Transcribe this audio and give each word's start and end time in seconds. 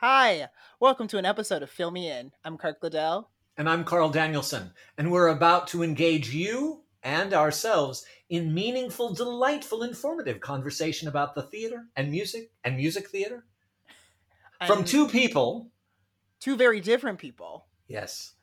Hi, 0.00 0.48
welcome 0.78 1.08
to 1.08 1.16
an 1.16 1.24
episode 1.24 1.62
of 1.62 1.70
Fill 1.70 1.90
Me 1.90 2.10
In. 2.10 2.30
I'm 2.44 2.58
Kirk 2.58 2.82
Liddell. 2.82 3.30
And 3.56 3.66
I'm 3.66 3.82
Carl 3.82 4.10
Danielson, 4.10 4.72
and 4.98 5.10
we're 5.10 5.28
about 5.28 5.68
to 5.68 5.82
engage 5.82 6.34
you 6.34 6.82
and 7.02 7.32
ourselves 7.32 8.04
in 8.28 8.52
meaningful, 8.52 9.14
delightful, 9.14 9.84
informative 9.84 10.38
conversation 10.40 11.08
about 11.08 11.34
the 11.34 11.44
theater 11.44 11.86
and 11.96 12.10
music 12.10 12.50
and 12.62 12.76
music 12.76 13.08
theater 13.08 13.46
from 14.66 14.84
two 14.84 15.08
people. 15.08 15.70
two 16.40 16.56
very 16.56 16.82
different 16.82 17.18
people. 17.18 17.64
Yes. 17.88 18.34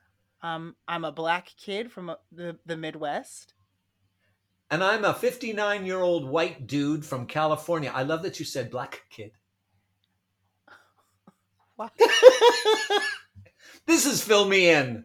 Um, 0.42 0.76
I'm 0.88 1.06
a 1.06 1.12
black 1.12 1.50
kid 1.56 1.92
from 1.92 2.10
uh, 2.10 2.16
the, 2.32 2.58
the 2.66 2.78
Midwest. 2.78 3.54
And 4.72 4.84
I'm 4.84 5.06
a 5.06 5.14
59 5.14 5.86
year 5.86 6.00
old 6.00 6.28
white 6.28 6.66
dude 6.66 7.06
from 7.06 7.28
California. 7.28 7.92
I 7.94 8.02
love 8.02 8.24
that 8.24 8.40
you 8.40 8.46
said 8.46 8.72
black 8.72 9.04
kid. 9.12 9.34
Wow. 11.78 11.90
This 13.86 14.06
is 14.06 14.24
Fill 14.24 14.46
Me 14.46 14.70
In. 14.70 15.04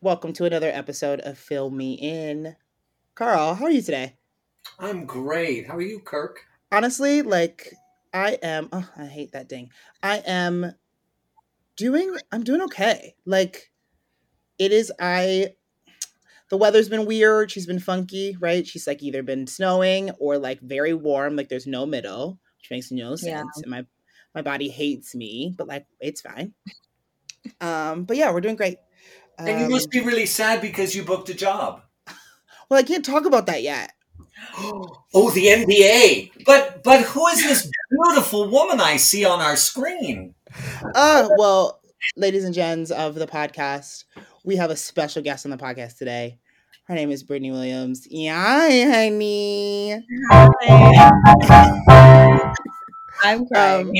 Welcome 0.00 0.32
to 0.34 0.44
another 0.44 0.70
episode 0.70 1.20
of 1.20 1.36
Fill 1.36 1.70
Me 1.70 1.94
In. 1.94 2.56
Carl, 3.16 3.54
how 3.54 3.64
are 3.64 3.70
you 3.70 3.82
today? 3.82 4.16
I'm 4.78 5.04
great. 5.04 5.66
How 5.66 5.76
are 5.76 5.82
you, 5.82 5.98
Kirk? 6.00 6.40
Honestly, 6.70 7.22
like 7.22 7.74
I 8.14 8.38
am 8.42 8.68
oh, 8.72 8.88
I 8.96 9.06
hate 9.06 9.32
that 9.32 9.48
ding. 9.48 9.70
I 10.02 10.22
am 10.24 10.72
doing 11.76 12.16
I'm 12.30 12.44
doing 12.44 12.62
okay. 12.62 13.16
Like 13.26 13.72
it 14.58 14.70
is 14.72 14.92
I 15.00 15.54
the 16.54 16.58
weather's 16.58 16.88
been 16.88 17.04
weird, 17.04 17.50
she's 17.50 17.66
been 17.66 17.80
funky, 17.80 18.36
right? 18.38 18.64
She's 18.64 18.86
like 18.86 19.02
either 19.02 19.24
been 19.24 19.48
snowing 19.48 20.12
or 20.20 20.38
like 20.38 20.60
very 20.60 20.94
warm, 20.94 21.34
like 21.34 21.48
there's 21.48 21.66
no 21.66 21.84
middle, 21.84 22.38
which 22.60 22.70
makes 22.70 22.92
no 22.92 23.16
sense. 23.16 23.50
Yeah. 23.56 23.62
And 23.64 23.70
my 23.72 23.84
my 24.36 24.42
body 24.42 24.68
hates 24.68 25.16
me, 25.16 25.52
but 25.58 25.66
like 25.66 25.84
it's 25.98 26.20
fine. 26.20 26.54
Um, 27.60 28.04
but 28.04 28.16
yeah, 28.16 28.30
we're 28.30 28.40
doing 28.40 28.54
great. 28.54 28.78
And 29.36 29.48
you 29.58 29.64
Um, 29.66 29.72
must 29.72 29.90
be 29.90 29.98
really 29.98 30.26
sad 30.26 30.60
because 30.60 30.94
you 30.94 31.02
booked 31.02 31.28
a 31.28 31.34
job. 31.34 31.82
well, 32.70 32.78
I 32.78 32.84
can't 32.84 33.04
talk 33.04 33.26
about 33.26 33.46
that 33.46 33.62
yet. 33.64 33.90
Oh, 35.12 35.30
the 35.30 35.46
NDA. 35.46 36.44
But 36.46 36.84
but 36.84 37.00
who 37.02 37.26
is 37.28 37.42
this 37.42 37.68
beautiful 37.90 38.48
woman 38.48 38.80
I 38.80 38.96
see 38.96 39.24
on 39.24 39.40
our 39.40 39.56
screen? 39.56 40.36
Uh, 40.94 41.28
well, 41.36 41.80
ladies 42.16 42.44
and 42.44 42.54
gents 42.54 42.92
of 42.92 43.16
the 43.16 43.26
podcast, 43.26 44.04
we 44.44 44.54
have 44.54 44.70
a 44.70 44.76
special 44.76 45.20
guest 45.20 45.46
on 45.46 45.50
the 45.50 45.56
podcast 45.56 45.98
today. 45.98 46.38
Her 46.84 46.94
name 46.94 47.10
is 47.10 47.22
Brittany 47.22 47.50
Williams. 47.50 48.06
Yeah, 48.10 48.68
honey. 48.92 50.02
Hi. 50.30 52.52
I'm 53.22 53.46
crying. 53.46 53.88
Um, 53.88 53.92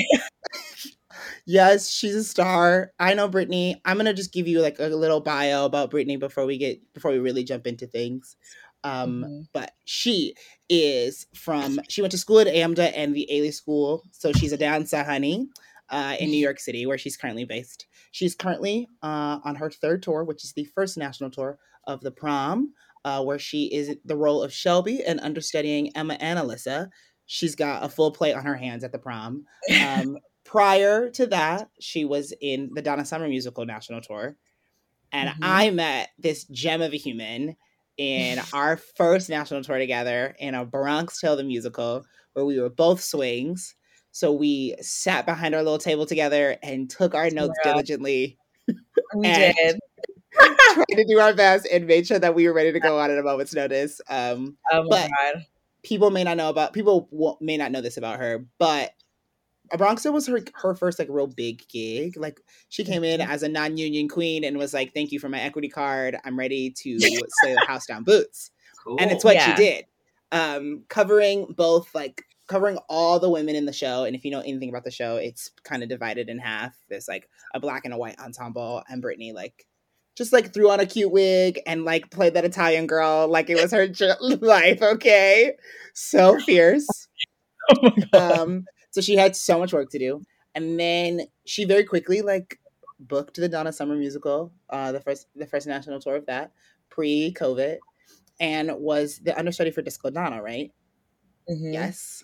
yes, 1.45 1.89
she's 1.89 2.15
a 2.15 2.23
star. 2.23 2.91
I 2.99 3.15
know 3.15 3.27
Brittany. 3.27 3.81
I'm 3.85 3.97
gonna 3.97 4.13
just 4.13 4.33
give 4.33 4.47
you 4.47 4.61
like 4.61 4.77
a 4.79 4.87
little 4.87 5.19
bio 5.19 5.65
about 5.65 5.89
Brittany 5.89 6.17
before 6.17 6.45
we 6.45 6.57
get 6.57 6.79
before 6.93 7.11
we 7.11 7.17
really 7.17 7.43
jump 7.43 7.65
into 7.65 7.87
things. 7.87 8.35
Um, 8.83 9.23
Mhm. 9.23 9.47
but 9.51 9.71
she 9.85 10.35
is 10.69 11.25
from 11.33 11.79
she 11.89 12.01
went 12.01 12.11
to 12.11 12.19
school 12.19 12.39
at 12.39 12.47
AMDA 12.47 12.91
and 12.95 13.15
the 13.15 13.27
Ailey 13.31 13.53
School, 13.53 14.03
so 14.11 14.31
she's 14.31 14.53
a 14.53 14.57
dancer, 14.57 15.03
honey, 15.03 15.47
uh, 15.89 16.15
in 16.19 16.29
New 16.29 16.37
York 16.39 16.59
City, 16.59 16.85
where 16.85 16.97
she's 16.97 17.17
currently 17.17 17.45
based. 17.45 17.87
She's 18.11 18.35
currently 18.35 18.87
uh, 19.03 19.39
on 19.43 19.55
her 19.55 19.69
third 19.69 20.01
tour, 20.03 20.23
which 20.23 20.43
is 20.43 20.53
the 20.53 20.65
first 20.65 20.97
national 20.97 21.31
tour 21.31 21.59
of 21.85 22.01
the 22.01 22.11
prom, 22.11 22.73
uh, 23.03 23.23
where 23.23 23.39
she 23.39 23.65
is 23.73 23.95
the 24.05 24.17
role 24.17 24.41
of 24.41 24.51
Shelby 24.51 25.03
and 25.03 25.19
understudying 25.19 25.95
Emma 25.95 26.17
and 26.19 26.39
Alyssa. 26.39 26.89
She's 27.27 27.55
got 27.55 27.83
a 27.83 27.89
full 27.89 28.11
plate 28.11 28.33
on 28.35 28.43
her 28.45 28.55
hands 28.55 28.83
at 28.83 28.91
the 28.91 28.99
prom. 28.99 29.45
Um, 29.83 30.17
prior 30.43 31.09
to 31.11 31.27
that, 31.27 31.69
she 31.79 32.05
was 32.05 32.33
in 32.41 32.69
the 32.73 32.81
Donna 32.81 33.05
Summer 33.05 33.27
musical 33.27 33.65
national 33.65 34.01
tour, 34.01 34.37
and 35.11 35.29
Mhm. 35.29 35.37
I 35.41 35.69
met 35.71 36.09
this 36.17 36.45
gem 36.45 36.81
of 36.81 36.93
a 36.93 36.97
human 36.97 37.55
in 37.97 38.39
our 38.53 38.77
first 38.77 39.29
national 39.29 39.63
tour 39.63 39.77
together 39.77 40.35
in 40.39 40.55
a 40.55 40.65
Bronx 40.65 41.19
Tale 41.19 41.35
the 41.35 41.43
musical, 41.43 42.05
where 42.33 42.45
we 42.45 42.59
were 42.59 42.69
both 42.69 43.01
swings. 43.01 43.75
So 44.15 44.31
we 44.31 44.73
sat 44.79 45.25
behind 45.25 45.53
our 45.55 45.61
little 45.61 45.77
table 45.77 46.05
together 46.05 46.55
and 46.63 46.89
took 46.89 47.13
our 47.13 47.29
notes 47.29 47.53
Yeah. 47.65 47.71
diligently, 47.73 48.37
we 49.13 49.23
did. 49.23 49.77
tried 50.39 50.85
to 50.89 51.05
do 51.05 51.19
our 51.19 51.33
best, 51.33 51.67
and 51.69 51.85
made 51.85 52.07
sure 52.07 52.17
that 52.19 52.33
we 52.33 52.47
were 52.47 52.53
ready 52.53 52.71
to 52.71 52.79
go 52.79 52.97
on 52.97 53.11
at 53.11 53.17
a 53.17 53.23
moment's 53.23 53.53
notice. 53.53 53.99
Um, 54.09 54.55
Oh 54.71 54.87
but- 54.89 55.09
god. 55.09 55.45
people 55.83 56.11
may 56.11 56.23
not 56.23 56.37
know 56.37 56.47
about 56.47 56.71
people 56.71 57.09
may 57.41 57.57
not 57.57 57.73
know 57.73 57.81
this 57.81 57.97
about 57.97 58.19
her, 58.19 58.45
but 58.57 58.93
a 59.73 59.77
Bronx 59.77 60.03
Tale 60.03 60.13
was 60.13 60.27
her 60.27 60.39
her 60.53 60.75
first 60.75 60.97
like 60.97 61.09
real 61.11 61.27
big 61.27 61.67
gig. 61.67 62.15
Like 62.15 62.39
she 62.69 62.85
came 62.85 63.03
in 63.03 63.19
Mhm. 63.19 63.27
as 63.27 63.43
a 63.43 63.49
non-union 63.49 64.07
queen 64.07 64.45
and 64.45 64.57
was 64.57 64.73
like, 64.73 64.93
"Thank 64.93 65.11
you 65.11 65.19
for 65.19 65.27
my 65.27 65.41
equity 65.41 65.67
card. 65.67 66.15
I'm 66.23 66.39
ready 66.39 66.69
to 66.69 66.99
slay 67.01 67.53
the 67.53 67.65
house 67.67 67.85
down 67.85 68.05
boots." 68.05 68.51
Cool. 68.81 68.95
And 68.97 69.11
it's 69.11 69.25
what 69.25 69.35
Yeah. 69.35 69.53
she 69.57 69.61
did, 69.61 69.85
um, 70.31 70.85
covering 70.87 71.47
both 71.47 71.93
like 71.93 72.21
covering 72.47 72.77
all 72.89 73.19
the 73.19 73.29
women 73.29 73.55
in 73.55 73.65
the 73.65 73.73
show. 73.73 74.03
And 74.03 74.15
if 74.15 74.23
you 74.23 74.31
know 74.31 74.41
anything 74.41 74.69
about 74.69 74.83
the 74.83 74.91
show, 74.91 75.17
it's 75.17 75.51
kind 75.63 75.83
of 75.83 75.89
divided 75.89 76.29
in 76.29 76.37
half. 76.39 76.75
There's 76.89 77.07
like 77.07 77.29
a 77.53 77.59
black 77.59 77.85
and 77.85 77.93
a 77.93 77.97
white 77.97 78.19
ensemble, 78.19 78.83
and 78.87 79.01
Brittany 79.01 79.31
like 79.33 79.65
just 80.15 80.31
like 80.31 80.53
threw 80.53 80.69
on 80.71 80.79
a 80.79 80.85
cute 80.85 81.11
wig 81.11 81.59
and 81.67 81.83
like 81.83 82.09
played 82.09 82.35
that 82.35 82.45
Italian 82.45 82.87
girl 82.87 83.27
like 83.27 83.49
it 83.49 83.61
was 83.61 83.71
her 83.71 83.87
life. 84.41 84.81
Okay, 84.81 85.53
so 85.93 86.39
fierce. 86.39 86.87
Oh 87.67 87.77
my 87.81 88.05
god. 88.13 88.39
Um, 88.39 88.65
so 88.91 89.01
she 89.01 89.15
had 89.15 89.35
so 89.35 89.57
much 89.57 89.73
work 89.73 89.89
to 89.89 89.97
do, 89.97 90.21
and 90.53 90.79
then 90.79 91.21
she 91.47 91.65
very 91.65 91.83
quickly 91.83 92.21
like 92.21 92.59
booked 92.99 93.37
the 93.37 93.49
Donna 93.49 93.73
Summer 93.73 93.95
musical, 93.95 94.51
uh, 94.69 94.91
the 94.91 94.99
first 94.99 95.27
the 95.35 95.47
first 95.47 95.65
national 95.65 95.99
tour 95.99 96.15
of 96.15 96.27
that 96.27 96.51
pre 96.91 97.33
COVID, 97.35 97.77
and 98.39 98.71
was 98.77 99.17
the 99.17 99.35
understudy 99.35 99.71
for 99.71 99.81
Disco 99.81 100.11
Donna, 100.11 100.43
right? 100.43 100.71
Mhm. 101.49 101.73
Yes. 101.73 102.23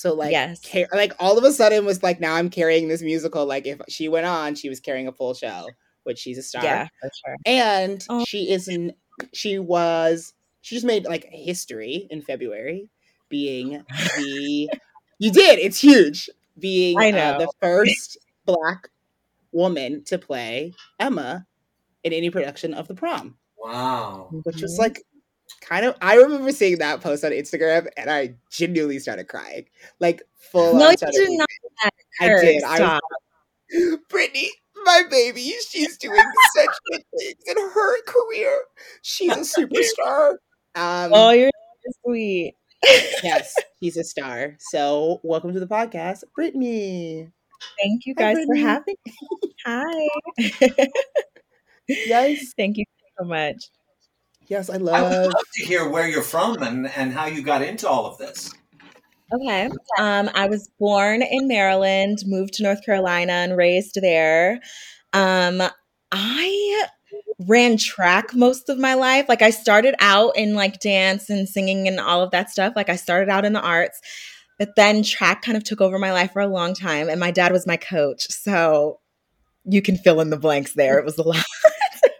So 0.00 0.14
like, 0.14 0.30
Yes. 0.30 0.62
ca- 0.64 0.86
like 0.94 1.12
all 1.18 1.36
of 1.36 1.44
a 1.44 1.52
sudden 1.52 1.84
was 1.84 2.02
like 2.02 2.20
now 2.20 2.34
I'm 2.34 2.48
carrying 2.48 2.88
this 2.88 3.02
musical. 3.02 3.44
Like 3.44 3.66
if 3.66 3.78
she 3.88 4.08
went 4.08 4.24
on, 4.24 4.54
she 4.54 4.70
was 4.70 4.80
carrying 4.80 5.06
a 5.08 5.12
full 5.12 5.34
show, 5.34 5.66
which 6.04 6.18
she's 6.18 6.38
a 6.38 6.42
star 6.42 6.64
Yeah, 6.64 6.88
for 7.02 7.10
sure. 7.26 7.36
and 7.44 8.02
Oh. 8.08 8.24
she 8.26 8.50
isn't 8.50 8.94
she 9.34 9.58
was 9.58 10.32
she 10.62 10.74
just 10.74 10.86
made 10.86 11.04
like 11.04 11.26
history 11.30 12.06
in 12.10 12.22
february 12.22 12.88
being 13.28 13.84
the 14.16 14.70
you 15.18 15.30
did 15.30 15.58
it's 15.58 15.78
huge 15.78 16.30
being 16.58 16.98
I 16.98 17.10
uh, 17.12 17.38
the 17.38 17.52
first 17.60 18.16
black 18.46 18.88
woman 19.52 20.02
to 20.04 20.16
play 20.16 20.72
emma 20.98 21.46
in 22.02 22.14
any 22.14 22.30
production 22.30 22.72
of 22.72 22.88
the 22.88 22.94
prom 22.94 23.36
wow. 23.58 24.30
which 24.44 24.62
was 24.62 24.76
Mhm. 24.76 24.78
like 24.78 25.02
kind 25.60 25.84
of 25.84 25.94
i 26.00 26.14
remember 26.16 26.52
seeing 26.52 26.78
that 26.78 27.00
post 27.00 27.24
on 27.24 27.30
instagram 27.32 27.86
and 27.96 28.10
i 28.10 28.34
genuinely 28.50 28.98
started 28.98 29.28
crying 29.28 29.64
like 30.00 30.22
full 30.38 30.74
No, 30.74 30.90
you 30.90 30.96
did 30.96 31.38
not. 31.38 31.48
i 32.20 32.28
did 32.28 32.62
i. 32.64 32.98
Brittany, 34.08 34.50
my 34.84 35.04
baby, 35.10 35.54
she's 35.68 35.96
doing 35.98 36.20
such 36.56 36.70
good 36.90 37.02
things 37.18 37.36
in 37.46 37.56
her 37.56 38.02
career. 38.02 38.62
She's 39.02 39.30
a 39.30 39.60
superstar. 39.60 40.32
Um, 40.74 41.12
Oh, 41.14 41.30
you're 41.30 41.50
so 41.86 41.92
sweet. 42.04 42.54
yes, 43.22 43.54
he's 43.78 43.96
a 43.96 44.02
star. 44.02 44.56
So, 44.58 45.20
welcome 45.22 45.52
to 45.52 45.60
the 45.60 45.68
podcast, 45.68 46.24
Brittany. 46.34 47.30
Thank 47.80 48.06
you 48.06 48.14
Hi, 48.18 48.34
guys 48.34 48.44
for 48.44 48.56
having 48.56 48.96
me. 49.06 49.52
Hi. 49.64 50.08
Yes, 51.88 52.52
Thank 52.56 52.76
you 52.76 52.84
so 53.18 53.24
much. 53.24 53.56
Yes, 54.50 54.68
I 54.68 54.76
love. 54.76 54.94
I 54.94 55.02
would 55.02 55.10
love. 55.12 55.32
love 55.34 55.44
to 55.54 55.64
hear 55.64 55.88
where 55.88 56.08
you're 56.08 56.22
from 56.22 56.62
and, 56.62 56.90
and 56.90 57.12
how 57.12 57.26
you 57.26 57.42
got 57.42 57.62
into 57.62 57.88
all 57.88 58.04
of 58.04 58.18
this. 58.18 58.52
Okay. 59.32 59.70
Um, 59.98 60.28
I 60.34 60.48
was 60.48 60.68
born 60.78 61.22
in 61.22 61.46
Maryland, 61.46 62.18
moved 62.26 62.54
to 62.54 62.64
North 62.64 62.84
Carolina, 62.84 63.32
and 63.32 63.56
raised 63.56 63.96
there. 64.00 64.60
Um, 65.12 65.62
I 66.10 66.86
ran 67.46 67.76
track 67.76 68.34
most 68.34 68.68
of 68.68 68.78
my 68.78 68.94
life. 68.94 69.26
Like 69.28 69.42
I 69.42 69.50
started 69.50 69.94
out 70.00 70.36
in 70.36 70.54
like 70.54 70.80
dance 70.80 71.30
and 71.30 71.48
singing 71.48 71.86
and 71.86 72.00
all 72.00 72.22
of 72.22 72.32
that 72.32 72.50
stuff. 72.50 72.74
Like 72.74 72.88
I 72.88 72.96
started 72.96 73.28
out 73.28 73.44
in 73.44 73.52
the 73.52 73.60
arts, 73.60 74.00
but 74.58 74.74
then 74.76 75.02
track 75.02 75.42
kind 75.42 75.56
of 75.56 75.64
took 75.64 75.80
over 75.80 75.98
my 75.98 76.12
life 76.12 76.32
for 76.32 76.42
a 76.42 76.48
long 76.48 76.74
time. 76.74 77.08
And 77.08 77.20
my 77.20 77.30
dad 77.30 77.52
was 77.52 77.66
my 77.66 77.76
coach, 77.76 78.26
so 78.28 78.98
you 79.64 79.80
can 79.80 79.96
fill 79.96 80.20
in 80.20 80.30
the 80.30 80.36
blanks 80.36 80.74
there. 80.74 80.98
It 80.98 81.04
was 81.04 81.18
a 81.18 81.22
lot. 81.22 81.44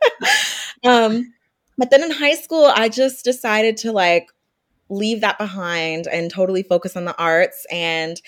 um, 0.84 1.32
but 1.80 1.88
then 1.88 2.04
in 2.04 2.10
high 2.10 2.34
school, 2.34 2.66
I 2.66 2.90
just 2.90 3.24
decided 3.24 3.78
to 3.78 3.90
like 3.90 4.30
leave 4.90 5.22
that 5.22 5.38
behind 5.38 6.06
and 6.06 6.30
totally 6.30 6.62
focus 6.62 6.94
on 6.94 7.06
the 7.06 7.16
arts. 7.16 7.64
And 7.70 8.20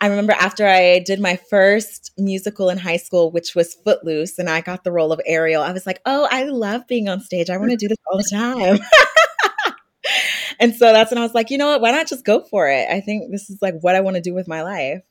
I 0.00 0.06
remember 0.06 0.32
after 0.32 0.66
I 0.66 1.00
did 1.00 1.20
my 1.20 1.36
first 1.36 2.12
musical 2.16 2.70
in 2.70 2.78
high 2.78 2.96
school, 2.96 3.30
which 3.30 3.54
was 3.54 3.74
Footloose, 3.74 4.38
and 4.38 4.48
I 4.48 4.62
got 4.62 4.84
the 4.84 4.90
role 4.90 5.12
of 5.12 5.20
Ariel, 5.26 5.62
I 5.62 5.72
was 5.72 5.84
like, 5.84 6.00
oh, 6.06 6.26
I 6.30 6.44
love 6.44 6.86
being 6.86 7.10
on 7.10 7.20
stage. 7.20 7.50
I 7.50 7.58
want 7.58 7.72
to 7.72 7.76
do 7.76 7.88
this 7.88 7.98
all 8.10 8.16
the 8.16 8.28
time. 8.30 8.78
and 10.58 10.74
so 10.74 10.90
that's 10.90 11.10
when 11.10 11.18
I 11.18 11.22
was 11.22 11.34
like, 11.34 11.50
you 11.50 11.58
know 11.58 11.72
what? 11.72 11.82
Why 11.82 11.90
not 11.90 12.08
just 12.08 12.24
go 12.24 12.40
for 12.40 12.70
it? 12.70 12.88
I 12.90 13.02
think 13.02 13.30
this 13.30 13.50
is 13.50 13.60
like 13.60 13.74
what 13.82 13.96
I 13.96 14.00
want 14.00 14.16
to 14.16 14.22
do 14.22 14.32
with 14.32 14.48
my 14.48 14.62
life. 14.62 15.02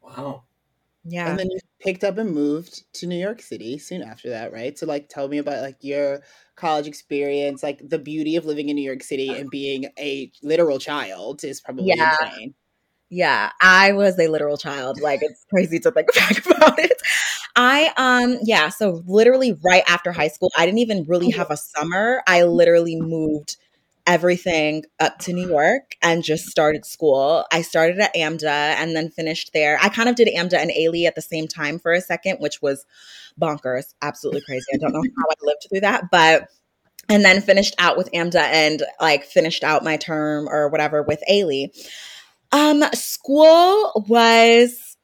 Wow. 0.00 0.44
Yeah. 1.04 1.28
And 1.28 1.38
then 1.38 1.48
you 1.50 1.58
picked 1.80 2.04
up 2.04 2.18
and 2.18 2.30
moved 2.34 2.84
to 2.94 3.06
New 3.06 3.16
York 3.18 3.40
City 3.42 3.78
soon 3.78 4.02
after 4.02 4.30
that, 4.30 4.52
right? 4.52 4.76
So 4.78 4.86
like 4.86 5.08
tell 5.08 5.28
me 5.28 5.38
about 5.38 5.62
like 5.62 5.76
your 5.80 6.22
college 6.56 6.86
experience, 6.86 7.62
like 7.62 7.80
the 7.88 7.98
beauty 7.98 8.36
of 8.36 8.44
living 8.44 8.68
in 8.68 8.76
New 8.76 8.82
York 8.82 9.02
City 9.02 9.36
and 9.36 9.50
being 9.50 9.86
a 9.98 10.30
literal 10.42 10.78
child 10.78 11.44
is 11.44 11.60
probably 11.60 11.84
Yeah. 11.86 12.16
insane. 12.22 12.54
Yeah, 13.10 13.50
I 13.60 13.92
was 13.92 14.18
a 14.18 14.28
literal 14.28 14.56
child. 14.56 15.00
Like 15.00 15.20
it's 15.22 15.44
crazy 15.50 15.78
to 15.80 15.90
think 15.90 16.14
back 16.16 16.46
about 16.46 16.78
it. 16.78 16.92
I 17.56 17.92
um 17.98 18.38
yeah, 18.44 18.70
so 18.70 19.02
literally 19.06 19.58
right 19.64 19.82
after 19.88 20.12
high 20.12 20.28
school, 20.28 20.50
I 20.56 20.64
didn't 20.64 20.78
even 20.78 21.04
really 21.04 21.30
have 21.30 21.50
a 21.50 21.56
summer. 21.56 22.22
I 22.26 22.44
literally 22.44 22.96
moved 22.96 23.58
everything 24.06 24.84
up 25.00 25.18
to 25.20 25.32
New 25.32 25.48
York 25.48 25.96
and 26.02 26.24
just 26.24 26.46
started 26.46 26.84
school. 26.84 27.44
I 27.52 27.62
started 27.62 27.98
at 27.98 28.14
AMDA 28.14 28.44
and 28.44 28.96
then 28.96 29.10
finished 29.10 29.52
there. 29.52 29.78
I 29.80 29.88
kind 29.88 30.08
of 30.08 30.16
did 30.16 30.28
AMDA 30.28 30.54
and 30.54 30.70
Ailey 30.70 31.06
at 31.06 31.14
the 31.14 31.22
same 31.22 31.46
time 31.46 31.78
for 31.78 31.92
a 31.92 32.00
second, 32.00 32.38
which 32.38 32.60
was 32.60 32.84
bonkers, 33.40 33.94
absolutely 34.02 34.42
crazy. 34.42 34.66
I 34.74 34.78
don't 34.78 34.92
know 34.92 35.02
how 35.02 35.26
I 35.30 35.34
lived 35.42 35.66
through 35.68 35.80
that, 35.80 36.10
but 36.10 36.48
and 37.08 37.24
then 37.24 37.40
finished 37.40 37.74
out 37.78 37.96
with 37.96 38.10
AMDA 38.12 38.36
and 38.36 38.82
like 39.00 39.24
finished 39.24 39.64
out 39.64 39.84
my 39.84 39.96
term 39.96 40.48
or 40.48 40.68
whatever 40.68 41.02
with 41.02 41.22
Ailey. 41.30 41.68
Um, 42.52 42.82
school 42.92 44.04
was 44.08 44.96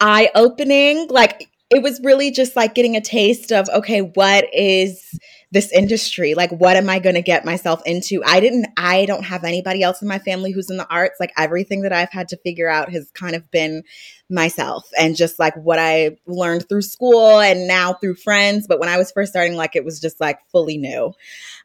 eye 0.00 0.30
opening. 0.34 1.08
Like 1.08 1.48
it 1.70 1.82
was 1.82 2.00
really 2.02 2.30
just 2.30 2.56
like 2.56 2.74
getting 2.74 2.96
a 2.96 3.00
taste 3.00 3.52
of 3.52 3.68
okay, 3.70 4.00
what 4.00 4.46
is 4.52 5.18
this 5.52 5.70
industry? 5.72 6.34
Like, 6.34 6.50
what 6.50 6.76
am 6.76 6.90
I 6.90 6.98
going 6.98 7.14
to 7.14 7.22
get 7.22 7.44
myself 7.44 7.80
into? 7.86 8.22
I 8.24 8.40
didn't, 8.40 8.66
I 8.76 9.06
don't 9.06 9.24
have 9.24 9.44
anybody 9.44 9.82
else 9.82 10.02
in 10.02 10.08
my 10.08 10.18
family 10.18 10.50
who's 10.52 10.70
in 10.70 10.76
the 10.76 10.90
arts. 10.90 11.16
Like, 11.20 11.32
everything 11.36 11.82
that 11.82 11.92
I've 11.92 12.10
had 12.10 12.28
to 12.28 12.36
figure 12.38 12.68
out 12.68 12.90
has 12.90 13.10
kind 13.12 13.36
of 13.36 13.50
been 13.50 13.82
myself 14.28 14.88
and 14.98 15.14
just 15.14 15.38
like 15.38 15.54
what 15.56 15.78
I 15.78 16.16
learned 16.26 16.68
through 16.68 16.82
school 16.82 17.40
and 17.40 17.68
now 17.68 17.92
through 17.94 18.16
friends. 18.16 18.66
But 18.66 18.80
when 18.80 18.88
I 18.88 18.98
was 18.98 19.12
first 19.12 19.30
starting, 19.32 19.56
like, 19.56 19.76
it 19.76 19.84
was 19.84 20.00
just 20.00 20.20
like 20.20 20.40
fully 20.50 20.78
new. 20.78 21.12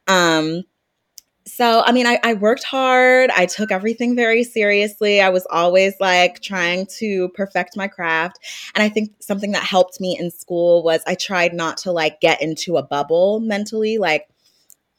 Um, 0.07 0.63
so 1.45 1.83
i 1.85 1.91
mean 1.91 2.05
I, 2.05 2.19
I 2.23 2.33
worked 2.35 2.63
hard. 2.63 3.29
I 3.31 3.45
took 3.45 3.71
everything 3.71 4.15
very 4.15 4.43
seriously. 4.43 5.21
I 5.21 5.29
was 5.29 5.45
always 5.49 5.93
like 5.99 6.41
trying 6.41 6.85
to 6.97 7.29
perfect 7.29 7.75
my 7.75 7.87
craft. 7.87 8.39
And 8.75 8.83
i 8.83 8.89
think 8.89 9.11
something 9.19 9.51
that 9.51 9.63
helped 9.63 9.99
me 9.99 10.17
in 10.19 10.31
school 10.31 10.83
was 10.83 11.01
i 11.07 11.15
tried 11.15 11.53
not 11.53 11.77
to 11.77 11.91
like 11.91 12.21
get 12.21 12.41
into 12.41 12.77
a 12.77 12.83
bubble 12.83 13.39
mentally 13.39 13.97
like 13.97 14.27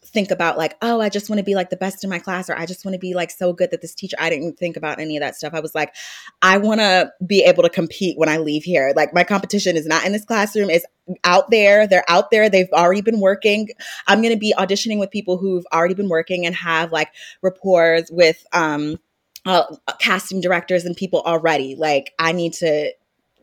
think 0.04 0.32
about 0.32 0.58
like 0.58 0.76
oh 0.82 1.00
i 1.00 1.08
just 1.08 1.30
want 1.30 1.38
to 1.38 1.44
be 1.44 1.54
like 1.54 1.70
the 1.70 1.76
best 1.76 2.02
in 2.02 2.10
my 2.10 2.18
class 2.18 2.50
or 2.50 2.56
i 2.56 2.66
just 2.66 2.84
want 2.84 2.92
to 2.92 2.98
be 2.98 3.14
like 3.14 3.30
so 3.30 3.52
good 3.52 3.70
that 3.70 3.80
this 3.80 3.94
teacher 3.94 4.16
i 4.18 4.28
didn't 4.28 4.58
think 4.58 4.76
about 4.76 4.98
any 4.98 5.16
of 5.16 5.20
that 5.20 5.36
stuff. 5.36 5.54
I 5.54 5.60
was 5.60 5.74
like 5.74 5.94
i 6.42 6.58
want 6.58 6.80
to 6.80 7.12
be 7.24 7.44
able 7.44 7.62
to 7.62 7.68
compete 7.68 8.18
when 8.18 8.28
i 8.28 8.36
leave 8.36 8.64
here. 8.64 8.92
Like 8.96 9.14
my 9.14 9.22
competition 9.22 9.76
is 9.76 9.86
not 9.86 10.04
in 10.04 10.12
this 10.12 10.24
classroom 10.24 10.70
is 10.70 10.84
out 11.24 11.50
there 11.50 11.86
they're 11.86 12.04
out 12.08 12.30
there 12.30 12.50
they've 12.50 12.72
already 12.72 13.00
been 13.00 13.20
working. 13.20 13.68
I'm 14.08 14.20
going 14.20 14.34
to 14.34 14.38
be 14.38 14.54
auditioning 14.58 14.98
with 14.98 15.10
people 15.10 15.36
who've 15.36 15.64
already 15.72 15.94
been 15.94 16.08
working 16.08 16.46
and 16.46 16.54
have 16.54 16.90
like 16.90 17.12
rapport 17.40 18.00
with 18.10 18.44
um 18.52 18.98
uh, 19.44 19.64
casting 19.98 20.40
directors 20.40 20.84
and 20.84 20.96
people 20.96 21.22
already. 21.22 21.76
Like 21.76 22.12
i 22.18 22.32
need 22.32 22.54
to 22.54 22.92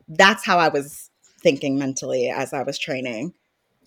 that's 0.08 0.44
how 0.44 0.58
i 0.58 0.68
was 0.68 1.08
thinking 1.40 1.78
mentally 1.78 2.28
as 2.28 2.52
i 2.52 2.62
was 2.62 2.78
training 2.78 3.32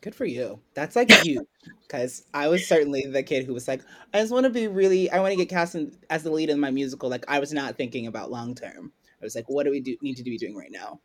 Good 0.04 0.16
for 0.16 0.26
you. 0.26 0.60
That's 0.76 0.98
like 0.98 1.10
you, 1.26 1.48
because 1.82 2.26
I 2.34 2.50
was 2.50 2.68
certainly 2.68 3.06
the 3.10 3.24
kid 3.24 3.46
who 3.46 3.54
was 3.54 3.70
like, 3.70 3.82
I 4.14 4.20
just 4.20 4.34
want 4.34 4.44
to 4.44 4.50
be 4.50 4.68
really, 4.68 5.10
I 5.10 5.20
want 5.22 5.32
to 5.32 5.38
get 5.38 5.48
cast 5.48 5.76
in, 5.76 5.98
as 6.10 6.24
the 6.24 6.30
lead 6.30 6.50
in 6.50 6.60
my 6.60 6.72
musical. 6.72 7.10
Like 7.10 7.24
I 7.30 7.40
was 7.40 7.54
not 7.54 7.78
thinking 7.78 8.08
about 8.08 8.30
long 8.30 8.54
term. 8.54 8.92
I 9.22 9.26
was 9.26 9.34
like, 9.34 9.50
what 9.50 9.64
do 9.64 9.72
we 9.72 9.80
do 9.80 9.96
need 10.02 10.18
to 10.18 10.24
be 10.24 10.38
doing 10.38 10.58
right 10.58 10.72
now? 10.72 11.00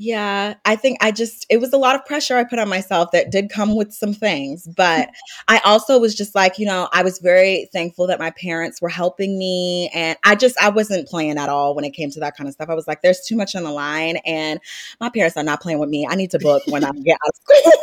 Yeah, 0.00 0.54
I 0.64 0.76
think 0.76 0.98
I 1.00 1.10
just, 1.10 1.44
it 1.50 1.56
was 1.58 1.72
a 1.72 1.76
lot 1.76 1.96
of 1.96 2.06
pressure 2.06 2.36
I 2.36 2.44
put 2.44 2.60
on 2.60 2.68
myself 2.68 3.10
that 3.10 3.32
did 3.32 3.50
come 3.50 3.74
with 3.76 3.92
some 3.92 4.14
things. 4.14 4.66
But 4.76 5.10
I 5.48 5.58
also 5.64 5.98
was 5.98 6.14
just 6.14 6.36
like, 6.36 6.58
you 6.58 6.66
know, 6.66 6.88
I 6.92 7.02
was 7.02 7.18
very 7.18 7.68
thankful 7.72 8.06
that 8.06 8.20
my 8.20 8.30
parents 8.30 8.80
were 8.80 8.88
helping 8.88 9.36
me. 9.36 9.90
And 9.92 10.16
I 10.24 10.36
just, 10.36 10.56
I 10.58 10.68
wasn't 10.68 11.08
playing 11.08 11.36
at 11.36 11.48
all 11.48 11.74
when 11.74 11.84
it 11.84 11.90
came 11.90 12.10
to 12.12 12.20
that 12.20 12.36
kind 12.36 12.46
of 12.46 12.54
stuff. 12.54 12.68
I 12.68 12.74
was 12.74 12.86
like, 12.86 13.02
there's 13.02 13.22
too 13.26 13.36
much 13.36 13.56
on 13.56 13.64
the 13.64 13.72
line. 13.72 14.18
And 14.24 14.60
my 15.00 15.10
parents 15.10 15.36
are 15.36 15.42
not 15.42 15.60
playing 15.60 15.80
with 15.80 15.88
me. 15.88 16.06
I 16.08 16.14
need 16.14 16.30
to 16.30 16.38
book 16.38 16.62
when 16.66 16.84
I 16.84 16.92
get 16.92 17.18
out 17.24 17.28
of 17.28 17.34
school. 17.34 17.72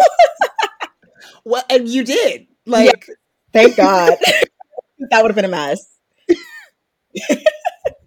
Well, 1.48 1.64
and 1.70 1.88
you 1.88 2.04
did. 2.04 2.48
Like, 2.68 3.08
Thank 3.54 3.76
God. 3.76 4.16
that 5.12 5.22
would 5.22 5.30
have 5.30 5.36
been 5.36 5.46
a 5.46 5.48
mess. 5.48 6.00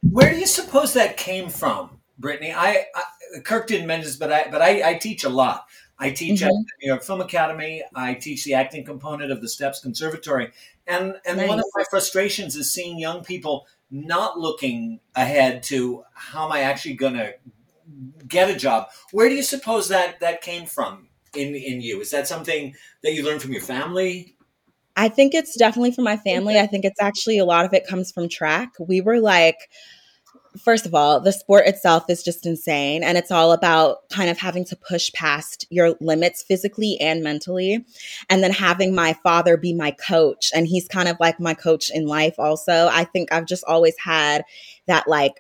Where 0.03 0.33
do 0.33 0.37
you 0.37 0.47
suppose 0.47 0.95
that 0.95 1.17
came 1.17 1.49
from, 1.49 2.01
Brittany? 2.19 2.53
I, 2.53 2.87
I 2.93 3.03
Kirk 3.45 3.67
didn't 3.67 3.87
mention 3.87 4.07
this, 4.07 4.17
but 4.17 4.33
I 4.33 4.49
but 4.51 4.63
I, 4.63 4.91
I 4.91 4.95
teach 4.95 5.25
a 5.25 5.29
lot. 5.29 5.67
I 5.99 6.11
teach 6.11 6.43
at 6.43 6.49
Mhm. 6.49 6.65
the 6.65 6.73
New 6.83 6.89
York 6.89 7.03
Film 7.03 7.21
Academy. 7.21 7.83
I 7.95 8.15
teach 8.15 8.45
the 8.45 8.55
acting 8.55 8.85
component 8.85 9.33
of 9.33 9.41
the 9.41 9.49
Steps 9.49 9.81
Conservatory, 9.81 10.53
and 10.87 11.17
and 11.27 11.39
one 11.49 11.59
of 11.59 11.65
my 11.75 11.85
frustrations 11.91 12.57
is 12.57 12.73
seeing 12.73 12.99
young 12.99 13.25
people 13.25 13.67
not 13.91 14.39
looking 14.39 15.01
ahead 15.15 15.63
to 15.65 16.05
how 16.15 16.47
am 16.47 16.53
I 16.53 16.61
actually 16.61 16.95
going 16.95 17.15
to 17.15 17.35
get 18.27 18.51
a 18.51 18.57
job. 18.57 18.89
Where 19.13 19.29
do 19.29 19.35
you 19.35 19.43
suppose 19.43 19.89
that 19.89 20.21
that 20.21 20.43
came 20.43 20.67
from 20.67 21.09
in 21.35 21.55
in 21.55 21.81
you? 21.81 22.01
Is 22.01 22.11
that 22.11 22.29
something 22.29 22.75
that 23.03 23.15
you 23.15 23.25
learned 23.25 23.43
from 23.43 23.53
your 23.53 23.63
family? 23.63 24.37
I 24.97 25.09
think 25.09 25.33
it's 25.33 25.57
definitely 25.57 25.93
from 25.93 26.05
my 26.05 26.17
family. 26.17 26.59
I 26.59 26.67
think 26.67 26.85
it's 26.85 27.01
actually 27.01 27.39
a 27.39 27.45
lot 27.45 27.65
of 27.65 27.73
it 27.73 27.87
comes 27.87 28.11
from 28.11 28.29
track. 28.29 28.71
We 28.81 29.01
were 29.01 29.21
like, 29.21 29.71
first 30.57 30.87
of 30.87 30.95
all, 30.95 31.21
the 31.21 31.33
sport 31.33 31.67
itself 31.67 32.09
is 32.09 32.23
just 32.23 32.47
insane. 32.47 33.03
And 33.03 33.19
it's 33.19 33.31
all 33.31 33.53
about 33.53 34.09
kind 34.11 34.31
of 34.31 34.39
having 34.39 34.65
to 34.67 34.77
push 34.77 35.13
past 35.13 35.67
your 35.71 35.97
limits 36.01 36.43
physically 36.43 36.99
and 37.01 37.23
mentally. 37.23 37.85
And 38.31 38.43
then 38.43 38.53
having 38.53 38.95
my 38.95 39.13
father 39.23 39.57
be 39.57 39.75
my 39.75 39.91
coach. 39.91 40.51
And 40.55 40.67
he's 40.67 40.89
kind 40.89 41.09
of 41.09 41.17
like 41.21 41.39
my 41.41 41.55
coach 41.55 41.91
in 41.91 42.07
life, 42.07 42.35
also. 42.39 42.89
I 42.91 43.05
think 43.05 43.33
I've 43.33 43.47
just 43.47 43.65
always 43.65 43.95
had 43.99 44.45
that, 44.87 45.09
like, 45.09 45.35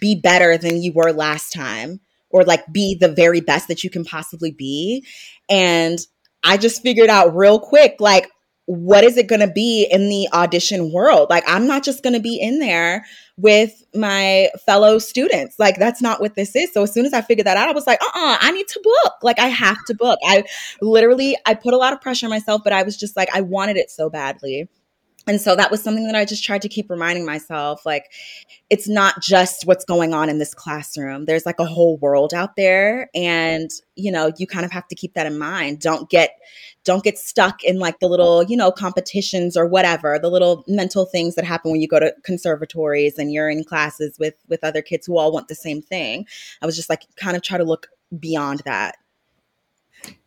be 0.00 0.14
better 0.14 0.56
than 0.56 0.80
you 0.80 0.92
were 0.94 1.12
last 1.12 1.52
time, 1.52 2.00
or 2.30 2.44
like 2.44 2.64
be 2.72 2.94
the 2.94 3.08
very 3.10 3.40
best 3.40 3.68
that 3.68 3.84
you 3.84 3.90
can 3.90 4.04
possibly 4.04 4.50
be. 4.50 5.04
And 5.50 5.98
I 6.42 6.56
just 6.56 6.82
figured 6.82 7.10
out 7.10 7.36
real 7.36 7.60
quick, 7.60 7.96
like, 8.00 8.30
what 8.66 9.02
is 9.02 9.16
it 9.16 9.26
going 9.26 9.40
to 9.40 9.52
be 9.52 9.86
in 9.90 10.08
the 10.08 10.28
audition 10.32 10.92
world? 10.92 11.28
Like, 11.30 11.44
I'm 11.46 11.66
not 11.66 11.82
just 11.82 12.02
going 12.02 12.12
to 12.12 12.20
be 12.20 12.36
in 12.36 12.60
there 12.60 13.04
with 13.36 13.82
my 13.94 14.50
fellow 14.64 14.98
students. 14.98 15.58
Like, 15.58 15.76
that's 15.78 16.00
not 16.00 16.20
what 16.20 16.36
this 16.36 16.54
is. 16.54 16.72
So 16.72 16.82
as 16.84 16.92
soon 16.92 17.04
as 17.04 17.12
I 17.12 17.22
figured 17.22 17.46
that 17.46 17.56
out, 17.56 17.68
I 17.68 17.72
was 17.72 17.86
like, 17.86 18.00
uh 18.00 18.06
uh 18.06 18.38
I 18.40 18.52
need 18.52 18.68
to 18.68 18.80
book. 18.82 19.14
Like, 19.22 19.40
I 19.40 19.48
have 19.48 19.84
to 19.86 19.94
book. 19.94 20.18
I 20.24 20.44
literally, 20.80 21.36
I 21.44 21.54
put 21.54 21.74
a 21.74 21.76
lot 21.76 21.92
of 21.92 22.00
pressure 22.00 22.26
on 22.26 22.30
myself, 22.30 22.62
but 22.62 22.72
I 22.72 22.84
was 22.84 22.96
just 22.96 23.16
like, 23.16 23.28
I 23.34 23.40
wanted 23.40 23.76
it 23.76 23.90
so 23.90 24.08
badly. 24.08 24.68
And 25.26 25.40
so 25.40 25.54
that 25.54 25.70
was 25.70 25.82
something 25.82 26.06
that 26.06 26.16
I 26.16 26.24
just 26.24 26.42
tried 26.42 26.62
to 26.62 26.68
keep 26.68 26.90
reminding 26.90 27.24
myself 27.24 27.86
like, 27.86 28.10
it's 28.70 28.88
not 28.88 29.22
just 29.22 29.66
what's 29.66 29.84
going 29.84 30.14
on 30.14 30.28
in 30.28 30.38
this 30.38 30.52
classroom. 30.52 31.26
There's 31.26 31.46
like 31.46 31.60
a 31.60 31.64
whole 31.64 31.96
world 31.98 32.34
out 32.34 32.56
there. 32.56 33.08
And, 33.14 33.70
you 33.94 34.10
know, 34.10 34.32
you 34.36 34.48
kind 34.48 34.64
of 34.64 34.72
have 34.72 34.88
to 34.88 34.96
keep 34.96 35.14
that 35.14 35.26
in 35.26 35.38
mind. 35.38 35.78
Don't 35.78 36.10
get 36.10 36.32
don't 36.84 37.04
get 37.04 37.18
stuck 37.18 37.62
in 37.62 37.78
like 37.78 38.00
the 38.00 38.08
little 38.08 38.42
you 38.44 38.56
know 38.56 38.70
competitions 38.70 39.56
or 39.56 39.66
whatever 39.66 40.18
the 40.18 40.30
little 40.30 40.64
mental 40.66 41.04
things 41.04 41.34
that 41.34 41.44
happen 41.44 41.70
when 41.70 41.80
you 41.80 41.88
go 41.88 42.00
to 42.00 42.14
conservatories 42.24 43.18
and 43.18 43.32
you're 43.32 43.50
in 43.50 43.64
classes 43.64 44.18
with 44.18 44.34
with 44.48 44.64
other 44.64 44.82
kids 44.82 45.06
who 45.06 45.16
all 45.18 45.32
want 45.32 45.48
the 45.48 45.54
same 45.54 45.80
thing 45.82 46.26
i 46.60 46.66
was 46.66 46.76
just 46.76 46.90
like 46.90 47.02
kind 47.16 47.36
of 47.36 47.42
try 47.42 47.58
to 47.58 47.64
look 47.64 47.88
beyond 48.18 48.60
that 48.64 48.96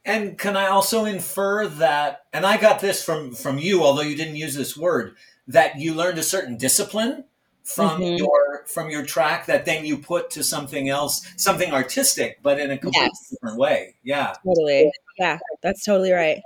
And 0.05 0.37
can 0.37 0.55
I 0.55 0.67
also 0.67 1.05
infer 1.05 1.67
that? 1.67 2.25
And 2.31 2.45
I 2.45 2.57
got 2.57 2.79
this 2.79 3.03
from 3.03 3.33
from 3.33 3.57
you, 3.57 3.83
although 3.83 4.01
you 4.01 4.15
didn't 4.15 4.35
use 4.35 4.55
this 4.55 4.77
word, 4.77 5.15
that 5.47 5.79
you 5.79 5.93
learned 5.93 6.17
a 6.17 6.23
certain 6.23 6.57
discipline 6.57 7.25
from 7.65 7.99
Mhm. 8.01 8.17
your 8.19 8.63
from 8.67 8.89
your 8.89 9.03
track 9.05 9.45
that 9.47 9.65
then 9.65 9.85
you 9.85 9.97
put 9.97 10.29
to 10.31 10.43
something 10.43 10.89
else, 10.89 11.21
something 11.37 11.71
artistic, 11.73 12.39
but 12.41 12.59
in 12.59 12.71
a 12.71 12.77
completely 12.77 13.09
Yes. 13.11 13.29
different 13.31 13.57
way. 13.59 13.95
Yeah. 14.03 14.33
totally 14.45 14.91
yeah 15.17 15.37
that's 15.63 15.83
totally 15.83 16.11
right 16.11 16.41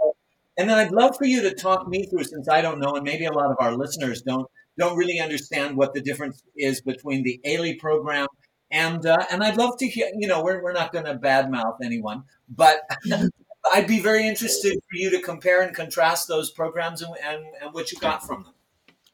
And 0.57 0.69
then 0.69 0.77
I'd 0.77 0.91
love 0.91 1.15
for 1.17 1.23
you 1.25 1.41
to 1.43 1.53
talk 1.55 1.87
me 1.87 2.05
through, 2.07 2.25
since 2.25 2.49
I 2.49 2.59
don't 2.61 2.79
know, 2.79 2.93
and 2.95 3.03
maybe 3.03 3.25
a 3.25 3.31
lot 3.31 3.49
of 3.51 3.57
our 3.59 3.73
listeners 3.75 4.21
don't 4.21 4.47
don't 4.77 4.95
really 4.97 5.19
understand 5.19 5.75
what 5.77 5.93
the 5.93 6.01
difference 6.01 6.41
is 6.55 6.81
between 6.81 7.23
the 7.23 7.39
Ailey 7.45 7.77
program 7.79 8.27
and 8.71 9.05
uh, 9.05 9.17
and 9.31 9.43
I'd 9.43 9.57
love 9.57 9.77
to 9.79 9.87
hear. 9.87 10.09
You 10.17 10.27
know, 10.27 10.43
we're 10.43 10.61
we're 10.63 10.73
not 10.73 10.91
going 10.93 11.05
to 11.05 11.15
badmouth 11.15 11.77
anyone, 11.83 12.23
but 12.49 12.81
I'd 13.73 13.87
be 13.87 13.99
very 13.99 14.25
interested 14.27 14.73
for 14.89 14.95
you 14.95 15.09
to 15.11 15.21
compare 15.21 15.61
and 15.61 15.75
contrast 15.75 16.27
those 16.27 16.51
programs 16.51 17.01
and, 17.01 17.13
and, 17.25 17.41
and 17.61 17.73
what 17.73 17.91
you 17.91 17.97
got 17.99 18.25
from 18.25 18.43
them. 18.43 18.53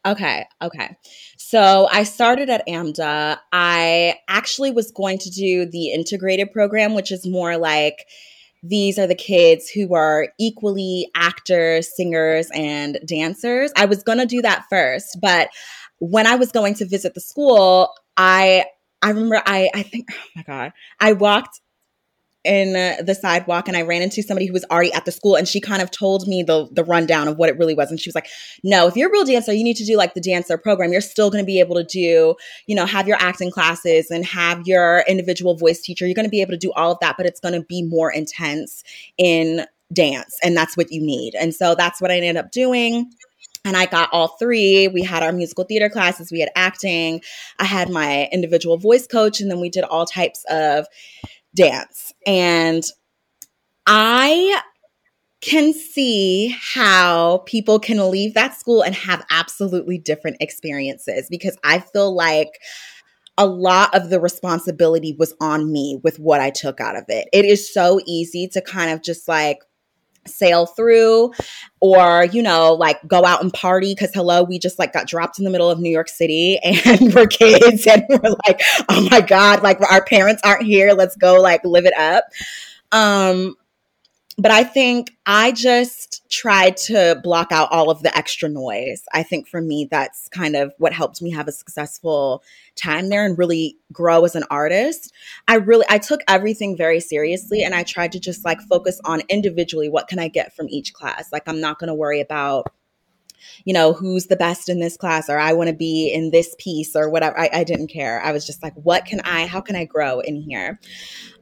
Okay, 0.06 0.46
okay. 0.62 0.96
So 1.38 1.88
I 1.92 2.04
started 2.04 2.50
at 2.50 2.66
AMDA. 2.68 3.40
I 3.52 4.20
actually 4.28 4.72
was 4.72 4.92
going 4.92 5.18
to 5.20 5.30
do 5.32 5.66
the 5.66 5.92
integrated 5.92 6.52
program, 6.52 6.94
which 6.94 7.12
is 7.12 7.26
more 7.26 7.58
like 7.58 8.06
these 8.62 9.00
are 9.00 9.08
the 9.08 9.16
kids 9.16 9.70
who 9.70 9.94
are 9.96 10.30
equally 10.40 11.10
actors, 11.16 11.96
singers, 11.96 12.50
and 12.54 13.00
dancers. 13.06 13.72
I 13.76 13.86
was 13.86 14.04
going 14.04 14.18
to 14.20 14.26
do 14.26 14.42
that 14.44 14.66
first, 14.70 15.18
but 15.22 15.50
when 16.00 16.28
I 16.28 16.36
was 16.36 16.52
going 16.52 16.76
to 16.76 16.86
visit 16.86 17.14
the 17.14 17.22
school, 17.22 17.90
I 18.18 18.66
I 19.02 19.10
remember 19.10 19.42
I 19.46 19.70
I 19.74 19.84
think 19.84 20.10
oh 20.14 20.30
my 20.36 20.44
god, 20.44 20.74
I 21.00 21.14
walked 21.14 21.62
in 22.46 22.76
uh, 22.76 23.02
the 23.02 23.16
sidewalk 23.16 23.68
and 23.68 23.76
I 23.76 23.82
ran 23.82 24.02
into 24.02 24.22
somebody 24.22 24.46
who 24.46 24.54
was 24.54 24.66
already 24.72 24.94
at 24.94 25.06
the 25.06 25.12
school 25.12 25.36
and 25.36 25.48
she 25.48 25.60
kind 25.60 25.82
of 25.82 25.92
told 25.92 26.28
me 26.28 26.44
the 26.44 26.68
the 26.72 26.84
rundown 26.84 27.28
of 27.28 27.38
what 27.38 27.50
it 27.50 27.58
really 27.58 27.76
was 27.76 27.90
and 27.90 28.00
she 28.00 28.10
was 28.10 28.16
like 28.16 28.28
no 28.64 28.88
if 28.88 28.96
you're 28.96 29.10
a 29.10 29.12
real 29.12 29.26
dancer 29.26 29.52
you 29.54 29.64
need 29.64 29.78
to 29.78 29.86
do 29.86 29.98
like 29.98 30.14
the 30.14 30.22
dancer 30.22 30.58
program. 30.58 30.92
You're 30.92 31.02
still 31.02 31.30
going 31.30 31.44
to 31.44 31.46
be 31.46 31.60
able 31.60 31.76
to 31.76 31.84
do 31.84 32.36
you 32.68 32.76
know 32.76 32.86
have 32.86 33.08
your 33.08 33.18
acting 33.20 33.52
classes 33.52 34.12
and 34.12 34.26
have 34.26 34.66
your 34.66 35.04
individual 35.08 35.56
voice 35.56 35.82
teacher. 35.82 36.06
You're 36.06 36.16
going 36.16 36.26
to 36.26 36.30
be 36.30 36.42
able 36.42 36.52
to 36.52 36.58
do 36.58 36.72
all 36.74 36.92
of 36.92 37.00
that 37.02 37.18
but 37.18 37.26
it's 37.26 37.40
going 37.40 37.56
to 37.60 37.66
be 37.66 37.84
more 37.84 38.12
intense 38.12 38.84
in 39.18 39.66
dance 39.92 40.40
and 40.44 40.56
that's 40.56 40.78
what 40.78 40.92
you 40.92 41.02
need. 41.02 41.36
And 41.36 41.54
so 41.54 41.76
that's 41.76 42.02
what 42.02 42.12
I 42.12 42.18
ended 42.18 42.38
up 42.38 42.52
doing 42.52 43.12
and 43.66 43.76
I 43.76 43.88
got 43.88 44.10
all 44.12 44.28
three. 44.28 44.88
We 44.88 45.02
had 45.02 45.24
our 45.24 45.32
musical 45.32 45.64
theater 45.66 45.90
classes, 45.90 46.32
we 46.32 46.40
had 46.40 46.50
acting, 46.56 47.22
I 47.60 47.66
had 47.66 47.90
my 47.90 48.30
individual 48.32 48.78
voice 48.78 49.08
coach, 49.08 49.42
and 49.42 49.50
then 49.50 49.60
we 49.60 49.70
did 49.70 49.84
all 49.84 50.06
types 50.06 50.46
of 50.50 50.86
dance. 51.56 52.14
And 52.28 52.84
I 53.88 54.62
can 55.42 55.74
see 55.74 56.56
how 56.60 57.44
people 57.46 57.80
can 57.80 58.10
leave 58.10 58.34
that 58.34 58.60
school 58.60 58.82
and 58.82 58.96
have 58.96 59.26
absolutely 59.30 59.98
different 59.98 60.38
experiences 60.40 61.28
because 61.30 61.58
I 61.64 61.80
feel 61.80 62.16
like 62.16 62.50
a 63.38 63.46
lot 63.46 63.94
of 63.94 64.10
the 64.10 64.20
responsibility 64.20 65.16
was 65.20 65.36
on 65.42 65.72
me 65.72 66.00
with 66.04 66.18
what 66.20 66.42
I 66.42 66.50
took 66.50 66.80
out 66.80 66.96
of 66.96 67.04
it. 67.10 67.28
It 67.34 67.46
is 67.46 67.72
so 67.72 68.00
easy 68.06 68.48
to 68.54 68.62
kind 68.62 68.92
of 68.92 69.04
just 69.04 69.28
like 69.28 69.60
sail 70.28 70.66
through 70.66 71.32
or 71.82 72.26
you 72.32 72.42
know 72.42 72.74
like 72.74 72.98
go 73.08 73.24
out 73.26 73.42
and 73.42 73.54
party 73.54 73.94
because 73.94 74.12
hello 74.14 74.44
we 74.44 74.58
just 74.58 74.80
like 74.80 74.92
got 74.92 75.08
dropped 75.08 75.38
in 75.38 75.46
the 75.46 75.52
middle 75.52 75.70
of 75.70 75.80
new 75.80 75.90
york 75.90 76.10
city 76.10 76.58
and 76.64 77.14
we're 77.14 77.28
kids 77.28 77.86
and 77.86 78.04
we're 78.10 78.36
like 78.48 78.62
oh 78.90 79.08
my 79.12 79.22
god 79.22 79.62
like 79.62 79.80
our 79.92 80.04
parents 80.04 80.42
aren't 80.44 80.64
here 80.64 80.94
let's 80.94 81.16
go 81.16 81.40
like 81.42 81.64
live 81.64 81.86
it 81.86 81.98
up. 81.98 82.26
Um 82.92 83.56
but 84.38 84.52
I 84.52 84.64
think 84.64 85.16
I 85.26 85.54
just 85.54 86.30
tried 86.30 86.76
to 86.78 87.20
block 87.24 87.52
out 87.52 87.72
all 87.72 87.90
of 87.90 88.04
the 88.04 88.16
extra 88.18 88.50
noise. 88.50 89.04
I 89.14 89.24
think 89.24 89.48
for 89.48 89.62
me, 89.62 89.88
that's 89.90 90.28
kind 90.30 90.56
of 90.56 90.74
what 90.78 90.92
helped 90.92 91.22
me 91.22 91.32
have 91.32 91.48
a 91.48 91.54
successful 91.54 92.44
time 92.76 93.10
there 93.10 93.26
and 93.26 93.38
really 93.38 93.78
grow 93.94 94.26
as 94.26 94.36
an 94.36 94.44
artist. 94.52 95.14
I 95.48 95.56
really, 95.56 95.86
I 95.90 96.00
took 96.00 96.22
everything 96.28 96.76
very 96.76 97.00
seriously 97.00 97.64
and 97.64 97.74
I 97.74 97.84
tried 97.84 98.12
to 98.12 98.20
just 98.20 98.44
like 98.44 98.60
focus 98.62 99.00
on 99.06 99.22
individually 99.30 99.88
what 99.88 100.10
can 100.10 100.20
I 100.20 100.28
get 100.28 100.54
from 100.54 100.68
each 100.70 100.94
class. 100.94 101.32
Like, 101.32 101.48
I'm 101.48 101.62
not 101.62 101.80
going 101.80 101.88
to 101.88 101.94
worry 101.94 102.20
about 102.20 102.68
you 103.66 103.74
know, 103.74 103.94
who's 103.94 104.28
the 104.28 104.36
best 104.36 104.70
in 104.70 104.80
this 104.80 104.98
class 104.98 105.30
or 105.30 105.38
I 105.38 105.54
want 105.54 105.70
to 105.70 105.76
be 105.76 106.12
in 106.14 106.32
this 106.32 106.56
piece 106.58 106.96
or 106.96 107.10
whatever. 107.10 107.40
I, 107.40 107.50
I, 107.52 107.64
didn't 107.64 107.88
care. 107.88 108.22
I 108.22 108.32
was 108.32 108.46
just 108.46 108.64
like, 108.64 108.74
what 108.76 109.06
can 109.06 109.22
I, 109.22 109.46
how 109.46 109.62
can 109.62 109.76
I 109.76 109.86
grow 109.86 110.20
in 110.20 110.42
here? 110.42 110.80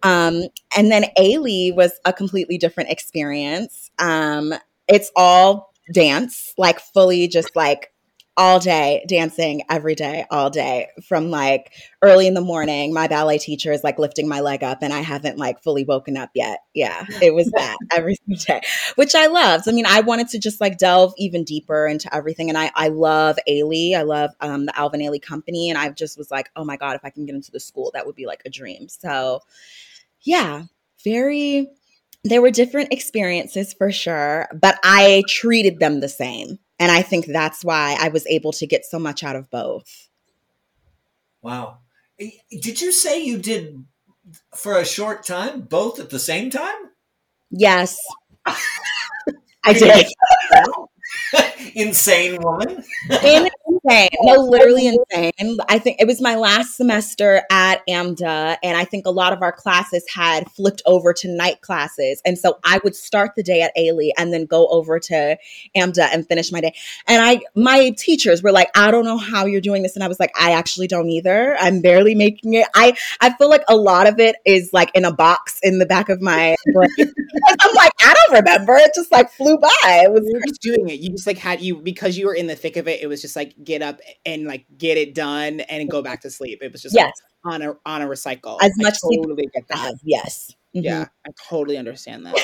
Um, 0.04 0.44
and 0.78 0.92
then 0.92 1.06
Ailey 1.18 1.76
was 1.76 2.00
a 2.06 2.14
completely 2.14 2.58
different 2.58 2.90
experience. 2.90 3.92
Um, 4.00 4.54
it's 4.88 5.12
all 5.16 5.74
dance, 5.92 6.54
like 6.58 6.80
fully 6.80 7.28
just 7.28 7.56
like 7.56 7.93
all 8.36 8.60
day 8.60 9.06
dancing 9.08 9.62
every 9.70 9.94
day 9.94 10.26
all 10.32 10.50
day 10.50 10.88
from 11.08 11.30
like 11.30 11.72
early 12.02 12.26
in 12.26 12.34
the 12.34 12.42
morning 12.42 12.92
my 12.92 13.08
ballet 13.08 13.38
teacher 13.38 13.72
is 13.72 13.84
like 13.84 14.00
lifting 14.00 14.28
my 14.28 14.40
leg 14.40 14.64
up 14.64 14.80
and 14.82 14.92
i 14.92 15.02
haven't 15.02 15.38
like 15.38 15.62
fully 15.62 15.84
woken 15.84 16.18
up 16.18 16.32
yet. 16.34 16.60
Yeah 16.74 17.06
it 17.22 17.34
was 17.34 17.50
that 17.56 17.78
every 17.92 18.16
day 18.48 18.62
which 18.96 19.14
i 19.14 19.28
loved. 19.28 19.70
I 19.70 19.72
mean 19.72 19.86
i 19.86 20.02
wanted 20.02 20.30
to 20.30 20.40
just 20.40 20.60
like 20.60 20.80
delve 20.80 21.14
even 21.18 21.44
deeper 21.44 21.86
into 21.86 22.14
everything 22.14 22.50
and 22.50 22.58
i 22.58 22.72
i 22.76 22.88
love 22.88 23.38
ailey. 23.48 23.96
I 23.96 24.02
love 24.02 24.32
um, 24.42 24.66
the 24.66 24.78
alvin 24.78 25.02
ailey 25.02 25.22
company 25.22 25.70
and 25.70 25.78
i 25.78 25.90
just 25.90 26.18
was 26.18 26.32
like 26.32 26.50
oh 26.56 26.64
my 26.64 26.78
god 26.78 26.96
if 26.96 27.06
i 27.06 27.12
can 27.12 27.26
get 27.26 27.36
into 27.36 27.52
the 27.52 27.60
school 27.60 27.92
that 27.94 28.06
would 28.06 28.16
be 28.16 28.26
like 28.26 28.42
a 28.46 28.50
dream. 28.50 28.90
So 28.90 29.42
yeah 30.22 30.64
very 31.04 31.68
there 32.24 32.42
were 32.42 32.52
different 32.52 32.92
experiences 32.92 33.74
for 33.74 33.92
sure 33.92 34.48
but 34.54 34.80
i 34.84 35.24
treated 35.28 35.80
them 35.80 36.00
the 36.00 36.10
same 36.10 36.58
and 36.80 36.92
I 36.92 37.02
think 37.02 37.26
that's 37.26 37.64
why 37.64 37.98
I 38.00 38.10
was 38.10 38.26
able 38.28 38.52
to 38.54 38.68
get 38.68 38.86
so 38.86 39.00
much 39.00 39.24
out 39.24 39.36
of 39.36 39.50
both. 39.50 40.10
Wow. 41.42 41.80
Eh, 42.20 42.32
did 42.62 42.82
you 42.82 42.92
say 42.92 43.24
you 43.24 43.38
did 43.38 43.84
for 44.56 44.78
a 44.78 44.86
short 44.86 45.26
time 45.26 45.62
both 45.62 46.00
at 46.00 46.10
the 46.10 46.20
same 46.20 46.50
time? 46.50 46.76
Yes. 47.52 47.98
I 48.46 49.74
did. 49.74 50.08
insane 51.76 52.42
woman. 52.42 52.84
insane. 53.10 53.50
No, 53.86 54.36
literally 54.36 54.88
insane. 54.88 55.58
I 55.68 55.78
think 55.78 56.00
it 56.00 56.08
was 56.08 56.22
my 56.22 56.36
last 56.36 56.78
semester 56.78 57.44
at 57.52 57.86
AMDA, 57.88 58.58
and 58.64 58.78
I 58.78 58.86
think 58.86 59.06
a 59.06 59.12
lot 59.12 59.34
of 59.34 59.42
our 59.42 59.52
classes 59.52 60.06
had 60.14 60.50
flipped 60.52 60.82
over 60.86 61.12
to 61.14 61.28
night 61.28 61.60
classes. 61.62 62.22
And 62.26 62.38
so 62.38 62.60
I 62.64 62.80
would 62.84 62.96
start 62.96 63.32
the 63.36 63.44
day 63.44 63.62
at 63.62 63.76
Ailey 63.76 64.12
and 64.18 64.34
then 64.34 64.46
go 64.46 64.68
over 64.68 65.00
to 65.00 65.38
AMDA 65.76 66.10
and 66.14 66.26
finish 66.26 66.52
my 66.52 66.62
day. 66.62 66.74
And 67.08 67.22
I 67.22 67.42
my 67.56 67.90
teachers 67.98 68.42
were 68.42 68.54
like, 68.54 68.70
I 68.76 68.90
don't 68.90 69.04
know 69.04 69.18
how 69.18 69.46
you're 69.46 69.62
doing 69.62 69.84
this. 69.84 69.96
And 69.96 70.04
I 70.04 70.08
was 70.08 70.20
like, 70.20 70.32
I 70.40 70.52
actually 70.52 70.88
don't 70.88 71.10
either. 71.10 71.58
I'm 71.60 71.82
barely 71.82 72.16
making 72.16 72.54
it. 72.54 72.68
I 72.74 72.96
I 73.20 73.34
feel 73.34 73.50
like 73.50 73.64
a 73.68 73.76
lot 73.76 74.08
of 74.08 74.20
it 74.20 74.38
is 74.46 74.72
like 74.72 74.92
in 74.96 75.04
a 75.04 75.12
box 75.14 75.60
in 75.62 75.80
the 75.80 75.86
back 75.86 76.08
of 76.08 76.22
my 76.22 76.56
brain. 76.74 76.88
I'm 77.60 77.74
like, 77.76 77.92
I 78.02 78.14
don't 78.14 78.38
remember. 78.38 78.76
It 78.76 78.92
just 78.96 79.12
like 79.12 79.30
flew 79.32 79.58
by. 79.58 79.70
It 79.84 80.12
was 80.12 80.22
you 80.26 80.36
were 80.36 80.46
just 80.48 80.62
doing 80.62 80.90
it. 80.90 81.00
You 81.00 81.10
just 81.10 81.28
like 81.28 81.38
had 81.38 81.62
you 81.62 81.76
because 81.78 82.18
you 82.18 82.28
were 82.28 82.36
in 82.36 82.48
the 82.48 82.56
thick 82.56 82.78
of 82.78 82.88
it. 82.88 83.02
It 83.02 83.08
was 83.08 83.22
just 83.22 83.36
like 83.36 83.54
get 83.74 83.82
up 83.82 84.00
and 84.26 84.46
like 84.46 84.66
get 84.78 84.98
it 84.98 85.14
done 85.16 85.62
and 85.62 85.90
go 85.90 86.02
back 86.02 86.22
to 86.22 86.30
sleep. 86.30 86.60
It 86.62 86.72
was 86.72 86.82
just 86.82 86.96
yes. 86.96 87.12
Like, 87.44 87.54
on 87.54 87.62
a 87.62 87.76
on 87.86 88.02
a 88.02 88.08
recycle. 88.08 88.58
As 88.62 88.72
much 88.78 88.96
I 89.04 89.16
totally 89.16 89.50
get 89.54 89.68
that. 89.70 89.96
Yes. 90.04 90.56
Mm-hmm. 90.76 90.86
Yeah, 90.86 91.06
I 91.26 91.32
totally 91.48 91.78
understand 91.78 92.26
that. 92.26 92.36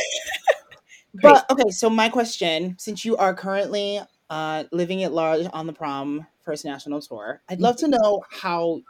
but 1.22 1.50
okay, 1.50 1.70
so 1.70 1.90
my 1.90 2.10
question, 2.10 2.76
since 2.78 3.06
you 3.06 3.18
are 3.18 3.34
currently 3.34 4.02
uh, 4.30 4.66
living 4.72 5.04
at 5.04 5.14
large 5.14 5.48
on 5.54 5.68
the 5.68 5.74
prom 5.74 6.28
first 6.44 6.66
national 6.66 7.02
tour, 7.02 7.42
I'd 7.50 7.62
love 7.62 7.78
to 7.78 7.86
mm-hmm. 7.86 8.02
know 8.02 8.24
how 8.30 8.82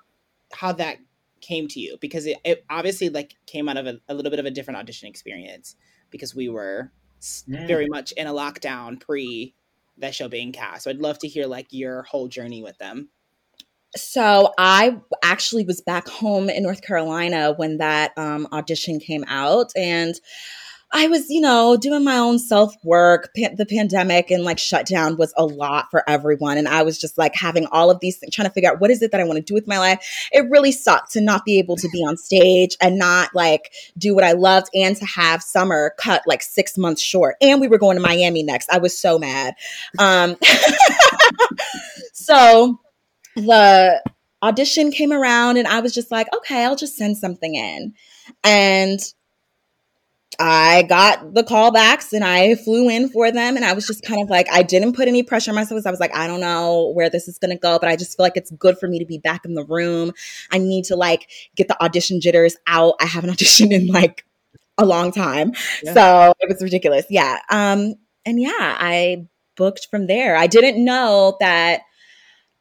how 0.51 0.72
that 0.74 0.98
came 1.41 1.67
to 1.69 1.79
you 1.79 1.98
because 2.01 2.25
it, 2.25 2.38
it 2.43 2.65
obviously 2.69 3.10
like 3.10 3.36
came 3.46 3.69
out 3.69 3.77
of 3.77 3.88
a, 3.88 4.00
a, 4.10 4.13
little 4.13 4.29
bit 4.29 4.39
of 4.39 4.46
a 4.46 4.51
different 4.51 4.77
audition 4.77 5.08
experience 5.08 5.75
because 6.10 6.36
we 6.36 6.50
were 6.50 6.91
mm. 7.22 7.67
very 7.67 7.88
much 7.88 8.12
in 8.13 8.27
a 8.27 8.34
lockdown 8.34 9.00
pre 9.00 9.53
that 10.00 10.15
show 10.15 10.27
being 10.27 10.51
cast. 10.51 10.84
So 10.84 10.89
I'd 10.89 10.98
love 10.98 11.20
to 11.20 11.27
hear 11.27 11.46
like 11.46 11.68
your 11.72 12.03
whole 12.03 12.27
journey 12.27 12.63
with 12.63 12.77
them. 12.77 13.10
So 13.96 14.53
I 14.58 14.98
actually 15.24 15.65
was 15.65 15.82
back 15.82 16.08
home 16.08 16.50
in 16.50 16.62
North 16.62 16.82
Carolina 16.82 17.53
when 17.56 17.77
that 17.77 18.12
um, 18.18 18.48
audition 18.51 19.00
came 19.00 19.24
out, 19.27 19.72
and 19.75 20.13
I 20.91 21.08
was, 21.08 21.29
you 21.29 21.39
know, 21.39 21.77
doing 21.77 22.03
my 22.03 22.17
own 22.17 22.39
self 22.39 22.74
work. 22.84 23.29
Pa- 23.38 23.53
the 23.55 23.65
pandemic 23.65 24.31
and 24.31 24.43
like 24.43 24.58
shutdown 24.58 25.17
was 25.17 25.34
a 25.38 25.46
lot 25.46 25.91
for 25.91 26.08
everyone. 26.10 26.58
And 26.58 26.67
I 26.67 26.81
was 26.81 26.98
just 26.98 27.17
like 27.17 27.36
having 27.36 27.67
all 27.67 27.91
of 27.91 28.00
these 28.00 28.17
things, 28.17 28.34
trying 28.34 28.48
to 28.48 28.53
figure 28.53 28.72
out 28.72 28.79
what 28.79 28.89
is 28.89 29.01
it 29.01 29.12
that 29.12 29.22
I 29.22 29.24
want 29.24 29.38
to 29.38 29.43
do 29.43 29.53
with 29.53 29.67
my 29.67 29.77
life. 29.77 30.27
It 30.31 30.50
really 30.50 30.72
sucked 30.72 31.12
to 31.12 31.22
not 31.22 31.46
be 31.46 31.60
able 31.60 31.75
to 31.77 31.89
be 31.89 32.00
on 32.00 32.17
stage 32.17 32.75
and 32.81 32.98
not 32.98 33.36
like 33.36 33.72
do 33.98 34.15
what 34.15 34.24
I 34.24 34.31
loved 34.31 34.69
and 34.74 34.96
to 34.96 35.05
have 35.05 35.43
summer 35.43 35.93
cut 36.00 36.24
like 36.25 36.41
six 36.41 36.77
months 36.77 37.01
short. 37.01 37.36
And 37.39 37.62
we 37.62 37.67
were 37.67 37.77
going 37.77 37.98
to 37.98 38.01
Miami 38.01 38.41
next. 38.41 38.69
I 38.72 38.79
was 38.79 38.98
so 38.98 39.19
mad. 39.19 39.53
Um, 40.00 40.38
so 42.13 42.79
the 43.36 44.01
audition 44.41 44.91
came 44.91 45.12
around 45.12 45.58
and 45.58 45.67
I 45.67 45.81
was 45.81 45.93
just 45.93 46.10
like, 46.10 46.27
okay, 46.36 46.65
I'll 46.65 46.75
just 46.75 46.96
send 46.96 47.17
something 47.17 47.53
in. 47.53 47.93
And 48.43 49.00
I 50.39 50.84
got 50.84 51.34
the 51.34 51.43
callbacks 51.43 52.13
and 52.13 52.24
I 52.24 52.55
flew 52.55 52.89
in 52.89 53.10
for 53.10 53.29
them. 53.29 53.58
And 53.58 53.65
I 53.65 53.74
was 53.74 53.86
just 53.86 54.03
kind 54.03 54.22
of 54.22 54.29
like, 54.29 54.48
I 54.50 54.63
didn't 54.63 54.93
put 54.93 55.10
any 55.10 55.22
pressure 55.22 55.51
on 55.51 55.55
myself. 55.55 55.86
I 55.86 55.91
was 55.91 56.00
like, 56.00 56.15
I 56.15 56.27
don't 56.27 56.39
know 56.39 56.91
where 56.96 57.10
this 57.10 57.27
is 57.27 57.38
going 57.38 57.51
to 57.51 57.58
go, 57.58 57.77
but 57.77 57.89
I 57.89 57.98
just 57.98 58.15
feel 58.15 58.24
like 58.24 58.38
it's 58.38 58.51
good 58.51 58.77
for 58.77 58.88
me 58.88 59.00
to 59.00 59.05
be 59.05 59.17
back 59.17 59.43
in 59.43 59.53
the 59.53 59.65
room. 59.65 60.13
I 60.51 60.58
need 60.58 60.86
to 60.86 60.96
like 60.96 61.29
get 61.55 61.67
the 61.67 61.81
audition 61.84 62.22
jitters 62.22 62.55
out. 62.67 62.96
I 63.01 63.05
haven't 63.05 63.29
auditioned 63.38 63.74
in 63.74 63.88
like 63.88 64.25
a 64.77 64.86
long 64.86 65.12
time. 65.12 65.51
Yeah. 65.84 65.93
So 65.93 66.34
it 66.39 66.48
was 66.48 66.63
ridiculous. 66.63 67.05
Yeah. 67.10 67.39
Um, 67.50 67.96
and 68.25 68.39
yeah, 68.39 68.77
I 68.79 69.27
booked 69.58 69.88
from 69.91 70.08
there. 70.08 70.38
I 70.38 70.48
didn't 70.48 70.84
know 70.84 71.36
that 71.41 71.81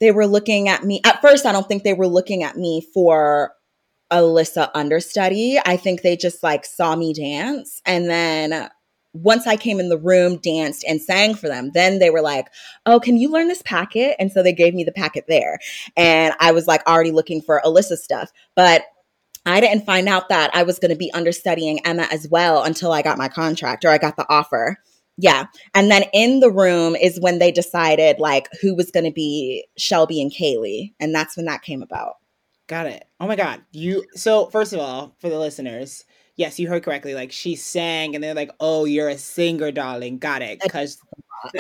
they 0.01 0.11
were 0.11 0.27
looking 0.27 0.69
at 0.69 0.85
me. 0.85 1.01
At 1.05 1.21
first, 1.21 1.47
I 1.47 1.53
don't 1.53 1.67
think 1.67 1.85
they 1.85 1.95
were 1.95 2.09
looking 2.09 2.43
at 2.43 2.57
me 2.57 2.87
for 2.93 3.53
Alyssa 4.11 4.71
understudy. 4.75 5.59
I 5.65 5.77
think 5.77 6.03
they 6.03 6.17
just 6.17 6.43
like 6.43 6.65
saw 6.65 6.97
me 6.97 7.13
dance 7.13 7.81
and 7.85 8.09
then 8.09 8.71
once 9.15 9.47
I 9.47 9.57
came 9.57 9.81
in 9.81 9.89
the 9.89 9.99
room, 9.99 10.37
danced 10.37 10.85
and 10.87 11.01
sang 11.01 11.35
for 11.35 11.49
them, 11.49 11.71
then 11.73 11.99
they 11.99 12.11
were 12.11 12.21
like, 12.21 12.49
Oh, 12.87 13.01
can 13.01 13.17
you 13.17 13.31
learn 13.31 13.49
this 13.49 13.63
packet? 13.63 14.17
And 14.19 14.31
so 14.31 14.43
they 14.43 14.53
gave 14.53 14.75
me 14.75 14.85
the 14.85 14.93
packet 14.93 15.25
there. 15.29 15.59
And 15.97 16.35
I 16.41 16.53
was 16.53 16.67
like 16.67 16.87
already 16.87 17.11
looking 17.11 17.41
for 17.41 17.61
Alyssa 17.65 17.97
stuff. 17.97 18.31
But 18.55 18.83
I 19.47 19.61
didn't 19.61 19.87
find 19.87 20.09
out 20.09 20.29
that 20.29 20.51
I 20.55 20.63
was 20.63 20.79
going 20.79 20.91
to 20.91 20.97
be 20.97 21.13
understudying 21.15 21.85
Emma 21.87 22.07
as 22.13 22.29
well 22.29 22.63
until 22.65 22.93
I 22.93 23.03
got 23.03 23.19
my 23.19 23.29
contract 23.29 23.85
or 23.85 23.89
I 23.89 23.99
got 23.99 24.17
the 24.17 24.27
offer. 24.29 24.77
Yeah. 25.17 25.47
And 25.75 25.91
then 25.91 26.05
in 26.13 26.41
the 26.41 26.51
room 26.51 26.95
is 26.95 27.19
when 27.19 27.39
they 27.39 27.51
decided 27.51 28.21
like 28.21 28.49
who 28.61 28.77
was 28.77 28.91
going 28.91 29.05
to 29.05 29.13
be 29.13 29.67
Shelby 29.79 30.21
and 30.21 30.31
Kaylee. 30.31 30.93
And 31.01 31.15
that's 31.15 31.37
when 31.37 31.47
that 31.47 31.63
came 31.63 31.83
about. 31.83 32.18
Got 32.69 32.87
it. 32.87 33.07
Oh 33.19 33.27
my 33.27 33.37
god. 33.37 33.63
You 33.73 34.05
so 34.15 34.47
first 34.47 34.73
of 34.75 34.81
all, 34.81 35.17
for 35.21 35.31
the 35.31 35.39
listeners, 35.39 36.05
yes, 36.37 36.59
you 36.61 36.69
heard 36.69 36.83
correctly. 36.85 37.15
Like 37.15 37.33
she 37.33 37.57
sang 37.57 38.15
and 38.15 38.23
they're 38.23 38.35
like, 38.35 38.51
"Oh, 38.61 38.85
you're 38.85 39.09
a 39.09 39.19
singer, 39.19 39.73
darling." 39.73 40.19
Got 40.19 40.43
it. 40.43 40.61
Cuz 40.69 40.99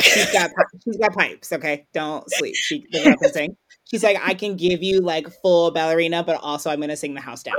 she's 0.00 0.30
got 0.32 0.50
she's 0.84 0.98
got 0.98 1.14
pipes, 1.14 1.52
okay? 1.52 1.86
Don't 1.94 2.24
sleep. 2.32 2.54
She 2.56 2.82
can 2.92 3.16
sing. 3.32 3.56
She's 3.84 4.04
like, 4.04 4.18
"I 4.22 4.34
can 4.34 4.56
give 4.56 4.82
you 4.82 5.00
like 5.00 5.28
full 5.42 5.70
ballerina, 5.70 6.22
but 6.24 6.36
also 6.42 6.70
I'm 6.70 6.78
going 6.78 6.90
to 6.90 6.96
sing 6.96 7.14
the 7.14 7.20
house 7.22 7.42
down." 7.42 7.56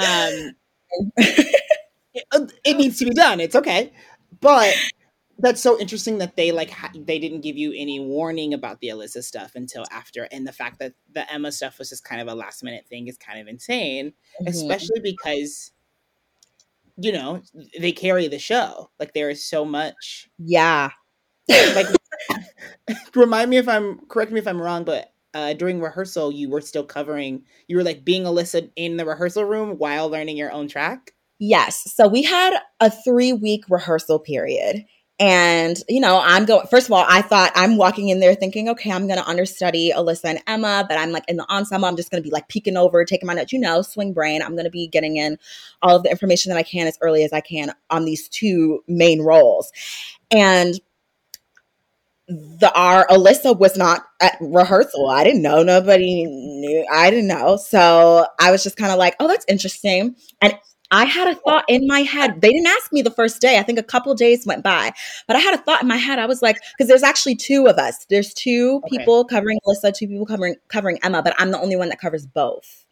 Um 0.00 0.52
it, 1.18 2.52
it 2.64 2.76
needs 2.76 2.98
to 2.98 3.06
be 3.06 3.12
done. 3.12 3.40
It's 3.40 3.56
okay. 3.56 3.92
But 4.40 4.74
that's 5.42 5.60
so 5.60 5.78
interesting 5.78 6.18
that 6.18 6.36
they 6.36 6.52
like 6.52 6.70
ha- 6.70 6.92
they 6.94 7.18
didn't 7.18 7.40
give 7.40 7.56
you 7.56 7.72
any 7.76 7.98
warning 7.98 8.54
about 8.54 8.80
the 8.80 8.88
Alyssa 8.88 9.22
stuff 9.22 9.52
until 9.56 9.84
after, 9.90 10.28
and 10.30 10.46
the 10.46 10.52
fact 10.52 10.78
that 10.78 10.94
the 11.12 11.30
Emma 11.30 11.50
stuff 11.50 11.78
was 11.78 11.88
just 11.90 12.04
kind 12.04 12.20
of 12.20 12.28
a 12.28 12.34
last 12.34 12.62
minute 12.62 12.86
thing 12.86 13.08
is 13.08 13.18
kind 13.18 13.40
of 13.40 13.48
insane, 13.48 14.10
mm-hmm. 14.40 14.46
especially 14.46 15.00
because 15.02 15.72
you 16.96 17.12
know 17.12 17.42
they 17.78 17.92
carry 17.92 18.28
the 18.28 18.38
show. 18.38 18.90
Like 19.00 19.14
there 19.14 19.30
is 19.30 19.44
so 19.44 19.64
much. 19.64 20.30
Yeah. 20.38 20.90
like 21.48 21.88
remind 23.16 23.50
me 23.50 23.56
if 23.56 23.68
I'm 23.68 23.98
correct 24.06 24.30
me 24.30 24.38
if 24.38 24.46
I'm 24.46 24.62
wrong, 24.62 24.84
but 24.84 25.12
uh, 25.34 25.54
during 25.54 25.80
rehearsal 25.80 26.30
you 26.30 26.48
were 26.48 26.60
still 26.60 26.84
covering. 26.84 27.42
You 27.66 27.76
were 27.76 27.82
like 27.84 28.04
being 28.04 28.22
Alyssa 28.22 28.70
in 28.76 28.96
the 28.96 29.04
rehearsal 29.04 29.44
room 29.44 29.76
while 29.78 30.08
learning 30.08 30.36
your 30.36 30.52
own 30.52 30.68
track. 30.68 31.14
Yes. 31.40 31.92
So 31.92 32.06
we 32.06 32.22
had 32.22 32.56
a 32.78 32.88
three 32.88 33.32
week 33.32 33.64
rehearsal 33.68 34.20
period. 34.20 34.84
And, 35.18 35.76
you 35.88 36.00
know, 36.00 36.20
I'm 36.22 36.46
going, 36.46 36.66
first 36.66 36.86
of 36.86 36.92
all, 36.92 37.04
I 37.08 37.22
thought 37.22 37.52
I'm 37.54 37.76
walking 37.76 38.08
in 38.08 38.18
there 38.18 38.34
thinking, 38.34 38.68
okay, 38.70 38.90
I'm 38.90 39.06
going 39.06 39.20
to 39.20 39.28
understudy 39.28 39.92
Alyssa 39.94 40.24
and 40.24 40.40
Emma, 40.46 40.84
but 40.88 40.98
I'm 40.98 41.12
like 41.12 41.24
in 41.28 41.36
the 41.36 41.48
ensemble, 41.48 41.86
I'm 41.86 41.96
just 41.96 42.10
going 42.10 42.20
to 42.20 42.26
be 42.26 42.32
like 42.32 42.48
peeking 42.48 42.76
over, 42.76 43.04
taking 43.04 43.26
my 43.26 43.34
notes, 43.34 43.52
you 43.52 43.60
know, 43.60 43.82
swing 43.82 44.12
brain. 44.14 44.42
I'm 44.42 44.52
going 44.52 44.64
to 44.64 44.70
be 44.70 44.88
getting 44.88 45.18
in 45.18 45.38
all 45.80 45.96
of 45.96 46.02
the 46.02 46.10
information 46.10 46.50
that 46.50 46.58
I 46.58 46.64
can 46.64 46.88
as 46.88 46.98
early 47.00 47.22
as 47.22 47.32
I 47.32 47.40
can 47.40 47.72
on 47.88 48.04
these 48.04 48.28
two 48.28 48.82
main 48.88 49.22
roles. 49.22 49.70
And 50.32 50.80
the 52.28 52.72
our 52.74 53.06
Alyssa 53.08 53.58
was 53.58 53.76
not 53.76 54.04
at 54.20 54.36
rehearsal. 54.40 55.08
I 55.08 55.24
didn't 55.24 55.42
know. 55.42 55.62
Nobody 55.62 56.24
knew. 56.24 56.86
I 56.90 57.10
didn't 57.10 57.28
know. 57.28 57.56
So 57.56 58.26
I 58.40 58.50
was 58.50 58.62
just 58.62 58.76
kind 58.76 58.92
of 58.92 58.98
like, 58.98 59.16
oh, 59.20 59.28
that's 59.28 59.44
interesting. 59.48 60.16
And 60.40 60.54
I 60.92 61.06
had 61.06 61.26
a 61.26 61.34
thought 61.34 61.64
in 61.68 61.86
my 61.86 62.00
head. 62.00 62.42
They 62.42 62.50
didn't 62.50 62.66
ask 62.66 62.92
me 62.92 63.00
the 63.00 63.10
first 63.10 63.40
day. 63.40 63.58
I 63.58 63.62
think 63.62 63.78
a 63.78 63.82
couple 63.82 64.14
days 64.14 64.44
went 64.46 64.62
by, 64.62 64.92
but 65.26 65.36
I 65.36 65.38
had 65.38 65.54
a 65.54 65.58
thought 65.58 65.80
in 65.80 65.88
my 65.88 65.96
head. 65.96 66.18
I 66.18 66.26
was 66.26 66.42
like, 66.42 66.58
because 66.76 66.86
there's 66.86 67.02
actually 67.02 67.34
two 67.34 67.66
of 67.66 67.78
us. 67.78 68.04
There's 68.10 68.34
two 68.34 68.82
okay. 68.84 68.98
people 68.98 69.24
covering 69.24 69.58
Alyssa, 69.66 69.94
two 69.94 70.06
people 70.06 70.26
covering 70.26 70.56
covering 70.68 70.98
Emma, 71.02 71.22
but 71.22 71.34
I'm 71.38 71.50
the 71.50 71.60
only 71.60 71.76
one 71.76 71.88
that 71.88 71.98
covers 71.98 72.26
both. 72.26 72.84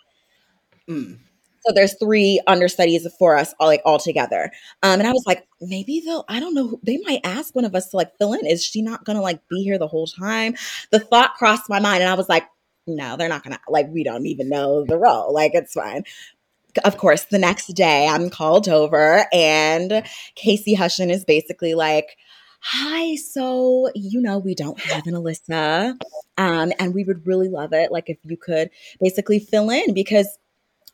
Mm. 0.88 1.18
So 1.66 1.74
there's 1.74 1.94
three 1.98 2.40
understudies 2.46 3.06
for 3.18 3.36
us 3.36 3.54
all 3.60 3.66
like 3.66 3.82
all 3.84 3.98
together. 3.98 4.50
Um, 4.82 4.98
and 5.00 5.06
I 5.06 5.12
was 5.12 5.24
like, 5.26 5.46
maybe 5.60 6.00
they'll, 6.00 6.24
I 6.26 6.40
don't 6.40 6.54
know, 6.54 6.80
they 6.82 6.96
might 7.04 7.20
ask 7.22 7.54
one 7.54 7.66
of 7.66 7.74
us 7.74 7.90
to 7.90 7.98
like 7.98 8.16
fill 8.16 8.32
in. 8.32 8.46
Is 8.46 8.64
she 8.64 8.80
not 8.80 9.04
gonna 9.04 9.20
like 9.20 9.46
be 9.50 9.62
here 9.62 9.76
the 9.76 9.86
whole 9.86 10.06
time? 10.06 10.54
The 10.90 11.00
thought 11.00 11.34
crossed 11.34 11.68
my 11.68 11.80
mind, 11.80 12.02
and 12.02 12.10
I 12.10 12.14
was 12.14 12.30
like, 12.30 12.44
no, 12.86 13.18
they're 13.18 13.28
not 13.28 13.44
gonna 13.44 13.60
like 13.68 13.88
we 13.90 14.04
don't 14.04 14.24
even 14.24 14.48
know 14.48 14.86
the 14.86 14.96
role. 14.96 15.34
Like 15.34 15.52
it's 15.54 15.74
fine 15.74 16.04
of 16.84 16.96
course, 16.96 17.24
the 17.24 17.38
next 17.38 17.68
day 17.68 18.06
I'm 18.06 18.30
called 18.30 18.68
over 18.68 19.26
and 19.32 20.02
Casey 20.34 20.74
Hushion 20.74 21.10
is 21.10 21.24
basically 21.24 21.74
like, 21.74 22.16
Hi, 22.62 23.16
so 23.16 23.90
you 23.94 24.20
know, 24.20 24.38
we 24.38 24.54
don't 24.54 24.78
have 24.80 25.06
an 25.06 25.14
Alyssa. 25.14 25.98
Um, 26.36 26.72
and 26.78 26.94
we 26.94 27.04
would 27.04 27.26
really 27.26 27.48
love 27.48 27.72
it. 27.72 27.90
Like 27.90 28.10
if 28.10 28.18
you 28.24 28.36
could 28.36 28.70
basically 29.00 29.38
fill 29.38 29.70
in 29.70 29.94
because 29.94 30.38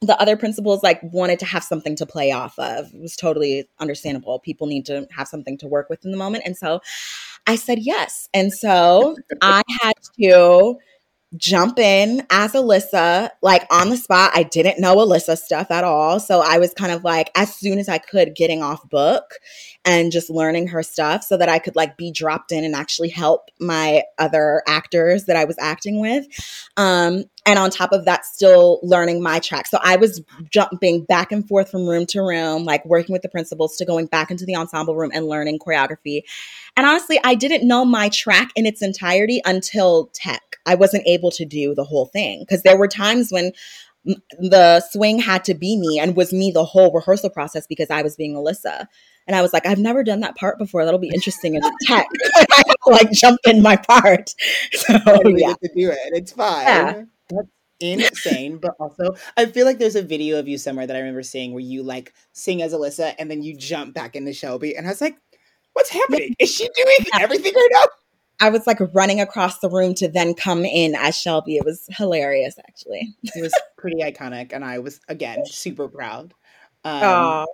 the 0.02 0.20
other 0.20 0.36
principals 0.36 0.82
like 0.82 1.00
wanted 1.02 1.38
to 1.38 1.46
have 1.46 1.64
something 1.64 1.96
to 1.96 2.06
play 2.06 2.30
off 2.30 2.58
of. 2.58 2.92
It 2.92 3.00
was 3.00 3.16
totally 3.16 3.68
understandable. 3.78 4.38
People 4.38 4.66
need 4.66 4.86
to 4.86 5.06
have 5.10 5.26
something 5.26 5.56
to 5.58 5.66
work 5.66 5.88
with 5.88 6.04
in 6.04 6.10
the 6.10 6.16
moment. 6.16 6.44
And 6.46 6.56
so 6.56 6.80
I 7.46 7.56
said 7.56 7.78
yes. 7.80 8.28
And 8.34 8.52
so 8.52 9.16
I 9.42 9.62
had 9.80 9.94
to 10.20 10.76
jump 11.36 11.78
in 11.78 12.24
as 12.30 12.52
Alyssa, 12.52 13.30
like 13.42 13.66
on 13.70 13.90
the 13.90 13.96
spot. 13.96 14.30
I 14.34 14.44
didn't 14.44 14.80
know 14.80 14.96
Alyssa 14.96 15.36
stuff 15.36 15.70
at 15.70 15.84
all. 15.84 16.20
So 16.20 16.40
I 16.40 16.58
was 16.58 16.72
kind 16.72 16.92
of 16.92 17.04
like, 17.04 17.30
as 17.34 17.54
soon 17.54 17.78
as 17.78 17.88
I 17.88 17.98
could, 17.98 18.34
getting 18.34 18.62
off 18.62 18.88
book 18.88 19.34
and 19.84 20.12
just 20.12 20.30
learning 20.30 20.68
her 20.68 20.82
stuff 20.82 21.24
so 21.24 21.36
that 21.36 21.48
I 21.48 21.58
could 21.58 21.76
like 21.76 21.96
be 21.96 22.10
dropped 22.10 22.52
in 22.52 22.64
and 22.64 22.74
actually 22.74 23.08
help 23.08 23.50
my 23.60 24.02
other 24.18 24.62
actors 24.68 25.24
that 25.24 25.36
I 25.36 25.44
was 25.44 25.56
acting 25.58 26.00
with. 26.00 26.26
Um, 26.76 27.24
and 27.46 27.58
on 27.58 27.70
top 27.70 27.92
of 27.92 28.04
that 28.04 28.26
still 28.26 28.80
learning 28.82 29.22
my 29.22 29.38
track 29.38 29.66
so 29.66 29.78
i 29.82 29.96
was 29.96 30.22
jumping 30.50 31.04
back 31.04 31.32
and 31.32 31.46
forth 31.48 31.70
from 31.70 31.86
room 31.86 32.04
to 32.04 32.20
room 32.20 32.64
like 32.64 32.84
working 32.84 33.12
with 33.12 33.22
the 33.22 33.28
principals 33.28 33.76
to 33.76 33.84
going 33.84 34.06
back 34.06 34.30
into 34.30 34.44
the 34.44 34.54
ensemble 34.54 34.96
room 34.96 35.10
and 35.14 35.26
learning 35.26 35.58
choreography 35.58 36.22
and 36.76 36.86
honestly 36.86 37.18
i 37.24 37.34
didn't 37.34 37.66
know 37.66 37.84
my 37.84 38.08
track 38.10 38.50
in 38.56 38.66
its 38.66 38.82
entirety 38.82 39.40
until 39.44 40.10
tech 40.12 40.56
i 40.66 40.74
wasn't 40.74 41.06
able 41.06 41.30
to 41.30 41.44
do 41.44 41.74
the 41.74 41.84
whole 41.84 42.06
thing 42.06 42.40
because 42.40 42.62
there 42.62 42.76
were 42.76 42.88
times 42.88 43.32
when 43.32 43.52
the 44.38 44.80
swing 44.90 45.18
had 45.18 45.44
to 45.44 45.54
be 45.54 45.76
me 45.76 45.98
and 45.98 46.16
was 46.16 46.32
me 46.32 46.50
the 46.52 46.64
whole 46.64 46.92
rehearsal 46.92 47.30
process 47.30 47.66
because 47.66 47.90
i 47.90 48.02
was 48.02 48.16
being 48.16 48.34
alyssa 48.34 48.86
and 49.26 49.34
I 49.34 49.42
was 49.42 49.52
like, 49.52 49.66
I've 49.66 49.78
never 49.78 50.04
done 50.04 50.20
that 50.20 50.36
part 50.36 50.58
before. 50.58 50.84
That'll 50.84 51.00
be 51.00 51.10
interesting 51.12 51.56
in 51.56 51.62
tech. 51.82 52.06
I 52.36 52.62
like 52.86 53.10
jump 53.10 53.40
in 53.46 53.62
my 53.62 53.76
part. 53.76 54.34
So 54.72 54.94
yeah, 55.26 55.54
to 55.54 55.70
do 55.74 55.90
it. 55.90 55.98
It's 56.12 56.32
fine. 56.32 56.66
Yeah. 56.66 57.02
Insane. 57.80 58.58
but 58.58 58.74
also, 58.80 59.14
I 59.36 59.46
feel 59.46 59.66
like 59.66 59.78
there's 59.78 59.96
a 59.96 60.02
video 60.02 60.38
of 60.38 60.48
you 60.48 60.58
somewhere 60.58 60.86
that 60.86 60.96
I 60.96 61.00
remember 61.00 61.22
seeing 61.22 61.52
where 61.52 61.62
you 61.62 61.82
like 61.82 62.14
sing 62.32 62.62
as 62.62 62.72
Alyssa 62.72 63.14
and 63.18 63.30
then 63.30 63.42
you 63.42 63.56
jump 63.56 63.94
back 63.94 64.16
into 64.16 64.32
Shelby. 64.32 64.76
And 64.76 64.86
I 64.86 64.90
was 64.90 65.00
like, 65.00 65.16
what's 65.72 65.90
happening? 65.90 66.34
Is 66.38 66.50
she 66.50 66.68
doing 66.74 67.06
everything 67.20 67.52
right 67.54 67.68
now? 67.72 67.84
I 68.38 68.50
was 68.50 68.66
like 68.66 68.78
running 68.92 69.20
across 69.20 69.60
the 69.60 69.70
room 69.70 69.94
to 69.94 70.08
then 70.08 70.34
come 70.34 70.64
in 70.64 70.94
as 70.94 71.16
Shelby. 71.16 71.56
It 71.56 71.64
was 71.64 71.86
hilarious, 71.90 72.56
actually. 72.58 73.14
It 73.22 73.42
was 73.42 73.54
pretty 73.78 74.02
iconic. 74.02 74.52
And 74.52 74.64
I 74.64 74.78
was, 74.78 75.00
again, 75.08 75.44
super 75.46 75.88
proud. 75.88 76.34
Um, 76.84 77.46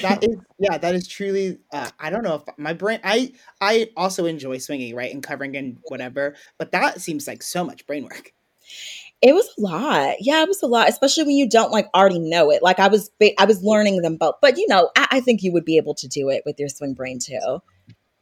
that 0.00 0.22
is 0.22 0.36
yeah 0.58 0.78
that 0.78 0.94
is 0.94 1.08
truly 1.08 1.58
uh, 1.72 1.90
i 1.98 2.10
don't 2.10 2.22
know 2.22 2.34
if 2.34 2.42
my 2.58 2.72
brain 2.72 3.00
i 3.04 3.32
i 3.60 3.88
also 3.96 4.26
enjoy 4.26 4.58
swinging 4.58 4.94
right 4.94 5.12
and 5.12 5.22
covering 5.22 5.56
and 5.56 5.78
whatever 5.84 6.34
but 6.58 6.72
that 6.72 7.00
seems 7.00 7.26
like 7.26 7.42
so 7.42 7.64
much 7.64 7.86
brain 7.86 8.04
work 8.04 8.32
it 9.22 9.34
was 9.34 9.48
a 9.56 9.60
lot. 9.60 10.16
Yeah, 10.18 10.42
it 10.42 10.48
was 10.48 10.62
a 10.62 10.66
lot, 10.66 10.88
especially 10.88 11.22
when 11.24 11.36
you 11.36 11.48
don't 11.48 11.70
like 11.70 11.88
already 11.94 12.18
know 12.18 12.50
it. 12.50 12.62
Like 12.62 12.80
I 12.80 12.88
was, 12.88 13.10
I 13.38 13.44
was 13.44 13.62
learning 13.62 14.02
them 14.02 14.16
both, 14.16 14.34
but 14.42 14.58
you 14.58 14.66
know, 14.68 14.90
I, 14.96 15.06
I 15.12 15.20
think 15.20 15.42
you 15.42 15.52
would 15.52 15.64
be 15.64 15.76
able 15.76 15.94
to 15.94 16.08
do 16.08 16.28
it 16.28 16.42
with 16.44 16.58
your 16.58 16.68
swing 16.68 16.92
brain 16.92 17.20
too. 17.20 17.62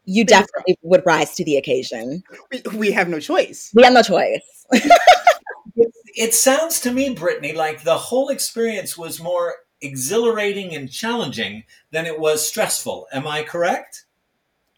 You 0.04 0.24
definitely 0.24 0.76
would 0.82 1.02
rise 1.06 1.34
to 1.36 1.44
the 1.44 1.56
occasion. 1.56 2.22
We, 2.50 2.62
we 2.74 2.92
have 2.92 3.08
no 3.08 3.18
choice. 3.18 3.70
We 3.74 3.82
have 3.84 3.92
no 3.92 4.02
choice. 4.02 4.42
it, 4.72 5.92
it 6.16 6.34
sounds 6.34 6.80
to 6.80 6.92
me, 6.92 7.14
Brittany, 7.14 7.52
like 7.52 7.82
the 7.82 7.96
whole 7.96 8.28
experience 8.28 8.98
was 8.98 9.20
more 9.20 9.54
exhilarating 9.80 10.74
and 10.74 10.90
challenging 10.90 11.64
than 11.92 12.06
it 12.06 12.18
was 12.20 12.46
stressful. 12.46 13.06
Am 13.12 13.26
I 13.26 13.42
correct? 13.42 14.04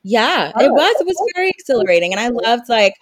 Yeah, 0.04 0.48
it 0.50 0.54
oh, 0.56 0.72
was. 0.72 1.00
It 1.00 1.06
was 1.06 1.32
very 1.34 1.50
exhilarating. 1.50 2.12
And 2.12 2.20
I 2.20 2.28
loved 2.28 2.68
like 2.68 2.94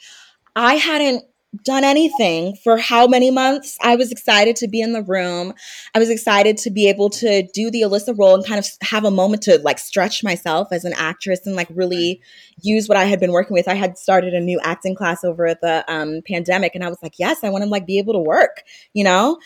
I 0.56 0.74
hadn't 0.74 1.24
done 1.64 1.82
anything 1.82 2.56
for 2.62 2.76
how 2.76 3.06
many 3.06 3.30
months. 3.30 3.76
I 3.82 3.96
was 3.96 4.12
excited 4.12 4.56
to 4.56 4.68
be 4.68 4.80
in 4.80 4.92
the 4.92 5.02
room. 5.02 5.52
I 5.94 5.98
was 5.98 6.08
excited 6.08 6.56
to 6.58 6.70
be 6.70 6.88
able 6.88 7.10
to 7.10 7.42
do 7.52 7.70
the 7.70 7.82
Alyssa 7.82 8.16
role 8.16 8.34
and 8.34 8.46
kind 8.46 8.58
of 8.58 8.66
have 8.82 9.04
a 9.04 9.10
moment 9.10 9.42
to 9.42 9.58
like 9.58 9.78
stretch 9.78 10.22
myself 10.22 10.68
as 10.70 10.84
an 10.84 10.92
actress 10.96 11.46
and 11.46 11.56
like 11.56 11.68
really 11.74 12.22
use 12.62 12.88
what 12.88 12.96
I 12.96 13.04
had 13.04 13.18
been 13.18 13.32
working 13.32 13.54
with. 13.54 13.66
I 13.68 13.74
had 13.74 13.98
started 13.98 14.32
a 14.32 14.40
new 14.40 14.60
acting 14.62 14.94
class 14.94 15.24
over 15.24 15.46
at 15.46 15.60
the 15.60 15.84
um, 15.92 16.20
pandemic 16.26 16.74
and 16.74 16.84
I 16.84 16.88
was 16.88 16.98
like, 17.02 17.14
yes, 17.18 17.42
I 17.42 17.50
want 17.50 17.64
to 17.64 17.70
like 17.70 17.86
be 17.86 17.98
able 17.98 18.12
to 18.12 18.20
work, 18.20 18.62
you 18.94 19.02
know? 19.02 19.38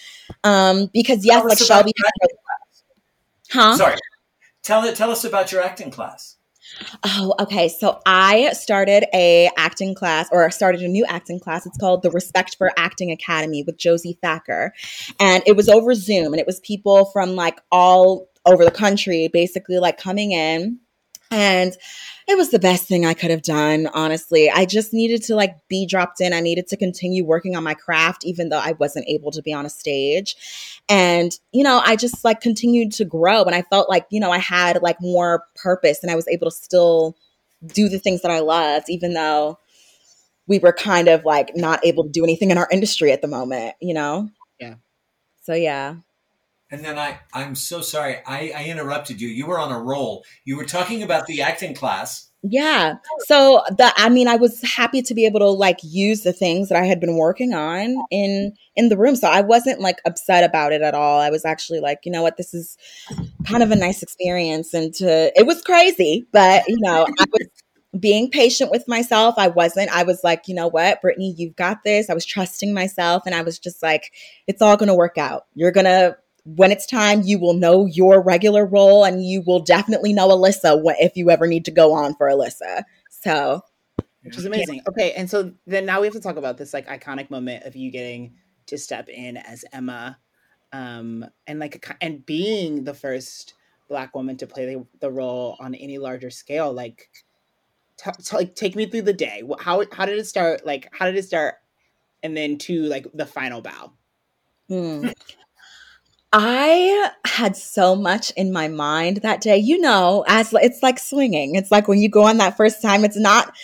Um, 0.42 0.90
because 0.92 1.24
yes, 1.24 1.44
like 1.44 1.58
Shelby. 1.58 1.92
Huh? 3.50 3.76
Sorry. 3.76 3.96
Tell 4.62 4.84
it. 4.84 4.96
Tell 4.96 5.10
us 5.10 5.24
about 5.24 5.52
your 5.52 5.62
acting 5.62 5.90
class. 5.90 6.36
Oh, 7.04 7.34
okay. 7.40 7.68
So 7.68 8.00
I 8.06 8.52
started 8.52 9.04
a 9.14 9.50
acting 9.56 9.94
class 9.94 10.28
or 10.32 10.44
I 10.44 10.50
started 10.50 10.82
a 10.82 10.88
new 10.88 11.04
acting 11.06 11.40
class. 11.40 11.66
It's 11.66 11.78
called 11.78 12.02
the 12.02 12.10
Respect 12.10 12.56
for 12.56 12.72
Acting 12.76 13.10
Academy 13.10 13.62
with 13.62 13.76
Josie 13.76 14.18
Thacker. 14.22 14.72
And 15.20 15.42
it 15.46 15.56
was 15.56 15.68
over 15.68 15.94
Zoom 15.94 16.32
and 16.32 16.40
it 16.40 16.46
was 16.46 16.60
people 16.60 17.06
from 17.06 17.36
like 17.36 17.60
all 17.70 18.28
over 18.46 18.64
the 18.64 18.70
country 18.70 19.28
basically 19.28 19.78
like 19.78 19.96
coming 19.96 20.32
in 20.32 20.78
And 21.34 21.76
it 22.28 22.38
was 22.38 22.50
the 22.50 22.60
best 22.60 22.86
thing 22.86 23.04
I 23.04 23.12
could 23.12 23.30
have 23.30 23.42
done, 23.42 23.88
honestly. 23.92 24.48
I 24.48 24.64
just 24.64 24.94
needed 24.94 25.22
to 25.24 25.34
like 25.34 25.56
be 25.68 25.84
dropped 25.84 26.20
in. 26.20 26.32
I 26.32 26.40
needed 26.40 26.68
to 26.68 26.76
continue 26.76 27.24
working 27.24 27.56
on 27.56 27.64
my 27.64 27.74
craft, 27.74 28.24
even 28.24 28.48
though 28.48 28.60
I 28.60 28.72
wasn't 28.72 29.08
able 29.08 29.32
to 29.32 29.42
be 29.42 29.52
on 29.52 29.66
a 29.66 29.70
stage. 29.70 30.36
And, 30.88 31.32
you 31.52 31.64
know, 31.64 31.82
I 31.84 31.96
just 31.96 32.24
like 32.24 32.40
continued 32.40 32.92
to 32.92 33.04
grow. 33.04 33.42
And 33.42 33.54
I 33.54 33.62
felt 33.62 33.90
like, 33.90 34.06
you 34.10 34.20
know, 34.20 34.30
I 34.30 34.38
had 34.38 34.80
like 34.80 35.00
more 35.00 35.44
purpose 35.56 36.02
and 36.02 36.10
I 36.10 36.14
was 36.14 36.28
able 36.28 36.46
to 36.46 36.56
still 36.56 37.16
do 37.66 37.88
the 37.88 37.98
things 37.98 38.22
that 38.22 38.30
I 38.30 38.38
loved, 38.38 38.88
even 38.88 39.12
though 39.12 39.58
we 40.46 40.60
were 40.60 40.72
kind 40.72 41.08
of 41.08 41.24
like 41.24 41.50
not 41.56 41.84
able 41.84 42.04
to 42.04 42.10
do 42.10 42.22
anything 42.22 42.50
in 42.50 42.58
our 42.58 42.68
industry 42.70 43.10
at 43.10 43.22
the 43.22 43.28
moment, 43.28 43.74
you 43.80 43.92
know? 43.92 44.30
Yeah. 44.60 44.76
So, 45.42 45.52
yeah. 45.52 45.96
And 46.70 46.84
then 46.84 46.98
I, 46.98 47.18
I'm 47.32 47.54
so 47.54 47.80
sorry. 47.80 48.16
I, 48.26 48.52
I 48.56 48.64
interrupted 48.64 49.20
you. 49.20 49.28
You 49.28 49.46
were 49.46 49.58
on 49.58 49.70
a 49.70 49.78
roll. 49.78 50.24
You 50.44 50.56
were 50.56 50.64
talking 50.64 51.02
about 51.02 51.26
the 51.26 51.42
acting 51.42 51.74
class. 51.74 52.30
Yeah. 52.46 52.96
So 53.20 53.62
the 53.70 53.90
I 53.96 54.10
mean 54.10 54.28
I 54.28 54.36
was 54.36 54.60
happy 54.62 55.00
to 55.00 55.14
be 55.14 55.24
able 55.24 55.40
to 55.40 55.48
like 55.48 55.78
use 55.82 56.22
the 56.22 56.32
things 56.32 56.68
that 56.68 56.76
I 56.76 56.84
had 56.84 57.00
been 57.00 57.16
working 57.16 57.54
on 57.54 57.96
in 58.10 58.52
in 58.76 58.90
the 58.90 58.98
room. 58.98 59.16
So 59.16 59.28
I 59.28 59.40
wasn't 59.40 59.80
like 59.80 59.98
upset 60.04 60.44
about 60.44 60.72
it 60.72 60.82
at 60.82 60.94
all. 60.94 61.20
I 61.20 61.30
was 61.30 61.46
actually 61.46 61.80
like, 61.80 62.00
you 62.04 62.12
know 62.12 62.22
what, 62.22 62.36
this 62.36 62.52
is 62.52 62.76
kind 63.46 63.62
of 63.62 63.70
a 63.70 63.76
nice 63.76 64.02
experience 64.02 64.74
and 64.74 64.92
to 64.96 65.32
it 65.34 65.46
was 65.46 65.62
crazy, 65.62 66.26
but 66.32 66.64
you 66.68 66.76
know, 66.80 67.06
I 67.18 67.24
was 67.32 67.48
being 67.98 68.30
patient 68.30 68.70
with 68.70 68.86
myself. 68.88 69.36
I 69.38 69.48
wasn't. 69.48 69.88
I 69.90 70.02
was 70.02 70.22
like, 70.22 70.46
you 70.46 70.54
know 70.54 70.68
what, 70.68 71.00
Brittany, 71.00 71.34
you've 71.38 71.56
got 71.56 71.82
this. 71.82 72.10
I 72.10 72.14
was 72.14 72.26
trusting 72.26 72.74
myself 72.74 73.22
and 73.24 73.34
I 73.34 73.40
was 73.40 73.58
just 73.58 73.82
like, 73.82 74.12
it's 74.46 74.60
all 74.60 74.76
going 74.76 74.88
to 74.88 74.94
work 74.94 75.16
out. 75.16 75.46
You're 75.54 75.72
going 75.72 75.86
to 75.86 76.16
when 76.44 76.70
it's 76.70 76.86
time, 76.86 77.22
you 77.22 77.38
will 77.38 77.54
know 77.54 77.86
your 77.86 78.22
regular 78.22 78.66
role 78.66 79.04
and 79.04 79.24
you 79.24 79.42
will 79.46 79.60
definitely 79.60 80.12
know 80.12 80.28
Alyssa 80.28 80.80
if 80.98 81.16
you 81.16 81.30
ever 81.30 81.46
need 81.46 81.64
to 81.64 81.70
go 81.70 81.92
on 81.94 82.14
for 82.14 82.28
Alyssa. 82.28 82.84
So, 83.08 83.62
which 84.22 84.36
is 84.36 84.44
amazing. 84.44 84.76
Yeah. 84.76 84.90
Okay. 84.90 85.12
And 85.12 85.28
so 85.28 85.52
then 85.66 85.86
now 85.86 86.00
we 86.00 86.06
have 86.06 86.14
to 86.14 86.20
talk 86.20 86.36
about 86.36 86.58
this 86.58 86.74
like 86.74 86.86
iconic 86.86 87.30
moment 87.30 87.64
of 87.64 87.74
you 87.74 87.90
getting 87.90 88.34
to 88.66 88.76
step 88.76 89.08
in 89.08 89.38
as 89.38 89.64
Emma 89.72 90.18
um, 90.72 91.24
and 91.46 91.58
like, 91.58 91.86
and 92.00 92.24
being 92.26 92.84
the 92.84 92.94
first 92.94 93.54
black 93.88 94.14
woman 94.14 94.36
to 94.36 94.46
play 94.46 94.66
the, 94.66 94.86
the 95.00 95.10
role 95.10 95.56
on 95.60 95.74
any 95.74 95.96
larger 95.96 96.30
scale. 96.30 96.72
Like, 96.72 97.08
t- 97.96 98.10
t- 98.22 98.36
like 98.36 98.54
take 98.54 98.76
me 98.76 98.84
through 98.84 99.02
the 99.02 99.12
day. 99.14 99.42
How, 99.60 99.82
how 99.92 100.04
did 100.04 100.18
it 100.18 100.26
start? 100.26 100.66
Like, 100.66 100.88
how 100.92 101.06
did 101.06 101.16
it 101.16 101.24
start? 101.24 101.54
And 102.22 102.36
then 102.36 102.58
to 102.58 102.82
like 102.82 103.06
the 103.14 103.26
final 103.26 103.62
bow. 103.62 103.92
Hmm. 104.68 105.08
I 106.36 107.10
had 107.24 107.56
so 107.56 107.94
much 107.94 108.32
in 108.32 108.52
my 108.52 108.66
mind 108.66 109.18
that 109.18 109.40
day. 109.40 109.56
You 109.56 109.78
know, 109.80 110.24
as 110.26 110.52
it's 110.52 110.82
like 110.82 110.98
swinging. 110.98 111.54
It's 111.54 111.70
like 111.70 111.86
when 111.86 112.00
you 112.00 112.08
go 112.08 112.24
on 112.24 112.38
that 112.38 112.56
first 112.56 112.82
time, 112.82 113.04
it's 113.04 113.16
not 113.16 113.54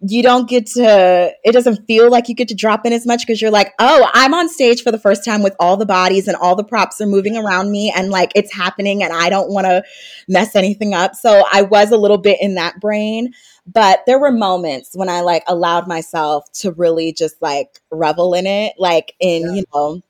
you 0.00 0.22
don't 0.22 0.48
get 0.48 0.66
to 0.66 1.32
it 1.42 1.52
doesn't 1.52 1.84
feel 1.86 2.08
like 2.08 2.28
you 2.28 2.34
get 2.34 2.46
to 2.48 2.54
drop 2.54 2.86
in 2.86 2.92
as 2.92 3.04
much 3.04 3.26
because 3.26 3.42
you're 3.42 3.50
like 3.50 3.74
oh 3.80 4.08
i'm 4.14 4.32
on 4.32 4.48
stage 4.48 4.80
for 4.84 4.92
the 4.92 4.98
first 4.98 5.24
time 5.24 5.42
with 5.42 5.56
all 5.58 5.76
the 5.76 5.84
bodies 5.84 6.28
and 6.28 6.36
all 6.36 6.54
the 6.54 6.62
props 6.62 7.00
are 7.00 7.06
moving 7.06 7.36
around 7.36 7.72
me 7.72 7.92
and 7.96 8.08
like 8.08 8.30
it's 8.36 8.54
happening 8.54 9.02
and 9.02 9.12
i 9.12 9.28
don't 9.28 9.50
want 9.50 9.66
to 9.66 9.82
mess 10.28 10.54
anything 10.54 10.94
up 10.94 11.16
so 11.16 11.42
i 11.52 11.62
was 11.62 11.90
a 11.90 11.96
little 11.96 12.16
bit 12.16 12.38
in 12.40 12.54
that 12.54 12.78
brain 12.78 13.32
but 13.66 13.98
there 14.06 14.20
were 14.20 14.30
moments 14.30 14.90
when 14.94 15.08
i 15.08 15.20
like 15.20 15.42
allowed 15.48 15.88
myself 15.88 16.44
to 16.52 16.70
really 16.70 17.12
just 17.12 17.34
like 17.42 17.80
revel 17.90 18.34
in 18.34 18.46
it 18.46 18.74
like 18.78 19.16
in 19.18 19.42
yeah. 19.42 19.52
you 19.54 19.64
know 19.74 20.00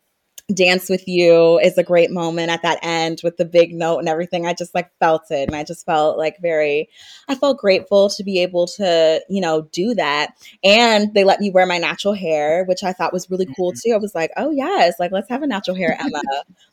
dance 0.55 0.89
with 0.89 1.07
you 1.07 1.59
is 1.59 1.77
a 1.77 1.83
great 1.83 2.11
moment 2.11 2.51
at 2.51 2.63
that 2.63 2.79
end 2.83 3.21
with 3.23 3.37
the 3.37 3.45
big 3.45 3.75
note 3.75 3.99
and 3.99 4.09
everything. 4.09 4.47
I 4.47 4.55
just 4.55 4.75
like 4.75 4.91
felt 4.99 5.31
it 5.31 5.47
and 5.47 5.55
i 5.55 5.63
just 5.63 5.85
felt 5.85 6.17
like 6.17 6.39
very 6.41 6.89
i 7.29 7.35
felt 7.35 7.59
grateful 7.59 8.09
to 8.09 8.25
be 8.25 8.41
able 8.41 8.67
to 8.67 9.23
you 9.29 9.41
know 9.41 9.63
do 9.73 9.95
that. 9.95 10.31
And 10.65 11.13
they 11.13 11.25
let 11.25 11.41
me 11.41 11.51
wear 11.51 11.67
my 11.67 11.79
natural 11.79 12.15
hair 12.15 12.65
which 12.65 12.83
i 12.83 12.93
thought 12.93 13.13
was 13.13 13.31
really 13.31 13.47
cool 13.57 13.73
mm-hmm. 13.73 13.91
too. 13.91 13.95
I 13.95 13.99
was 13.99 14.15
like 14.15 14.31
oh 14.37 14.51
yes 14.51 14.95
like 14.99 15.13
let's 15.13 15.29
have 15.29 15.43
a 15.43 15.47
natural 15.47 15.77
hair 15.77 15.97
emma. 16.01 16.23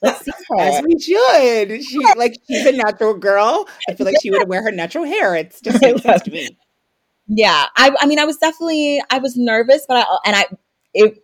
Let's 0.02 0.24
see 0.24 0.32
her. 0.50 0.60
as 0.60 0.84
we 0.84 0.98
should. 1.00 1.84
She 1.84 2.00
like 2.16 2.38
she's 2.48 2.66
a 2.66 2.72
natural 2.72 3.14
girl. 3.14 3.68
I 3.90 3.94
feel 3.94 4.06
like 4.06 4.22
she 4.22 4.32
would 4.32 4.48
wear 4.48 4.64
her 4.64 4.72
natural 4.72 5.04
hair. 5.04 5.36
It's 5.36 5.60
just 5.60 5.82
makes 5.82 6.02
sense 6.02 6.22
to 6.24 6.32
me. 6.32 6.58
Yeah 7.28 7.66
I, 7.76 7.94
I 8.00 8.06
mean 8.06 8.20
i 8.20 8.26
was 8.26 8.38
definitely 8.38 9.02
i 9.10 9.18
was 9.18 9.36
nervous 9.36 9.86
but 9.88 9.98
i 9.98 10.18
and 10.26 10.36
i 10.36 10.46
it 10.94 11.22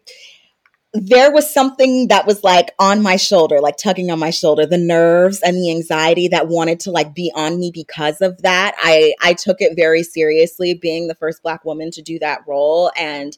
there 0.94 1.32
was 1.32 1.52
something 1.52 2.10
that 2.10 2.28
was 2.28 2.44
like 2.44 2.72
on 2.78 3.02
my 3.02 3.16
shoulder, 3.16 3.62
like 3.62 3.78
tugging 3.78 4.12
on 4.12 4.20
my 4.20 4.30
shoulder, 4.30 4.66
the 4.66 4.78
nerves 4.78 5.40
and 5.42 5.56
the 5.56 5.72
anxiety 5.72 6.28
that 6.28 6.50
wanted 6.50 6.82
to 6.82 6.92
like 6.92 7.14
be 7.16 7.32
on 7.34 7.60
me 7.60 7.72
because 7.74 8.20
of 8.22 8.42
that. 8.42 8.76
I 8.78 9.14
I 9.22 9.34
took 9.34 9.62
it 9.62 9.76
very 9.76 10.04
seriously 10.04 10.74
being 10.74 11.08
the 11.08 11.16
first 11.16 11.44
black 11.44 11.64
woman 11.64 11.92
to 11.92 12.02
do 12.02 12.20
that 12.20 12.42
role 12.46 12.92
and 12.98 13.38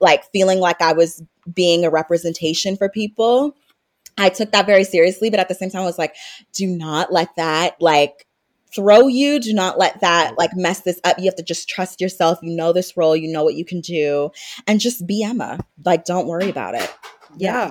like 0.00 0.24
feeling 0.32 0.58
like 0.58 0.82
I 0.82 0.92
was 0.92 1.22
being 1.52 1.84
a 1.84 1.90
representation 1.90 2.76
for 2.76 2.88
people. 2.88 3.54
I 4.16 4.28
took 4.28 4.50
that 4.50 4.66
very 4.66 4.84
seriously, 4.84 5.30
but 5.30 5.38
at 5.38 5.48
the 5.48 5.54
same 5.54 5.70
time 5.70 5.82
I 5.82 5.86
was 5.86 5.98
like, 5.98 6.16
do 6.52 6.66
not 6.66 7.12
let 7.12 7.28
that 7.36 7.80
like 7.80 8.26
throw 8.74 9.06
you. 9.08 9.40
Do 9.40 9.52
not 9.52 9.78
let 9.78 10.00
that 10.00 10.36
like 10.38 10.50
mess 10.54 10.80
this 10.80 11.00
up. 11.04 11.18
You 11.18 11.24
have 11.26 11.36
to 11.36 11.42
just 11.42 11.68
trust 11.68 12.00
yourself. 12.00 12.38
You 12.42 12.56
know 12.56 12.72
this 12.72 12.96
role, 12.96 13.16
you 13.16 13.32
know 13.32 13.44
what 13.44 13.54
you 13.54 13.64
can 13.64 13.80
do, 13.80 14.30
and 14.66 14.80
just 14.80 15.06
be 15.06 15.22
Emma. 15.22 15.58
Like, 15.84 16.04
don't 16.04 16.26
worry 16.26 16.50
about 16.50 16.74
it. 16.74 16.92
Yeah. 17.36 17.68
yeah. 17.68 17.70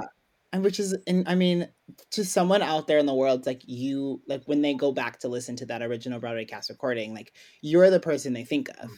And 0.54 0.64
which 0.64 0.80
is, 0.80 0.96
and 1.06 1.28
I 1.28 1.36
mean, 1.36 1.68
to 2.12 2.24
someone 2.24 2.62
out 2.62 2.88
there 2.88 2.98
in 2.98 3.06
the 3.06 3.14
world, 3.14 3.46
like 3.46 3.62
you, 3.66 4.22
like 4.28 4.44
when 4.46 4.62
they 4.62 4.74
go 4.74 4.92
back 4.92 5.20
to 5.20 5.28
listen 5.28 5.58
to 5.58 5.66
that 5.66 5.82
original 5.82 6.20
Broadway 6.20 6.46
cast 6.46 6.70
recording, 6.70 7.14
like 7.14 7.34
you're 7.62 7.90
the 7.90 8.00
person 8.00 8.34
they 8.34 8.46
think 8.46 8.70
of. 8.82 8.90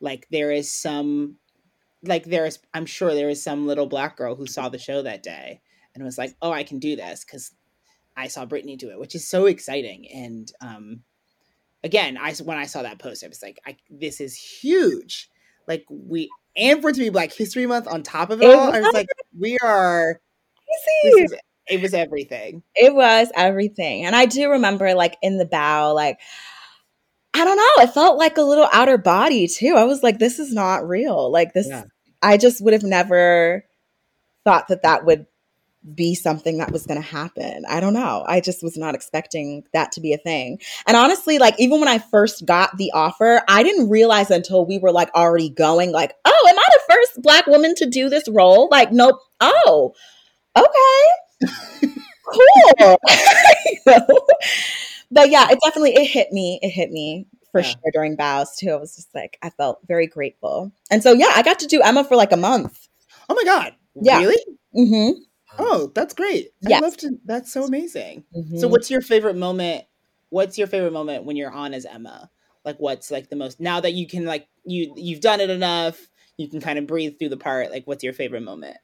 Like 0.00 0.26
there 0.30 0.52
is 0.52 0.70
some, 0.70 1.36
like 2.02 2.24
there 2.24 2.44
is, 2.44 2.58
I'm 2.74 2.84
sure 2.84 3.14
there 3.14 3.30
is 3.30 3.42
some 3.42 3.66
little 3.66 3.86
black 3.86 4.16
girl 4.16 4.34
who 4.34 4.46
saw 4.46 4.68
the 4.68 4.78
show 4.78 5.00
that 5.02 5.22
day 5.22 5.62
and 5.94 6.04
was 6.04 6.18
like, 6.18 6.36
oh, 6.42 6.52
I 6.52 6.64
can 6.64 6.78
do 6.78 6.96
this 6.96 7.24
because 7.24 7.52
I 8.14 8.28
saw 8.28 8.44
Brittany 8.44 8.76
do 8.76 8.90
it, 8.90 9.00
which 9.00 9.14
is 9.14 9.26
so 9.26 9.46
exciting. 9.46 10.06
And 10.12 10.52
um, 10.60 11.00
again, 11.84 12.18
I 12.20 12.32
when 12.42 12.56
I 12.56 12.66
saw 12.66 12.82
that 12.82 12.98
post, 12.98 13.22
I 13.22 13.28
was 13.28 13.42
like, 13.42 13.60
I, 13.64 13.76
this 13.88 14.20
is 14.20 14.34
huge. 14.34 15.30
Like 15.68 15.84
we 15.88 16.30
and 16.56 16.82
for 16.82 16.90
it 16.90 16.94
to 16.94 17.00
be 17.00 17.10
Black 17.10 17.32
History 17.32 17.66
Month 17.66 17.86
on 17.86 18.02
top 18.02 18.30
of 18.30 18.42
it, 18.42 18.46
it 18.46 18.54
all, 18.54 18.66
was, 18.66 18.74
I 18.74 18.80
was 18.80 18.94
like, 18.94 19.08
we 19.38 19.58
are. 19.62 20.20
Is, 21.04 21.34
it 21.68 21.80
was 21.80 21.94
everything. 21.94 22.62
It 22.74 22.94
was 22.94 23.30
everything, 23.36 24.04
and 24.04 24.16
I 24.16 24.26
do 24.26 24.50
remember, 24.50 24.94
like 24.94 25.16
in 25.22 25.38
the 25.38 25.46
bow, 25.46 25.92
like 25.92 26.18
I 27.34 27.44
don't 27.44 27.56
know, 27.56 27.84
it 27.84 27.94
felt 27.94 28.18
like 28.18 28.38
a 28.38 28.42
little 28.42 28.68
outer 28.72 28.98
body 28.98 29.46
too. 29.46 29.74
I 29.76 29.84
was 29.84 30.02
like, 30.02 30.18
this 30.18 30.38
is 30.38 30.52
not 30.52 30.88
real. 30.88 31.30
Like 31.30 31.52
this, 31.52 31.68
yeah. 31.68 31.84
I 32.22 32.38
just 32.38 32.62
would 32.62 32.72
have 32.72 32.82
never 32.82 33.64
thought 34.44 34.68
that 34.68 34.82
that 34.82 35.04
would 35.04 35.26
be 35.94 36.14
something 36.14 36.58
that 36.58 36.72
was 36.72 36.86
going 36.86 37.00
to 37.00 37.06
happen. 37.06 37.64
I 37.68 37.80
don't 37.80 37.92
know. 37.92 38.24
I 38.26 38.40
just 38.40 38.62
was 38.62 38.76
not 38.76 38.94
expecting 38.94 39.64
that 39.72 39.92
to 39.92 40.00
be 40.00 40.12
a 40.12 40.18
thing. 40.18 40.58
And 40.86 40.96
honestly, 40.96 41.38
like 41.38 41.54
even 41.58 41.78
when 41.80 41.88
I 41.88 41.98
first 41.98 42.46
got 42.46 42.76
the 42.78 42.90
offer, 42.92 43.42
I 43.48 43.62
didn't 43.62 43.90
realize 43.90 44.30
until 44.30 44.64
we 44.64 44.78
were 44.78 44.92
like 44.92 45.12
already 45.14 45.50
going 45.50 45.92
like, 45.92 46.14
"Oh, 46.24 46.46
am 46.48 46.58
I 46.58 46.64
the 46.72 46.94
first 46.94 47.22
black 47.22 47.46
woman 47.46 47.74
to 47.76 47.86
do 47.86 48.08
this 48.08 48.28
role?" 48.28 48.68
Like, 48.70 48.92
nope. 48.92 49.18
Oh. 49.40 49.92
Okay. 50.56 51.48
cool. 52.32 52.98
But 55.10 55.30
yeah, 55.30 55.48
it 55.50 55.58
definitely 55.64 55.94
it 55.94 56.06
hit 56.06 56.32
me. 56.32 56.58
It 56.62 56.70
hit 56.70 56.90
me 56.90 57.26
for 57.52 57.60
yeah. 57.60 57.68
sure 57.68 57.90
during 57.92 58.16
bows 58.16 58.56
too. 58.56 58.70
I 58.70 58.76
was 58.76 58.96
just 58.96 59.14
like 59.14 59.38
I 59.42 59.50
felt 59.50 59.80
very 59.86 60.06
grateful. 60.06 60.72
And 60.90 61.02
so 61.02 61.12
yeah, 61.12 61.32
I 61.34 61.42
got 61.42 61.60
to 61.60 61.66
do 61.66 61.82
Emma 61.82 62.04
for 62.04 62.16
like 62.16 62.32
a 62.32 62.36
month. 62.36 62.88
Oh 63.28 63.34
my 63.34 63.44
god. 63.44 63.74
Yeah. 63.94 64.18
Really? 64.18 64.44
Mhm. 64.76 65.14
Oh, 65.58 65.90
that's 65.94 66.14
great. 66.14 66.50
I 66.66 66.80
love 66.80 66.96
to 66.98 67.18
that's 67.24 67.52
so 67.52 67.64
amazing. 67.64 68.24
Mm-hmm. 68.36 68.58
So 68.58 68.68
what's 68.68 68.90
your 68.90 69.00
favorite 69.00 69.36
moment? 69.36 69.84
What's 70.30 70.58
your 70.58 70.66
favorite 70.66 70.92
moment 70.92 71.24
when 71.24 71.36
you're 71.36 71.52
on 71.52 71.74
as 71.74 71.84
Emma? 71.84 72.30
Like 72.64 72.76
what's 72.78 73.10
like 73.10 73.28
the 73.28 73.36
most 73.36 73.60
now 73.60 73.80
that 73.80 73.92
you 73.92 74.06
can 74.06 74.24
like 74.24 74.48
you 74.64 74.92
you've 74.96 75.20
done 75.20 75.40
it 75.40 75.50
enough, 75.50 76.08
you 76.36 76.48
can 76.48 76.60
kind 76.60 76.78
of 76.78 76.86
breathe 76.86 77.18
through 77.18 77.28
the 77.28 77.36
part. 77.36 77.70
Like 77.70 77.86
what's 77.86 78.02
your 78.02 78.12
favorite 78.12 78.42
moment? 78.42 78.78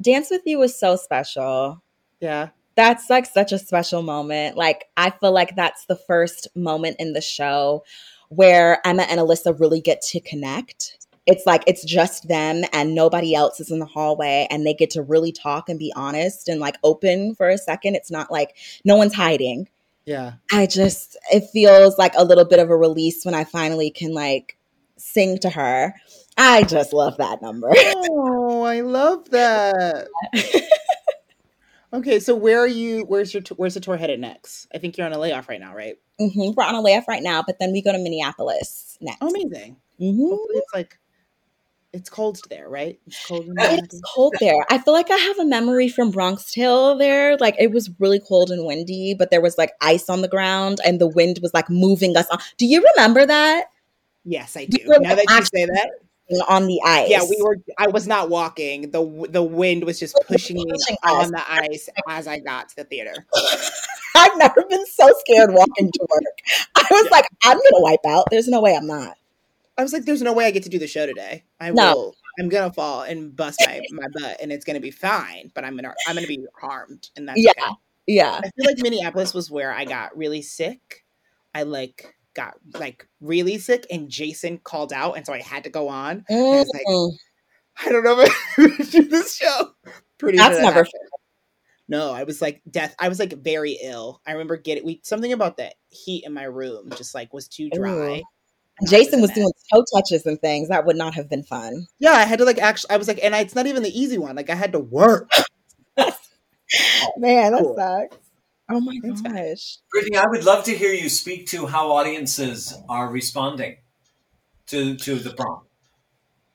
Dance 0.00 0.30
with 0.30 0.42
you 0.44 0.58
was 0.58 0.78
so 0.78 0.96
special. 0.96 1.82
Yeah. 2.20 2.50
That's 2.76 3.10
like 3.10 3.26
such 3.26 3.52
a 3.52 3.58
special 3.58 4.02
moment. 4.02 4.56
Like 4.56 4.84
I 4.96 5.10
feel 5.10 5.32
like 5.32 5.56
that's 5.56 5.86
the 5.86 5.96
first 5.96 6.48
moment 6.54 6.96
in 6.98 7.12
the 7.12 7.20
show 7.20 7.84
where 8.28 8.86
Emma 8.86 9.02
and 9.02 9.20
Alyssa 9.20 9.58
really 9.58 9.80
get 9.80 10.00
to 10.02 10.20
connect 10.20 10.97
it's 11.28 11.44
like 11.46 11.62
it's 11.66 11.84
just 11.84 12.26
them 12.26 12.64
and 12.72 12.94
nobody 12.94 13.34
else 13.34 13.60
is 13.60 13.70
in 13.70 13.78
the 13.78 13.86
hallway 13.86 14.48
and 14.50 14.66
they 14.66 14.72
get 14.72 14.88
to 14.90 15.02
really 15.02 15.30
talk 15.30 15.68
and 15.68 15.78
be 15.78 15.92
honest 15.94 16.48
and 16.48 16.58
like 16.58 16.76
open 16.82 17.34
for 17.34 17.48
a 17.50 17.58
second. 17.58 17.94
It's 17.94 18.10
not 18.10 18.32
like 18.32 18.56
no 18.84 18.96
one's 18.96 19.14
hiding. 19.14 19.68
Yeah. 20.06 20.32
I 20.50 20.64
just 20.66 21.18
it 21.30 21.44
feels 21.52 21.98
like 21.98 22.14
a 22.16 22.24
little 22.24 22.46
bit 22.46 22.60
of 22.60 22.70
a 22.70 22.76
release 22.76 23.24
when 23.24 23.34
I 23.34 23.44
finally 23.44 23.90
can 23.90 24.14
like 24.14 24.56
sing 24.96 25.38
to 25.40 25.50
her. 25.50 25.94
I 26.38 26.62
just 26.62 26.94
love 26.94 27.18
that 27.18 27.42
number. 27.42 27.68
Oh, 27.74 28.62
I 28.62 28.80
love 28.80 29.28
that. 29.30 30.08
Okay, 31.90 32.20
so 32.20 32.34
where 32.36 32.60
are 32.60 32.66
you? 32.66 33.04
Where's 33.04 33.32
your? 33.32 33.42
Where's 33.56 33.72
the 33.72 33.80
tour 33.80 33.96
headed 33.96 34.20
next? 34.20 34.66
I 34.74 34.78
think 34.78 34.98
you're 34.98 35.06
on 35.06 35.14
a 35.14 35.18
layoff 35.18 35.48
right 35.48 35.58
now, 35.60 35.74
right? 35.74 35.96
hmm 36.18 36.50
We're 36.54 36.64
on 36.64 36.74
a 36.74 36.82
layoff 36.82 37.08
right 37.08 37.22
now, 37.22 37.42
but 37.46 37.58
then 37.58 37.72
we 37.72 37.80
go 37.80 37.92
to 37.92 37.98
Minneapolis 37.98 38.98
next. 39.00 39.18
Oh, 39.22 39.28
amazing. 39.30 39.76
hmm 39.98 40.28
Hopefully, 40.28 40.58
it's 40.58 40.74
like 40.74 40.98
it's 41.92 42.10
cold 42.10 42.38
there, 42.50 42.68
right? 42.68 42.98
It's 43.06 43.26
cold. 43.26 43.46
It's 43.58 44.00
cold 44.14 44.34
there. 44.40 44.64
I 44.70 44.78
feel 44.78 44.92
like 44.94 45.10
I 45.10 45.16
have 45.16 45.38
a 45.38 45.44
memory 45.44 45.88
from 45.88 46.10
Bronx 46.10 46.52
Tale 46.52 46.96
there. 46.98 47.36
Like 47.38 47.56
it 47.58 47.70
was 47.72 47.90
really 47.98 48.20
cold 48.20 48.50
and 48.50 48.66
windy, 48.66 49.14
but 49.18 49.30
there 49.30 49.40
was 49.40 49.56
like 49.56 49.72
ice 49.80 50.08
on 50.10 50.20
the 50.20 50.28
ground 50.28 50.78
and 50.84 51.00
the 51.00 51.08
wind 51.08 51.38
was 51.42 51.52
like 51.54 51.70
moving 51.70 52.16
us 52.16 52.26
on. 52.30 52.38
Do 52.58 52.66
you 52.66 52.84
remember 52.94 53.24
that? 53.24 53.66
Yes, 54.24 54.56
I 54.56 54.66
do. 54.66 54.78
Now 54.86 55.14
that 55.14 55.24
you 55.30 55.44
say 55.44 55.64
that, 55.64 55.90
On 56.48 56.66
the 56.66 56.78
ice. 56.84 57.08
yeah, 57.08 57.22
we 57.22 57.38
were. 57.40 57.56
I 57.78 57.86
was 57.86 58.06
not 58.06 58.28
walking. 58.28 58.90
the 58.90 59.26
The 59.30 59.42
wind 59.42 59.84
was 59.84 59.98
just 59.98 60.14
pushing 60.26 60.56
me 60.56 60.66
Pushing 60.70 60.96
us. 61.02 61.24
on 61.26 61.30
the 61.32 61.50
ice 61.50 61.88
as 62.06 62.26
I 62.28 62.38
got 62.38 62.68
to 62.68 62.76
the 62.76 62.84
theater. 62.84 63.14
I've 64.14 64.36
never 64.36 64.62
been 64.68 64.84
so 64.86 65.10
scared 65.20 65.52
walking 65.54 65.90
to 65.90 66.06
work. 66.10 66.38
I 66.74 66.84
was 66.90 67.10
like, 67.10 67.24
I'm 67.44 67.56
gonna 67.56 67.82
wipe 67.82 68.04
out. 68.06 68.26
There's 68.30 68.48
no 68.48 68.60
way 68.60 68.76
I'm 68.76 68.86
not. 68.86 69.16
I 69.78 69.82
was 69.82 69.92
like, 69.92 70.04
"There's 70.04 70.22
no 70.22 70.32
way 70.32 70.46
I 70.46 70.50
get 70.50 70.64
to 70.64 70.68
do 70.68 70.78
the 70.78 70.86
show 70.88 71.06
today. 71.06 71.44
I 71.60 71.70
No. 71.70 71.94
will. 71.94 72.14
I'm 72.40 72.48
gonna 72.48 72.72
fall 72.72 73.02
and 73.02 73.34
bust 73.34 73.60
my 73.64 73.80
my 73.90 74.06
butt, 74.12 74.38
and 74.40 74.52
it's 74.52 74.64
gonna 74.64 74.80
be 74.80 74.90
fine. 74.90 75.50
But 75.54 75.64
I'm 75.64 75.76
gonna 75.76 75.94
I'm 76.06 76.14
gonna 76.16 76.26
be 76.26 76.44
harmed, 76.60 77.10
and 77.16 77.28
that's 77.28 77.40
Yeah. 77.40 77.50
okay. 77.58 77.72
Yeah. 78.06 78.40
I 78.44 78.50
feel 78.56 78.66
like 78.66 78.78
Minneapolis 78.78 79.34
was 79.34 79.50
where 79.50 79.72
I 79.72 79.84
got 79.84 80.16
really 80.16 80.42
sick. 80.42 81.04
I 81.54 81.62
like 81.64 82.14
got 82.34 82.54
like 82.74 83.06
really 83.20 83.58
sick, 83.58 83.86
and 83.90 84.08
Jason 84.08 84.58
called 84.58 84.92
out, 84.92 85.16
and 85.16 85.26
so 85.26 85.32
I 85.32 85.40
had 85.40 85.64
to 85.64 85.70
go 85.70 85.88
on. 85.88 86.24
And 86.28 86.60
it's 86.60 86.70
like 86.74 86.84
Mm, 86.86 87.12
I 87.86 87.88
don't 87.90 88.04
know 88.04 88.20
if 88.20 88.30
I 88.58 88.70
can 88.76 88.86
do 88.86 89.08
this 89.08 89.36
show. 89.36 89.74
Pretty 90.18 90.38
That's 90.38 90.56
sure 90.56 90.62
that 90.62 90.74
never. 90.74 90.86
No, 91.88 92.12
I 92.12 92.24
was 92.24 92.42
like 92.42 92.60
death. 92.70 92.94
I 92.98 93.08
was 93.08 93.18
like 93.18 93.32
very 93.32 93.78
ill. 93.82 94.20
I 94.26 94.32
remember 94.32 94.56
getting 94.56 94.84
we 94.84 95.00
something 95.04 95.32
about 95.32 95.56
the 95.56 95.72
heat 95.88 96.24
in 96.24 96.34
my 96.34 96.44
room 96.44 96.90
just 96.96 97.14
like 97.14 97.32
was 97.32 97.48
too 97.48 97.70
dry. 97.70 98.18
Ooh. 98.18 98.22
And 98.80 98.88
I 98.88 98.90
Jason 98.90 99.20
was 99.20 99.30
doing 99.30 99.50
toe 99.72 99.84
touches 99.94 100.24
and 100.26 100.40
things. 100.40 100.68
That 100.68 100.86
would 100.86 100.96
not 100.96 101.14
have 101.14 101.28
been 101.28 101.42
fun. 101.42 101.86
Yeah, 101.98 102.12
I 102.12 102.24
had 102.24 102.38
to 102.38 102.44
like 102.44 102.58
actually. 102.58 102.90
I 102.90 102.96
was 102.96 103.08
like, 103.08 103.20
and 103.22 103.34
it's 103.34 103.54
not 103.54 103.66
even 103.66 103.82
the 103.82 103.98
easy 103.98 104.18
one. 104.18 104.36
Like 104.36 104.50
I 104.50 104.54
had 104.54 104.72
to 104.72 104.78
work. 104.78 105.30
Man, 107.16 107.52
that 107.52 107.62
Cool. 107.62 107.76
sucks. 107.76 108.16
Oh 108.70 108.80
my 108.80 108.98
It's 109.02 109.20
fine. 109.22 109.34
gosh. 109.34 109.78
Brittany, 109.90 110.16
I 110.18 110.26
would 110.28 110.44
love 110.44 110.64
to 110.64 110.76
hear 110.76 110.92
you 110.92 111.08
speak 111.08 111.46
to 111.48 111.66
how 111.66 111.90
audiences 111.92 112.74
are 112.88 113.08
responding 113.10 113.78
to 114.66 114.96
to 114.96 115.16
the 115.16 115.30
Prom. 115.30 115.62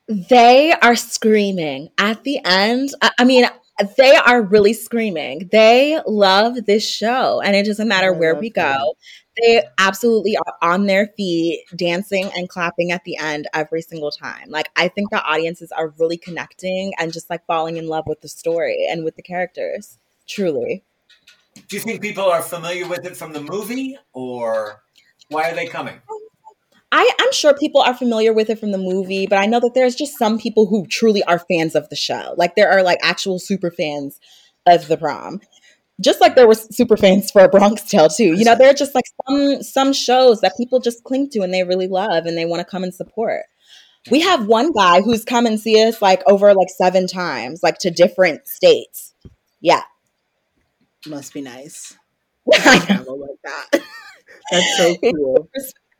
They 0.06 0.72
are 0.72 0.96
screaming 0.96 1.88
at 1.98 2.22
the 2.24 2.38
end. 2.44 2.90
I, 3.02 3.10
I 3.18 3.24
mean, 3.24 3.46
they 3.96 4.14
are 4.14 4.42
really 4.42 4.72
screaming. 4.72 5.48
They 5.50 6.00
love 6.06 6.64
this 6.66 6.88
show, 6.88 7.40
and 7.40 7.56
it 7.56 7.66
doesn't 7.66 7.88
matter 7.88 8.14
I 8.14 8.18
where 8.18 8.34
we 8.34 8.50
that. 8.50 8.78
go. 8.78 8.94
They 9.42 9.64
absolutely 9.78 10.36
are 10.36 10.54
on 10.62 10.86
their 10.86 11.08
feet, 11.16 11.64
dancing 11.74 12.30
and 12.36 12.48
clapping 12.48 12.92
at 12.92 13.02
the 13.04 13.16
end 13.16 13.48
every 13.52 13.82
single 13.82 14.12
time. 14.12 14.48
Like, 14.48 14.68
I 14.76 14.86
think 14.86 15.10
the 15.10 15.22
audiences 15.24 15.72
are 15.72 15.92
really 15.98 16.16
connecting 16.16 16.92
and 16.98 17.12
just 17.12 17.28
like 17.30 17.44
falling 17.46 17.76
in 17.76 17.88
love 17.88 18.04
with 18.06 18.20
the 18.20 18.28
story 18.28 18.86
and 18.88 19.04
with 19.04 19.16
the 19.16 19.22
characters. 19.22 19.98
Truly. 20.28 20.84
Do 21.68 21.76
you 21.76 21.82
think 21.82 22.00
people 22.00 22.24
are 22.24 22.42
familiar 22.42 22.86
with 22.86 23.04
it 23.04 23.16
from 23.16 23.32
the 23.32 23.40
movie, 23.40 23.98
or 24.12 24.82
why 25.28 25.50
are 25.50 25.54
they 25.54 25.66
coming? 25.66 25.94
Um, 25.94 26.18
I, 26.96 27.10
I'm 27.18 27.32
sure 27.32 27.52
people 27.54 27.80
are 27.80 27.92
familiar 27.92 28.32
with 28.32 28.48
it 28.50 28.60
from 28.60 28.70
the 28.70 28.78
movie, 28.78 29.26
but 29.26 29.36
I 29.36 29.46
know 29.46 29.58
that 29.58 29.72
there's 29.74 29.96
just 29.96 30.16
some 30.16 30.38
people 30.38 30.66
who 30.66 30.86
truly 30.86 31.24
are 31.24 31.40
fans 31.40 31.74
of 31.74 31.88
the 31.88 31.96
show. 31.96 32.34
Like 32.36 32.54
there 32.54 32.70
are 32.70 32.84
like 32.84 33.00
actual 33.02 33.40
super 33.40 33.72
fans 33.72 34.20
of 34.64 34.86
the 34.86 34.96
prom. 34.96 35.40
Just 36.00 36.20
like 36.20 36.36
there 36.36 36.46
were 36.46 36.54
super 36.54 36.96
fans 36.96 37.32
for 37.32 37.42
a 37.42 37.48
Bronx 37.48 37.82
Tale 37.82 38.08
too. 38.08 38.34
You 38.34 38.44
know, 38.44 38.54
there 38.54 38.70
are 38.70 38.74
just 38.74 38.94
like 38.94 39.06
some 39.26 39.60
some 39.64 39.92
shows 39.92 40.40
that 40.42 40.56
people 40.56 40.78
just 40.78 41.02
cling 41.02 41.30
to 41.30 41.40
and 41.40 41.52
they 41.52 41.64
really 41.64 41.88
love 41.88 42.26
and 42.26 42.38
they 42.38 42.44
want 42.44 42.60
to 42.60 42.64
come 42.64 42.84
and 42.84 42.94
support. 42.94 43.42
We 44.08 44.20
have 44.20 44.46
one 44.46 44.70
guy 44.70 45.02
who's 45.02 45.24
come 45.24 45.46
and 45.46 45.58
see 45.58 45.84
us 45.84 46.00
like 46.00 46.22
over 46.28 46.54
like 46.54 46.68
seven 46.78 47.08
times, 47.08 47.60
like 47.64 47.78
to 47.78 47.90
different 47.90 48.46
states. 48.46 49.14
Yeah. 49.60 49.82
Must 51.08 51.34
be 51.34 51.40
nice. 51.40 51.96
travel 52.52 53.18
like 53.18 53.40
that. 53.42 53.82
That's 54.52 54.76
so 54.76 54.96
cool. 54.96 55.48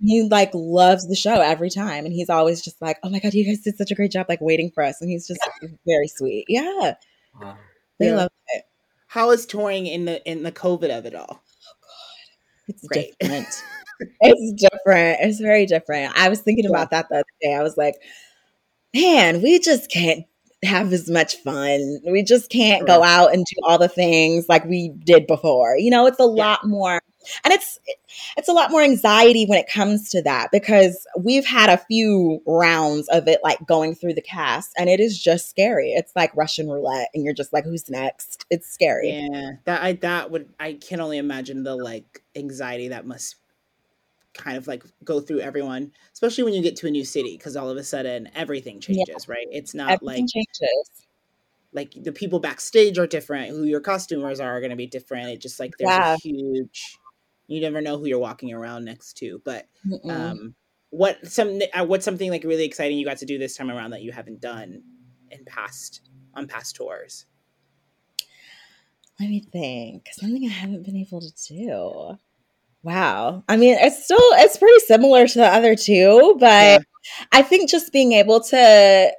He 0.06 0.28
like 0.30 0.50
loves 0.54 1.08
the 1.08 1.14
show 1.16 1.40
every 1.40 1.70
time 1.70 2.04
and 2.04 2.12
he's 2.14 2.30
always 2.30 2.62
just 2.62 2.80
like 2.82 2.98
oh 3.02 3.10
my 3.10 3.18
god 3.18 3.34
you 3.34 3.44
guys 3.44 3.60
did 3.60 3.76
such 3.76 3.90
a 3.90 3.94
great 3.94 4.10
job 4.12 4.26
like 4.28 4.40
waiting 4.40 4.70
for 4.74 4.82
us 4.84 5.00
and 5.00 5.10
he's 5.10 5.26
just 5.26 5.40
very 5.86 6.08
sweet 6.08 6.44
yeah 6.48 6.94
Wow. 7.40 7.56
they 7.98 8.08
Yeah. 8.08 8.16
love 8.16 8.30
it 8.54 8.64
How 9.08 9.30
is 9.30 9.46
touring 9.46 9.86
in 9.86 10.04
the 10.04 10.22
in 10.30 10.42
the 10.42 10.52
COVID 10.52 10.96
of 10.96 11.06
it 11.06 11.14
all? 11.14 11.42
Oh 11.42 12.64
it's 12.68 12.86
Great. 12.86 13.14
different 13.20 13.46
it's 14.20 14.52
different 14.62 15.18
it's 15.20 15.40
very 15.40 15.66
different 15.66 16.12
i 16.16 16.28
was 16.28 16.40
thinking 16.40 16.66
about 16.66 16.90
that 16.90 17.08
the 17.08 17.16
other 17.16 17.24
day 17.42 17.54
i 17.54 17.62
was 17.62 17.76
like 17.76 17.94
man 18.94 19.42
we 19.42 19.58
just 19.58 19.90
can't 19.90 20.24
have 20.64 20.92
as 20.92 21.10
much 21.10 21.36
fun. 21.36 22.00
We 22.04 22.22
just 22.22 22.50
can't 22.50 22.86
go 22.86 23.02
out 23.02 23.32
and 23.32 23.44
do 23.44 23.56
all 23.64 23.78
the 23.78 23.88
things 23.88 24.48
like 24.48 24.64
we 24.64 24.90
did 25.04 25.26
before. 25.26 25.76
You 25.78 25.90
know 25.90 26.06
it's 26.06 26.20
a 26.20 26.24
lot 26.24 26.66
more 26.66 27.00
and 27.44 27.52
it's 27.52 27.78
it's 28.36 28.48
a 28.48 28.52
lot 28.52 28.70
more 28.70 28.82
anxiety 28.82 29.46
when 29.46 29.58
it 29.58 29.68
comes 29.68 30.08
to 30.10 30.22
that 30.22 30.50
because 30.52 31.06
we've 31.18 31.46
had 31.46 31.70
a 31.70 31.78
few 31.78 32.40
rounds 32.46 33.08
of 33.08 33.26
it 33.28 33.40
like 33.42 33.58
going 33.66 33.94
through 33.94 34.14
the 34.14 34.22
cast 34.22 34.72
and 34.76 34.88
it 34.88 35.00
is 35.00 35.18
just 35.18 35.48
scary. 35.48 35.92
It's 35.92 36.12
like 36.14 36.36
russian 36.36 36.68
roulette 36.68 37.08
and 37.14 37.24
you're 37.24 37.34
just 37.34 37.52
like 37.52 37.64
who's 37.64 37.88
next? 37.90 38.44
It's 38.50 38.70
scary. 38.70 39.10
Yeah, 39.10 39.52
that 39.64 39.82
I 39.82 39.92
that 39.94 40.30
would 40.30 40.50
I 40.60 40.74
can 40.74 41.00
only 41.00 41.18
imagine 41.18 41.62
the 41.62 41.76
like 41.76 42.22
anxiety 42.36 42.88
that 42.88 43.06
must 43.06 43.36
kind 44.34 44.56
of 44.56 44.66
like 44.66 44.84
go 45.04 45.20
through 45.20 45.40
everyone, 45.40 45.92
especially 46.12 46.44
when 46.44 46.54
you 46.54 46.62
get 46.62 46.76
to 46.76 46.86
a 46.86 46.90
new 46.90 47.04
city 47.04 47.36
because 47.36 47.56
all 47.56 47.70
of 47.70 47.76
a 47.76 47.84
sudden 47.84 48.28
everything 48.34 48.80
Yeah. 48.88 49.04
changes, 49.06 49.28
right? 49.28 49.46
It's 49.50 49.74
not 49.74 50.02
everything 50.02 50.26
like 50.26 50.28
changes 50.28 51.06
like 51.72 51.92
the 52.02 52.12
people 52.12 52.38
backstage 52.38 52.98
are 52.98 53.06
different, 53.06 53.50
who 53.50 53.64
your 53.64 53.80
costumers 53.80 54.40
are, 54.40 54.56
are 54.56 54.60
going 54.60 54.70
to 54.70 54.76
be 54.76 54.86
different. 54.86 55.28
It 55.30 55.40
just 55.40 55.58
like 55.58 55.76
there's 55.78 55.98
Yeah. 55.98 56.14
a 56.14 56.18
huge 56.28 57.00
you 57.46 57.60
never 57.60 57.80
know 57.82 57.98
who 57.98 58.06
you're 58.06 58.18
walking 58.18 58.52
around 58.52 58.84
next 58.84 59.14
to, 59.18 59.40
but 59.44 59.68
Mm-mm. 59.86 60.10
um 60.10 60.54
what 60.90 61.26
some 61.26 61.60
uh, 61.74 61.84
what's 61.84 62.04
something 62.04 62.30
like 62.30 62.44
really 62.44 62.64
exciting 62.64 62.96
you 62.96 63.04
got 63.04 63.18
to 63.18 63.26
do 63.26 63.38
this 63.38 63.56
time 63.56 63.70
around 63.70 63.90
that 63.90 64.02
you 64.02 64.12
haven't 64.12 64.40
done 64.40 64.82
in 65.30 65.44
past 65.44 66.08
on 66.34 66.46
past 66.46 66.76
tours 66.76 67.26
Let 69.20 69.28
me 69.28 69.40
think. 69.40 70.08
Something 70.12 70.44
I 70.46 70.52
haven't 70.52 70.84
been 70.84 70.96
able 70.96 71.20
to 71.20 71.32
do. 71.48 72.18
Wow. 72.84 73.42
I 73.48 73.56
mean, 73.56 73.76
it's 73.80 74.04
still 74.04 74.18
it's 74.34 74.56
pretty 74.58 74.78
similar 74.80 75.26
to 75.26 75.38
the 75.38 75.46
other 75.46 75.74
two, 75.74 76.36
but 76.38 76.46
Yeah. 76.46 76.78
I 77.32 77.42
think 77.42 77.68
just 77.70 77.92
being 77.92 78.12
able 78.12 78.40
to 78.40 79.12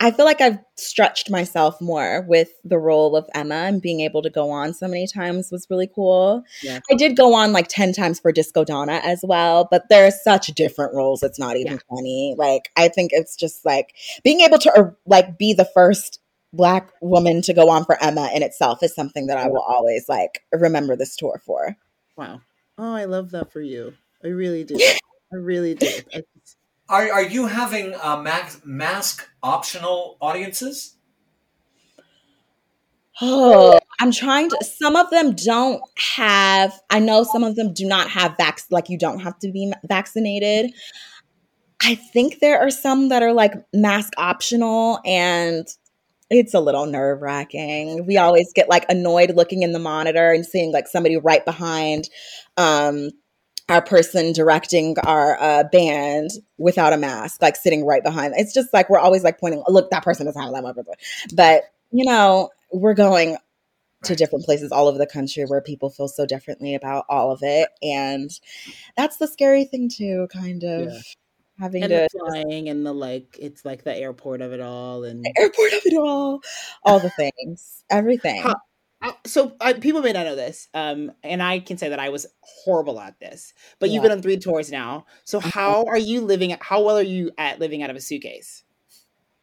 I 0.00 0.12
feel 0.12 0.26
like 0.26 0.40
I've 0.40 0.58
stretched 0.76 1.28
myself 1.28 1.80
more 1.80 2.24
with 2.28 2.50
the 2.62 2.78
role 2.78 3.16
of 3.16 3.26
Emma 3.34 3.54
and 3.56 3.82
being 3.82 4.00
able 4.02 4.22
to 4.22 4.30
go 4.30 4.48
on 4.50 4.72
so 4.72 4.86
many 4.86 5.08
times 5.08 5.50
was 5.50 5.66
really 5.70 5.88
cool. 5.92 6.44
Yeah. 6.62 6.78
I 6.88 6.94
did 6.94 7.16
go 7.16 7.34
on 7.34 7.52
like 7.52 7.66
10 7.66 7.94
times 7.94 8.20
for 8.20 8.30
Disco 8.30 8.62
Donna 8.64 9.00
as 9.02 9.24
well, 9.26 9.66
but 9.68 9.88
they're 9.88 10.12
such 10.12 10.46
different 10.48 10.94
roles. 10.94 11.24
It's 11.24 11.38
not 11.38 11.56
even 11.56 11.72
Yeah. 11.72 11.78
funny. 11.96 12.36
Like, 12.38 12.70
I 12.76 12.86
think 12.88 13.10
it's 13.12 13.34
just 13.34 13.64
like 13.64 13.94
being 14.22 14.40
able 14.42 14.58
to 14.58 14.72
uh, 14.78 14.90
like 15.04 15.36
be 15.36 15.52
the 15.52 15.64
first 15.64 16.20
black 16.52 16.90
woman 17.00 17.42
to 17.42 17.52
go 17.52 17.68
on 17.68 17.84
for 17.84 18.00
Emma 18.00 18.30
in 18.32 18.44
itself 18.44 18.82
is 18.84 18.94
something 18.94 19.26
that 19.26 19.36
I 19.38 19.48
will 19.48 19.64
always 19.66 20.08
like 20.08 20.44
remember 20.52 20.94
this 20.94 21.16
tour 21.16 21.42
for. 21.44 21.76
wow 22.16 22.40
oh 22.78 22.94
i 22.94 23.04
love 23.04 23.30
that 23.30 23.52
for 23.52 23.60
you 23.60 23.92
i 24.24 24.28
really 24.28 24.64
do 24.64 24.76
i 25.32 25.36
really 25.36 25.74
do 25.74 25.86
I, 26.14 26.22
Are 26.88 27.12
are 27.12 27.22
you 27.22 27.46
having 27.46 27.94
uh, 28.02 28.16
mask 28.22 28.64
mask 28.64 29.28
optional 29.42 30.16
audiences? 30.20 30.96
Oh, 33.20 33.78
I'm 34.00 34.12
trying 34.12 34.48
to. 34.48 34.56
Some 34.64 34.96
of 34.96 35.10
them 35.10 35.34
don't 35.34 35.82
have. 35.98 36.72
I 36.88 36.98
know 37.00 37.24
some 37.24 37.44
of 37.44 37.56
them 37.56 37.74
do 37.74 37.84
not 37.86 38.08
have 38.10 38.36
vax. 38.38 38.64
Like 38.70 38.88
you 38.88 38.96
don't 38.96 39.20
have 39.20 39.38
to 39.40 39.50
be 39.52 39.72
vaccinated. 39.86 40.72
I 41.82 41.94
think 41.94 42.38
there 42.40 42.58
are 42.60 42.70
some 42.70 43.08
that 43.10 43.22
are 43.22 43.32
like 43.32 43.52
mask 43.74 44.14
optional, 44.16 45.00
and 45.04 45.66
it's 46.30 46.54
a 46.54 46.60
little 46.60 46.86
nerve 46.86 47.22
wracking. 47.22 48.06
We 48.06 48.16
always 48.16 48.52
get 48.52 48.68
like 48.68 48.84
annoyed 48.88 49.34
looking 49.34 49.62
in 49.62 49.72
the 49.72 49.78
monitor 49.78 50.30
and 50.30 50.44
seeing 50.44 50.72
like 50.72 50.86
somebody 50.86 51.16
right 51.16 51.44
behind 51.44 52.10
um, 52.56 53.10
our 53.68 53.82
person 53.82 54.32
directing 54.32 54.96
our 55.04 55.40
uh, 55.40 55.64
band 55.64 56.30
without 56.58 56.92
a 56.92 56.96
mask, 56.96 57.42
like 57.42 57.56
sitting 57.56 57.84
right 57.84 58.02
behind. 58.02 58.34
It's 58.36 58.54
just 58.54 58.72
like 58.72 58.90
we're 58.90 58.98
always 58.98 59.24
like 59.24 59.38
pointing. 59.38 59.62
Look, 59.68 59.90
that 59.90 60.04
person 60.04 60.26
doesn't 60.26 60.40
have 60.40 60.52
that 60.52 60.62
much. 60.62 60.76
But 61.34 61.64
you 61.90 62.04
know, 62.04 62.50
we're 62.72 62.94
going 62.94 63.36
to 64.04 64.14
different 64.14 64.44
places 64.44 64.70
all 64.70 64.86
over 64.86 64.98
the 64.98 65.06
country 65.06 65.44
where 65.44 65.60
people 65.60 65.90
feel 65.90 66.08
so 66.08 66.24
differently 66.24 66.74
about 66.74 67.04
all 67.08 67.32
of 67.32 67.40
it, 67.42 67.68
and 67.82 68.30
that's 68.96 69.16
the 69.16 69.26
scary 69.26 69.64
thing 69.64 69.88
too. 69.88 70.28
Kind 70.32 70.64
of 70.64 70.92
Yeah. 70.92 71.00
Having 71.58 71.82
and 71.82 71.90
to 71.90 72.08
the 72.12 72.18
flying 72.18 72.68
and 72.68 72.84
the 72.86 72.92
like 72.92 73.36
it's 73.40 73.64
like 73.64 73.84
the 73.84 73.96
airport 73.96 74.40
of 74.40 74.52
it 74.52 74.60
all 74.60 75.04
and 75.04 75.24
airport 75.36 75.72
of 75.72 75.80
it 75.84 75.96
all, 75.98 76.40
all 76.84 77.00
the 77.00 77.10
things, 77.10 77.84
everything. 77.90 78.42
How- 78.42 78.56
Uh, 79.00 79.12
so 79.24 79.52
uh, 79.60 79.74
people 79.80 80.00
may 80.02 80.10
not 80.10 80.26
know 80.26 80.34
this, 80.34 80.68
um, 80.74 81.12
and 81.22 81.40
I 81.40 81.60
can 81.60 81.78
say 81.78 81.88
that 81.90 82.00
I 82.00 82.08
was 82.08 82.26
horrible 82.40 82.98
at 82.98 83.20
this. 83.20 83.54
But 83.78 83.90
you've 83.90 84.02
been 84.02 84.10
on 84.10 84.22
three 84.22 84.38
tours 84.38 84.72
now. 84.72 85.06
So 85.22 85.38
Mhm. 85.40 85.50
how 85.52 85.84
are 85.84 85.96
you 85.96 86.20
living? 86.20 86.56
How 86.60 86.82
well 86.82 86.98
are 86.98 87.02
you 87.02 87.30
at 87.38 87.60
living 87.60 87.80
out 87.84 87.90
of 87.90 87.96
a 87.96 88.00
suitcase? 88.00 88.64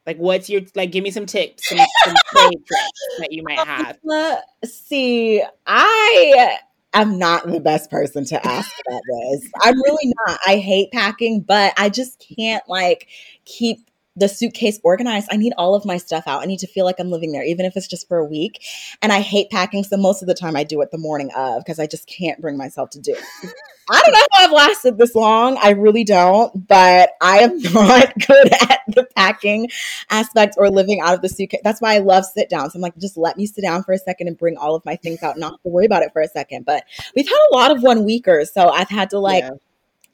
Like, 0.05 0.17
what's 0.17 0.49
your 0.49 0.61
like? 0.75 0.91
Give 0.91 1.05
me 1.05 1.09
some 1.09 1.25
tips, 1.25 1.69
some, 1.69 1.77
some 2.03 2.15
tricks 2.67 3.01
that 3.19 3.31
you 3.31 3.43
might 3.43 3.59
have. 3.59 3.97
Uh, 4.11 4.41
see, 4.65 5.41
I 5.65 6.57
am 7.01 7.17
not 7.17 7.45
the 7.47 7.59
best 7.59 7.89
person 7.89 8.25
to 8.25 8.47
ask 8.47 8.71
about 8.87 9.01
this. 9.07 9.49
I'm 9.61 9.75
really 9.75 10.13
not. 10.25 10.39
I 10.45 10.57
hate 10.57 10.91
packing, 10.91 11.41
but 11.41 11.73
I 11.77 11.89
just 11.89 12.25
can't 12.37 12.67
like 12.67 13.07
keep 13.45 13.89
the 14.15 14.27
suitcase 14.27 14.79
organized. 14.83 15.27
I 15.31 15.37
need 15.37 15.53
all 15.57 15.75
of 15.75 15.85
my 15.85 15.97
stuff 15.97 16.23
out. 16.27 16.41
I 16.41 16.45
need 16.45 16.59
to 16.59 16.67
feel 16.67 16.85
like 16.85 16.99
I'm 16.99 17.11
living 17.11 17.31
there, 17.31 17.43
even 17.43 17.65
if 17.65 17.75
it's 17.75 17.87
just 17.87 18.07
for 18.07 18.17
a 18.17 18.25
week. 18.25 18.63
And 19.01 19.11
I 19.11 19.19
hate 19.19 19.49
packing, 19.49 19.83
so 19.83 19.97
most 19.97 20.21
of 20.21 20.27
the 20.27 20.33
time 20.33 20.55
I 20.55 20.63
do 20.63 20.81
it 20.81 20.91
the 20.91 20.97
morning 20.97 21.31
of 21.35 21.63
because 21.63 21.79
I 21.79 21.87
just 21.87 22.07
can't 22.07 22.39
bring 22.41 22.57
myself 22.57 22.91
to 22.91 22.99
do 22.99 23.13
it. 23.13 23.51
I 23.89 24.01
don't 24.01 24.13
know 24.13 24.21
how 24.31 24.45
I've 24.45 24.51
lasted 24.51 24.97
this 24.97 25.13
long. 25.13 25.57
I 25.61 25.71
really 25.71 26.03
don't, 26.03 26.67
but 26.67 27.11
I 27.21 27.39
am 27.39 27.59
not 27.73 28.13
good 28.27 28.51
at 28.53 28.81
the 28.87 29.07
packing 29.15 29.69
aspect 30.09 30.55
or 30.57 30.69
living 30.69 31.01
out 31.01 31.13
of 31.13 31.21
the 31.21 31.29
suitcase. 31.29 31.61
That's 31.63 31.81
why 31.81 31.95
I 31.95 31.99
love 31.99 32.25
sit 32.25 32.49
downs. 32.49 32.73
I'm 32.73 32.81
like, 32.81 32.97
just 32.97 33.17
let 33.17 33.37
me 33.37 33.45
sit 33.45 33.61
down 33.61 33.83
for 33.83 33.91
a 33.93 33.97
second 33.99 34.27
and 34.27 34.37
bring 34.37 34.57
all 34.57 34.75
of 34.75 34.83
my 34.85 34.95
things 34.95 35.21
out, 35.21 35.37
not 35.37 35.61
to 35.63 35.69
worry 35.69 35.85
about 35.85 36.01
it 36.01 36.13
for 36.13 36.21
a 36.21 36.27
second. 36.27 36.65
But 36.65 36.83
we've 37.15 37.27
had 37.27 37.47
a 37.51 37.53
lot 37.53 37.71
of 37.71 37.83
one 37.83 38.05
weekers, 38.05 38.51
so 38.51 38.69
I've 38.69 38.89
had 38.89 39.11
to 39.11 39.19
like 39.19 39.43
Yeah, 39.43 39.51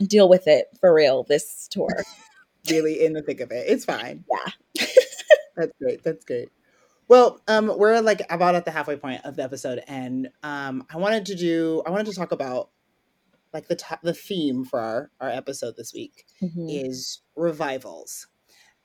deal 0.06 0.28
with 0.28 0.48
it 0.48 0.68
for 0.80 0.94
real 0.94 1.24
this 1.24 1.70
tour. 1.70 2.04
Really 2.70 3.04
in 3.04 3.14
the 3.14 3.22
thick 3.22 3.40
of 3.40 3.52
it. 3.52 3.66
It's 3.68 3.86
fine. 3.86 4.24
Yeah. 4.76 4.86
That's 5.56 5.72
great. 5.82 6.04
That's 6.04 6.26
great. 6.26 6.50
Well, 7.08 7.42
um, 7.48 7.72
we're 7.78 8.00
like 8.02 8.22
about 8.30 8.56
at 8.56 8.66
the 8.66 8.72
halfway 8.72 8.96
point 8.96 9.26
of 9.26 9.36
the 9.36 9.44
episode, 9.44 9.84
and 9.88 10.30
um, 10.44 10.86
I 10.90 10.98
wanted 10.98 11.26
to 11.28 11.36
do. 11.36 11.84
I 11.86 11.90
wanted 11.90 12.08
to 12.08 12.14
talk 12.14 12.32
about 12.32 12.70
like 13.54 13.68
the 13.68 13.76
top, 13.76 14.02
the 14.02 14.14
theme 14.14 14.64
for 14.64 14.80
our 14.80 15.12
our 15.20 15.30
episode 15.30 15.76
this 15.76 15.94
week 15.94 16.26
Mhm. 16.42 16.68
is 16.86 17.22
revivals. 17.36 18.28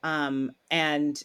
Um, 0.02 0.52
and 0.72 1.22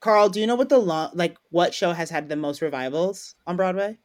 Carl, 0.00 0.30
do 0.30 0.40
you 0.40 0.46
know 0.46 0.54
what 0.54 0.70
the 0.70 0.78
long 0.78 1.10
like 1.12 1.36
what 1.50 1.74
show 1.74 1.92
has 1.92 2.08
had 2.08 2.28
the 2.30 2.36
most 2.36 2.62
revivals 2.62 3.34
on 3.46 3.56
Broadway? 3.56 3.98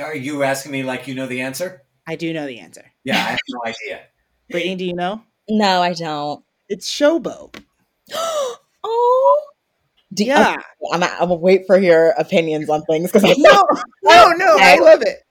Are 0.00 0.14
you 0.14 0.42
asking 0.42 0.72
me 0.72 0.82
like 0.82 1.08
you 1.08 1.14
know 1.14 1.26
the 1.26 1.40
answer? 1.40 1.82
I 2.06 2.16
do 2.16 2.32
know 2.34 2.46
the 2.46 2.58
answer. 2.60 2.92
Yeah, 3.04 3.16
I 3.16 3.30
have 3.30 3.38
no 3.48 3.60
idea. 3.64 4.02
Brittany, 4.50 4.76
do 4.76 4.84
you 4.84 4.94
know? 4.94 5.22
No, 5.50 5.82
I 5.82 5.92
don't. 5.92 6.44
It's 6.68 6.88
Showboat. 6.90 7.56
oh. 8.84 9.42
Do, 10.12 10.24
Yeah. 10.24 10.56
I'm, 10.92 11.02
I'm 11.02 11.18
gonna 11.18 11.34
wait 11.34 11.66
for 11.66 11.78
your 11.78 12.10
opinions 12.10 12.68
on 12.70 12.82
things 12.84 13.10
because 13.12 13.24
I 13.24 13.34
No, 13.38 13.64
no, 14.02 14.32
no. 14.32 14.56
I 14.58 14.76
love 14.78 15.02
it. 15.02 15.24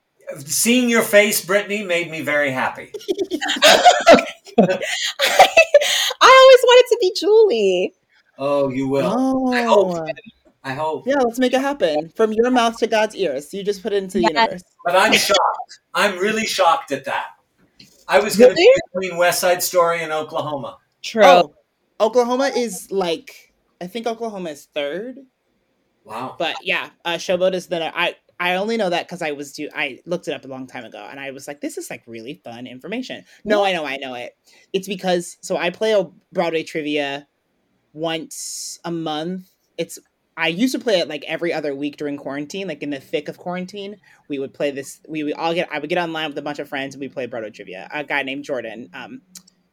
Seeing 0.45 0.89
your 0.89 1.01
face, 1.01 1.43
Brittany, 1.43 1.83
made 1.83 2.11
me 2.11 2.21
very 2.21 2.51
happy. 2.51 2.91
I 4.59 4.77
always 6.21 6.63
wanted 6.63 6.87
to 6.89 6.97
be 7.01 7.13
Julie. 7.19 7.93
Oh, 8.37 8.69
you 8.69 8.87
will. 8.87 9.49
I 9.53 9.63
hope. 9.63 9.87
Oh, 9.97 10.07
I 10.63 10.73
hope. 10.73 11.07
yeah. 11.07 11.15
Let's 11.19 11.39
make 11.39 11.53
it 11.53 11.61
happen. 11.61 12.09
From 12.15 12.31
your 12.33 12.51
mouth 12.51 12.77
to 12.79 12.87
God's 12.87 13.15
ears. 13.15 13.53
You 13.53 13.63
just 13.63 13.81
put 13.81 13.91
it 13.93 14.03
into 14.03 14.19
the 14.19 14.23
Yes. 14.23 14.31
universe. 14.33 14.63
But 14.85 14.95
I'm 14.95 15.13
shocked. 15.13 15.79
I'm 15.93 16.17
really 16.19 16.45
shocked 16.45 16.91
at 16.91 17.05
that. 17.05 17.27
I 18.09 18.19
was 18.19 18.35
going 18.35 18.49
to 18.49 18.55
Really? 18.55 18.75
be 18.93 18.99
between 19.01 19.17
West 19.19 19.39
Side 19.39 19.63
Story 19.63 20.01
and 20.03 20.11
Oklahoma. 20.11 20.77
True. 21.01 21.23
Oh, 21.23 21.53
Oklahoma 22.01 22.51
is 22.55 22.91
like 22.91 23.53
I 23.81 23.87
think 23.87 24.07
Oklahoma 24.07 24.49
is 24.49 24.65
third, 24.73 25.19
Wow. 26.03 26.35
but 26.37 26.55
yeah, 26.63 26.89
uh, 27.05 27.13
Showboat 27.15 27.53
is 27.53 27.67
the 27.67 27.97
I. 27.97 28.15
I 28.41 28.55
only 28.55 28.77
know 28.77 28.89
that 28.89 29.05
because 29.05 29.21
I 29.21 29.31
was 29.31 29.51
do 29.51 29.67
I 29.75 29.99
looked 30.05 30.29
it 30.29 30.33
up 30.33 30.45
a 30.45 30.47
long 30.47 30.65
time 30.65 30.85
ago 30.85 31.05
and 31.11 31.19
I 31.19 31.31
was 31.31 31.45
like, 31.45 31.59
this 31.59 31.77
is 31.77 31.89
like 31.89 32.03
really 32.07 32.35
fun 32.35 32.67
information. 32.67 33.25
No, 33.43 33.65
I 33.65 33.73
know, 33.73 33.83
I 33.85 33.97
know 33.97 34.13
it. 34.13 34.37
It's 34.71 34.87
because 34.87 35.35
so 35.41 35.57
I 35.57 35.71
play 35.71 35.91
a 35.91 36.05
Broadway 36.31 36.63
trivia 36.63 37.27
once 37.91 38.79
a 38.85 38.91
month. 38.91 39.49
It's 39.77 39.99
I 40.39 40.47
used 40.47 40.73
to 40.73 40.79
play 40.79 40.99
it 40.99 41.07
like 41.09 41.23
every 41.27 41.51
other 41.53 41.75
week 41.75 41.97
during 41.97 42.15
quarantine, 42.17 42.67
like 42.67 42.81
in 42.81 42.89
the 42.91 42.99
thick 42.99 43.27
of 43.27 43.37
quarantine. 43.37 43.97
We 44.29 44.39
would 44.39 44.53
play 44.53 44.71
this. 44.71 45.01
We 45.07 45.23
would 45.23 45.33
all 45.33 45.53
get. 45.53 45.67
I 45.71 45.79
would 45.79 45.89
get 45.89 45.97
online 45.99 46.29
with 46.29 46.37
a 46.37 46.41
bunch 46.41 46.59
of 46.59 46.69
friends 46.69 46.95
and 46.95 47.01
we 47.01 47.09
play 47.09 47.25
Broadway 47.25 47.49
trivia. 47.51 47.89
A 47.93 48.03
guy 48.03 48.23
named 48.23 48.45
Jordan 48.45 48.89
um, 48.93 49.21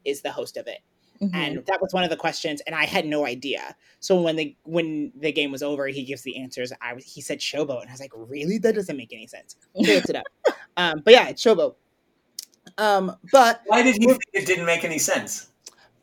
is 0.04 0.22
the 0.22 0.30
host 0.32 0.56
of 0.56 0.66
it 0.66 0.80
Mhm. 1.22 1.30
and 1.34 1.66
that 1.66 1.80
was 1.80 1.94
one 1.94 2.04
of 2.04 2.10
the 2.10 2.16
questions 2.16 2.60
and 2.66 2.74
i 2.76 2.84
had 2.84 3.06
no 3.06 3.24
idea 3.24 3.74
so 4.00 4.20
when 4.20 4.36
the 4.36 4.54
when 4.64 5.10
the 5.18 5.32
game 5.32 5.50
was 5.50 5.62
over 5.62 5.86
he 5.86 6.04
gives 6.04 6.20
the 6.20 6.36
answers 6.36 6.74
i 6.82 6.92
was 6.92 7.04
he 7.04 7.22
said 7.22 7.38
showboat 7.38 7.80
and 7.80 7.88
i 7.88 7.92
was 7.92 8.00
like 8.00 8.12
really 8.14 8.58
that 8.58 8.74
doesn't 8.74 8.98
make 8.98 9.14
any 9.14 9.26
sense 9.26 9.56
he 9.74 9.94
looked 9.94 10.10
it 10.10 10.16
up 10.16 10.26
um 10.76 11.00
but 11.06 11.14
yeah 11.14 11.28
it's 11.28 11.42
showboat 11.42 11.74
um 12.76 13.16
but 13.32 13.62
Why 13.64 13.82
did 13.82 13.96
you 13.96 14.08
think 14.08 14.20
it 14.34 14.46
didn't 14.46 14.66
make 14.66 14.84
any 14.84 14.98
sense? 14.98 15.48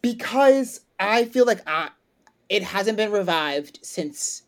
because 0.02 0.82
i 1.00 1.26
feel 1.26 1.46
like 1.46 1.62
I, 1.68 1.90
it 2.50 2.64
hasn't 2.64 2.98
been 2.98 3.12
revived 3.12 3.80
since 3.84 4.43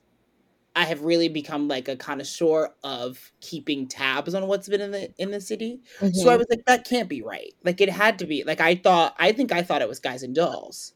i 0.76 0.84
have 0.86 1.02
really 1.02 1.28
become 1.30 1.68
like 1.68 1.88
a 1.88 1.96
connoisseur 1.96 2.70
of 2.84 3.32
keeping 3.42 3.88
tabs 3.88 4.34
on 4.34 4.48
what's 4.48 4.68
been 4.68 4.82
in 4.82 4.92
the 4.92 5.12
in 5.18 5.32
the 5.32 5.40
city 5.42 5.80
So 6.00 6.26
Mhm. 6.26 6.32
I 6.32 6.38
was 6.38 6.48
like, 6.50 6.66
that 6.66 6.86
can't 6.86 7.08
be 7.10 7.22
right. 7.22 7.54
Like 7.64 7.80
it 7.82 7.90
had 7.90 8.20
to 8.20 8.26
be. 8.26 8.44
Like 8.44 8.60
I 8.62 8.76
thought, 8.76 9.16
I 9.18 9.32
think 9.32 9.52
I 9.52 9.62
thought 9.64 9.82
it 9.82 9.88
was 9.88 10.00
Guys 10.00 10.24
and 10.24 10.36
Dolls 10.36 10.94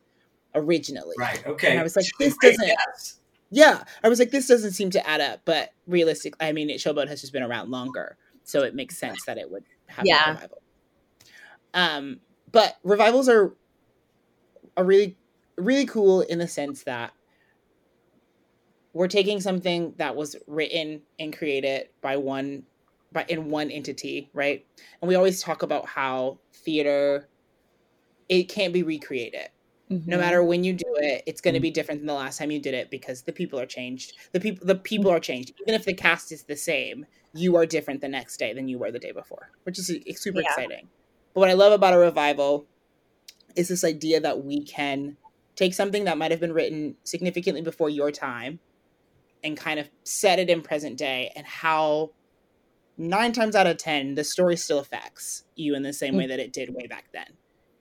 originally. 0.53 1.15
Right. 1.17 1.45
Okay. 1.45 1.71
And 1.71 1.79
I 1.79 1.83
was 1.83 1.95
like, 1.95 2.05
this 2.19 2.35
doesn't. 2.41 2.65
guess. 2.65 3.19
Yeah, 3.51 3.83
I 4.03 4.09
was 4.09 4.19
like, 4.19 4.31
this 4.31 4.47
doesn't 4.47 4.71
seem 4.73 4.89
to 4.91 5.07
add 5.09 5.21
up. 5.21 5.41
But 5.45 5.69
realistically, 5.87 6.45
I 6.45 6.51
mean, 6.51 6.69
it, 6.69 6.77
Showboat 6.79 7.07
has 7.07 7.21
just 7.21 7.33
been 7.33 7.43
around 7.43 7.71
longer, 7.71 8.17
so 8.43 8.63
it 8.63 8.75
makes 8.75 8.97
sense 8.97 9.23
that 9.25 9.37
it 9.37 9.49
would 9.49 9.63
have 9.87 10.05
a 10.05 10.31
revival. 10.33 10.61
Um, 11.73 12.19
but 12.51 12.75
revivals 12.83 13.29
are 13.29 13.55
are 14.77 14.83
really 14.83 15.17
really 15.57 15.85
cool 15.85 16.21
in 16.21 16.39
the 16.39 16.47
sense 16.47 16.83
that 16.83 17.11
we're 18.93 19.07
taking 19.07 19.39
something 19.39 19.93
that 19.97 20.15
was 20.15 20.35
written 20.47 21.03
and 21.19 21.35
created 21.35 21.89
by 22.01 22.17
one 22.17 22.63
by 23.11 23.25
in 23.27 23.49
one 23.49 23.71
entity, 23.71 24.29
right? 24.33 24.65
And 25.01 25.09
we 25.09 25.15
always 25.15 25.41
talk 25.41 25.63
about 25.63 25.87
how 25.87 26.39
theater 26.53 27.29
it 28.27 28.43
can't 28.49 28.73
be 28.73 28.83
recreated 28.83 29.49
no 30.05 30.17
Mhm. 30.17 30.19
matter 30.19 30.43
when 30.43 30.63
you 30.63 30.73
do 30.73 30.85
it 30.97 31.23
it's 31.25 31.41
going 31.41 31.53
to 31.53 31.59
be 31.59 31.71
different 31.71 31.99
than 32.01 32.07
the 32.07 32.13
last 32.13 32.37
time 32.37 32.51
you 32.51 32.59
did 32.61 32.73
it 32.73 32.89
because 32.91 33.23
the 33.23 33.33
people 33.33 33.59
are 33.59 33.65
changed 33.65 34.13
the 34.33 34.39
people 34.39 34.65
the 34.65 34.75
people 34.75 35.11
are 35.11 35.19
changed 35.19 35.51
even 35.61 35.73
if 35.73 35.85
the 35.85 35.93
cast 35.93 36.31
is 36.31 36.43
the 36.43 36.55
same 36.55 37.05
you 37.33 37.55
are 37.55 37.65
different 37.65 38.01
the 38.01 38.07
next 38.07 38.37
day 38.37 38.53
than 38.53 38.67
you 38.67 38.77
were 38.79 38.91
the 38.91 38.99
day 38.99 39.11
before 39.11 39.51
which 39.63 39.79
is 39.79 39.87
super 40.15 40.39
Yeah. 40.39 40.45
exciting 40.45 40.89
but 41.33 41.41
what 41.41 41.49
i 41.49 41.53
love 41.53 41.73
about 41.73 41.93
a 41.93 41.97
revival 41.97 42.67
is 43.55 43.67
this 43.67 43.83
idea 43.83 44.19
that 44.19 44.43
we 44.43 44.63
can 44.65 45.17
take 45.55 45.73
something 45.73 46.05
that 46.05 46.17
might 46.17 46.31
have 46.31 46.39
been 46.39 46.53
written 46.53 46.95
significantly 47.03 47.61
before 47.61 47.89
your 47.89 48.11
time 48.11 48.59
and 49.43 49.55
kind 49.57 49.79
of 49.79 49.89
set 50.03 50.39
it 50.39 50.49
in 50.49 50.61
present 50.61 50.97
day 50.97 51.31
and 51.35 51.45
how 51.45 52.11
nine 52.97 53.31
times 53.31 53.55
out 53.55 53.65
of 53.67 53.77
ten 53.77 54.15
the 54.15 54.23
story 54.23 54.57
still 54.57 54.79
affects 54.79 55.45
you 55.55 55.75
in 55.75 55.83
the 55.83 55.93
same 55.93 56.15
way 56.15 56.27
that 56.27 56.39
it 56.39 56.51
did 56.51 56.73
way 56.73 56.87
back 56.87 57.05
then. 57.13 57.27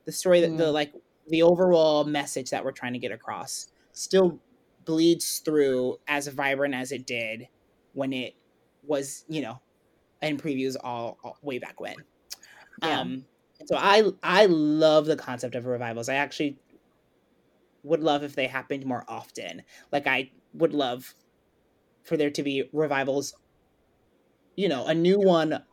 The 0.05 0.11
story 0.11 0.41
that 0.41 0.57
the 0.57 0.65
Mm. 0.65 0.73
like 0.73 0.93
the 1.27 1.43
overall 1.43 2.05
message 2.05 2.49
that 2.51 2.63
we're 2.63 2.71
trying 2.71 2.93
to 2.93 2.99
get 2.99 3.11
across 3.11 3.67
still 3.91 4.39
bleeds 4.85 5.39
through 5.39 5.97
as 6.07 6.27
vibrant 6.27 6.73
as 6.73 6.91
it 6.91 7.05
did 7.05 7.47
when 7.93 8.13
it 8.13 8.33
was 8.87 9.25
you 9.27 9.41
know 9.41 9.59
in 10.21 10.37
previews 10.37 10.75
all, 10.81 11.17
all 11.23 11.37
way 11.41 11.59
back 11.59 11.79
when. 11.79 11.95
Yeah. 12.81 13.01
um 13.01 13.25
so 13.65 13.75
i 13.77 14.09
i 14.23 14.45
love 14.45 15.05
the 15.05 15.17
concept 15.17 15.55
of 15.55 15.65
revivals. 15.65 16.07
I 16.07 16.15
actually 16.15 16.57
would 17.83 18.01
love 18.01 18.23
if 18.23 18.35
they 18.35 18.47
happened 18.47 18.85
more 18.85 19.03
often. 19.07 19.63
Like 19.91 20.07
i 20.07 20.31
would 20.53 20.73
love 20.73 21.13
for 22.09 22.17
there 22.17 22.31
to 22.31 22.43
be 22.43 22.69
revivals 22.73 23.33
you 24.55 24.67
know 24.67 24.85
a 24.87 24.93
new 24.93 25.19
one 25.19 25.63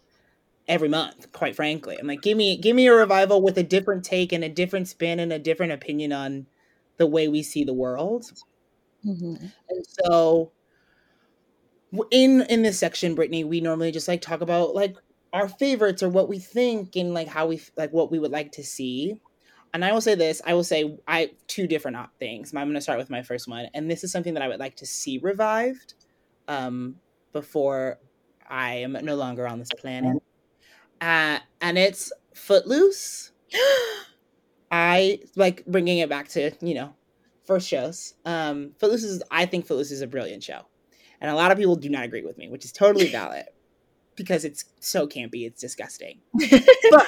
every 0.68 0.88
month 0.88 1.30
quite 1.32 1.56
frankly. 1.56 1.96
I'm 1.98 2.06
like 2.06 2.22
give 2.22 2.36
me 2.36 2.56
give 2.56 2.76
me 2.76 2.86
a 2.86 2.94
revival 2.94 3.42
with 3.42 3.58
a 3.58 3.62
different 3.62 4.04
take 4.04 4.32
and 4.32 4.44
a 4.44 4.48
different 4.48 4.88
spin 4.88 5.18
and 5.20 5.32
a 5.32 5.38
different 5.38 5.72
opinion 5.72 6.12
on 6.12 6.46
the 6.98 7.06
way 7.06 7.28
we 7.28 7.42
see 7.42 7.64
the 7.64 7.74
world. 7.74 8.24
Mhm. 9.04 9.52
and 9.68 9.86
so 10.04 10.52
in 12.10 12.42
in 12.42 12.62
this 12.62 12.78
section 12.78 13.14
brittany 13.14 13.44
we 13.44 13.60
normally 13.60 13.92
just 13.92 14.08
like 14.08 14.20
talk 14.20 14.40
about 14.40 14.74
like 14.74 14.96
our 15.32 15.48
favorites 15.48 16.02
or 16.02 16.08
what 16.08 16.28
we 16.28 16.38
think 16.38 16.96
and 16.96 17.14
like 17.14 17.28
how 17.28 17.46
we 17.46 17.60
like 17.76 17.92
what 17.92 18.10
we 18.10 18.18
would 18.18 18.32
like 18.32 18.52
to 18.52 18.64
see. 18.64 19.20
And 19.74 19.84
i 19.84 19.92
will 19.92 20.00
say 20.00 20.14
this 20.14 20.40
i 20.46 20.54
will 20.54 20.64
say 20.64 20.96
i 21.06 21.30
two 21.46 21.66
different 21.66 21.96
things. 22.18 22.52
I'm 22.54 22.66
going 22.66 22.74
to 22.74 22.80
start 22.80 22.98
with 22.98 23.10
my 23.10 23.22
first 23.22 23.46
one 23.48 23.68
and 23.74 23.90
this 23.90 24.02
is 24.04 24.10
something 24.12 24.34
that 24.34 24.42
i 24.42 24.48
would 24.48 24.60
like 24.60 24.76
to 24.76 24.86
see 24.86 25.18
revived 25.18 25.94
um 26.48 26.96
before 27.32 27.98
i 28.48 28.74
am 28.74 28.92
no 29.02 29.16
longer 29.16 29.46
on 29.46 29.58
this 29.58 29.70
planet 29.78 30.22
uh 31.00 31.38
and 31.60 31.78
it's 31.78 32.12
footloose 32.34 33.32
I 34.70 35.20
like 35.36 35.64
bringing 35.66 35.98
it 35.98 36.08
back 36.08 36.28
to 36.30 36.52
you 36.60 36.74
know 36.74 36.94
first 37.44 37.68
shows. 37.68 38.14
Um, 38.24 38.72
Footloose 38.78 39.04
is 39.04 39.22
I 39.30 39.46
think 39.46 39.66
Footloose 39.66 39.92
is 39.92 40.02
a 40.02 40.06
brilliant 40.06 40.42
show, 40.42 40.62
And 41.20 41.30
a 41.30 41.34
lot 41.34 41.52
of 41.52 41.58
people 41.58 41.76
do 41.76 41.88
not 41.88 42.04
agree 42.04 42.22
with 42.22 42.36
me, 42.36 42.48
which 42.48 42.64
is 42.64 42.72
totally 42.72 43.08
valid 43.10 43.44
because 44.16 44.44
it's 44.44 44.64
so 44.80 45.06
campy, 45.06 45.46
it's 45.46 45.60
disgusting. 45.60 46.20
but 46.90 47.06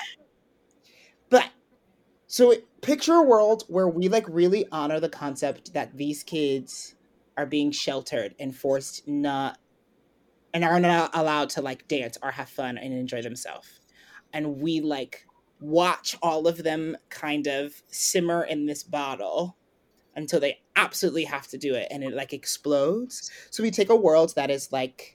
but 1.31 1.51
so 2.27 2.55
picture 2.83 3.15
a 3.15 3.23
world 3.23 3.65
where 3.69 3.89
we 3.89 4.09
like 4.09 4.27
really 4.29 4.67
honor 4.71 5.01
the 5.01 5.09
concept 5.09 5.73
that 5.75 5.97
these 5.97 6.23
kids 6.23 6.95
are 7.39 7.47
being 7.47 7.71
sheltered 7.71 8.35
and 8.39 8.55
forced 8.55 9.07
not 9.09 9.59
and 10.53 10.65
are 10.65 10.81
not 10.81 11.11
allowed 11.15 11.51
to 11.51 11.63
like 11.63 11.87
dance 11.89 12.19
or 12.23 12.33
have 12.33 12.49
fun 12.51 12.77
and 12.77 12.93
enjoy 12.93 13.23
themselves. 13.23 13.81
And 14.33 14.61
we 14.61 14.81
like 14.81 15.25
watch 15.61 16.17
all 16.21 16.49
of 16.49 16.63
them 16.65 16.97
kind 17.11 17.47
of 17.47 17.83
simmer 17.89 18.43
in 18.43 18.67
this 18.67 18.83
bottle 18.83 19.57
until 20.17 20.41
they 20.41 20.59
absolutely 20.75 21.25
have 21.25 21.47
to 21.47 21.59
do 21.59 21.75
it 21.75 21.87
and 21.91 22.03
it 22.03 22.13
like 22.13 22.33
explodes. 22.33 23.31
So 23.51 23.63
we 23.63 23.71
take 23.71 23.89
a 23.89 23.97
world 23.97 24.35
that 24.35 24.51
is 24.51 24.73
like 24.73 25.15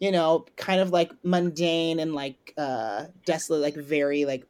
you 0.00 0.12
know, 0.12 0.46
kind 0.56 0.80
of 0.80 0.90
like 0.90 1.10
mundane 1.24 1.98
and 1.98 2.14
like 2.14 2.54
uh 2.56 3.06
desolate, 3.26 3.60
like 3.60 3.74
very 3.74 4.24
like 4.24 4.46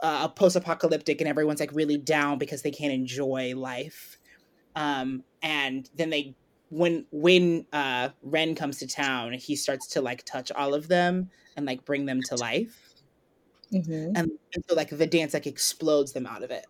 uh 0.00 0.28
post-apocalyptic 0.28 1.20
and 1.20 1.28
everyone's 1.28 1.60
like 1.60 1.72
really 1.72 1.96
down 1.96 2.38
because 2.38 2.62
they 2.62 2.70
can't 2.70 2.92
enjoy 2.92 3.54
life. 3.56 4.13
Um 4.74 5.24
and 5.42 5.88
then 5.94 6.10
they 6.10 6.36
when 6.70 7.06
when 7.10 7.66
uh 7.72 8.10
Ren 8.22 8.54
comes 8.54 8.78
to 8.78 8.86
town, 8.86 9.32
he 9.34 9.56
starts 9.56 9.86
to 9.88 10.02
like 10.02 10.24
touch 10.24 10.50
all 10.52 10.74
of 10.74 10.88
them 10.88 11.30
and 11.56 11.66
like 11.66 11.84
bring 11.84 12.06
them 12.06 12.22
to 12.24 12.36
life. 12.36 12.94
Mhm. 13.72 14.12
And, 14.16 14.30
and 14.54 14.64
so 14.68 14.74
like 14.74 14.90
the 14.90 15.06
dance 15.06 15.34
like 15.34 15.46
explodes 15.46 16.12
them 16.12 16.26
out 16.26 16.42
of 16.42 16.50
it. 16.50 16.66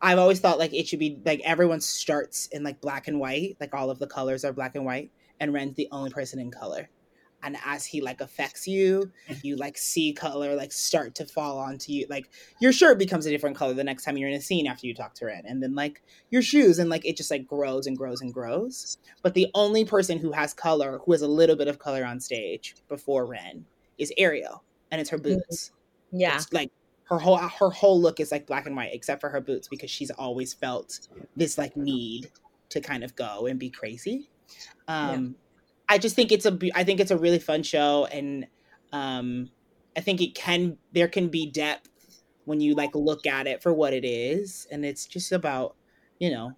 I've 0.00 0.18
always 0.18 0.40
thought 0.40 0.58
like 0.58 0.74
it 0.74 0.86
should 0.88 0.98
be 0.98 1.20
like 1.24 1.40
everyone 1.44 1.80
starts 1.80 2.46
in 2.48 2.62
like 2.62 2.80
black 2.80 3.08
and 3.08 3.18
white, 3.20 3.56
like 3.60 3.74
all 3.74 3.90
of 3.90 3.98
the 3.98 4.06
colors 4.06 4.44
are 4.44 4.52
black 4.52 4.74
and 4.76 4.84
white, 4.84 5.12
and 5.40 5.52
Ren's 5.52 5.74
the 5.76 5.88
only 5.92 6.10
person 6.10 6.38
in 6.38 6.50
color. 6.50 6.90
And 7.42 7.56
as 7.64 7.84
he 7.84 8.00
like 8.00 8.20
affects 8.20 8.66
you, 8.66 9.12
you 9.42 9.56
like 9.56 9.78
see 9.78 10.12
color 10.12 10.56
like 10.56 10.72
start 10.72 11.14
to 11.16 11.26
fall 11.26 11.58
onto 11.58 11.92
you. 11.92 12.06
Like 12.08 12.28
your 12.60 12.72
shirt 12.72 12.98
becomes 12.98 13.26
a 13.26 13.30
different 13.30 13.56
color 13.56 13.74
the 13.74 13.84
next 13.84 14.04
time 14.04 14.16
you're 14.16 14.28
in 14.28 14.34
a 14.34 14.40
scene 14.40 14.66
after 14.66 14.86
you 14.86 14.94
talk 14.94 15.14
to 15.14 15.26
Ren, 15.26 15.42
and 15.46 15.62
then 15.62 15.74
like 15.74 16.02
your 16.30 16.42
shoes, 16.42 16.78
and 16.78 16.90
like 16.90 17.06
it 17.06 17.16
just 17.16 17.30
like 17.30 17.46
grows 17.46 17.86
and 17.86 17.96
grows 17.96 18.20
and 18.20 18.32
grows. 18.32 18.98
But 19.22 19.34
the 19.34 19.48
only 19.54 19.84
person 19.84 20.18
who 20.18 20.32
has 20.32 20.54
color, 20.54 21.00
who 21.04 21.12
has 21.12 21.22
a 21.22 21.28
little 21.28 21.56
bit 21.56 21.68
of 21.68 21.78
color 21.78 22.04
on 22.04 22.18
stage 22.20 22.74
before 22.88 23.26
Ren, 23.26 23.64
is 23.98 24.12
Ariel, 24.18 24.64
and 24.90 25.00
it's 25.00 25.10
her 25.10 25.18
boots. 25.18 25.72
Yeah. 26.10 26.36
It's 26.36 26.52
like 26.52 26.70
her 27.04 27.18
whole 27.18 27.36
her 27.36 27.70
whole 27.70 28.00
look 28.00 28.20
is 28.20 28.32
like 28.32 28.46
black 28.46 28.66
and 28.66 28.76
white 28.76 28.90
except 28.92 29.20
for 29.20 29.28
her 29.28 29.40
boots 29.40 29.68
because 29.68 29.90
she's 29.90 30.10
always 30.10 30.52
felt 30.54 31.08
this 31.36 31.56
like 31.56 31.76
need 31.76 32.30
to 32.70 32.80
kind 32.80 33.04
of 33.04 33.14
go 33.14 33.46
and 33.46 33.58
be 33.58 33.70
crazy. 33.70 34.28
Um 34.88 35.36
I 35.88 35.98
just 35.98 36.16
think 36.16 36.32
it's 36.32 36.46
a 36.46 36.58
I 36.74 36.84
think 36.84 37.00
it's 37.00 37.10
a 37.10 37.18
really 37.18 37.38
fun 37.38 37.62
show 37.62 38.06
and 38.06 38.46
um 38.92 39.50
I 39.96 40.00
think 40.00 40.20
it 40.20 40.34
can 40.34 40.78
there 40.92 41.08
can 41.08 41.28
be 41.28 41.50
depth 41.50 41.88
when 42.44 42.60
you 42.60 42.74
like 42.74 42.94
look 42.94 43.26
at 43.26 43.46
it 43.46 43.62
for 43.62 43.72
what 43.72 43.92
it 43.92 44.04
is 44.04 44.66
and 44.70 44.84
it's 44.84 45.06
just 45.06 45.32
about 45.32 45.76
you 46.18 46.30
know 46.30 46.52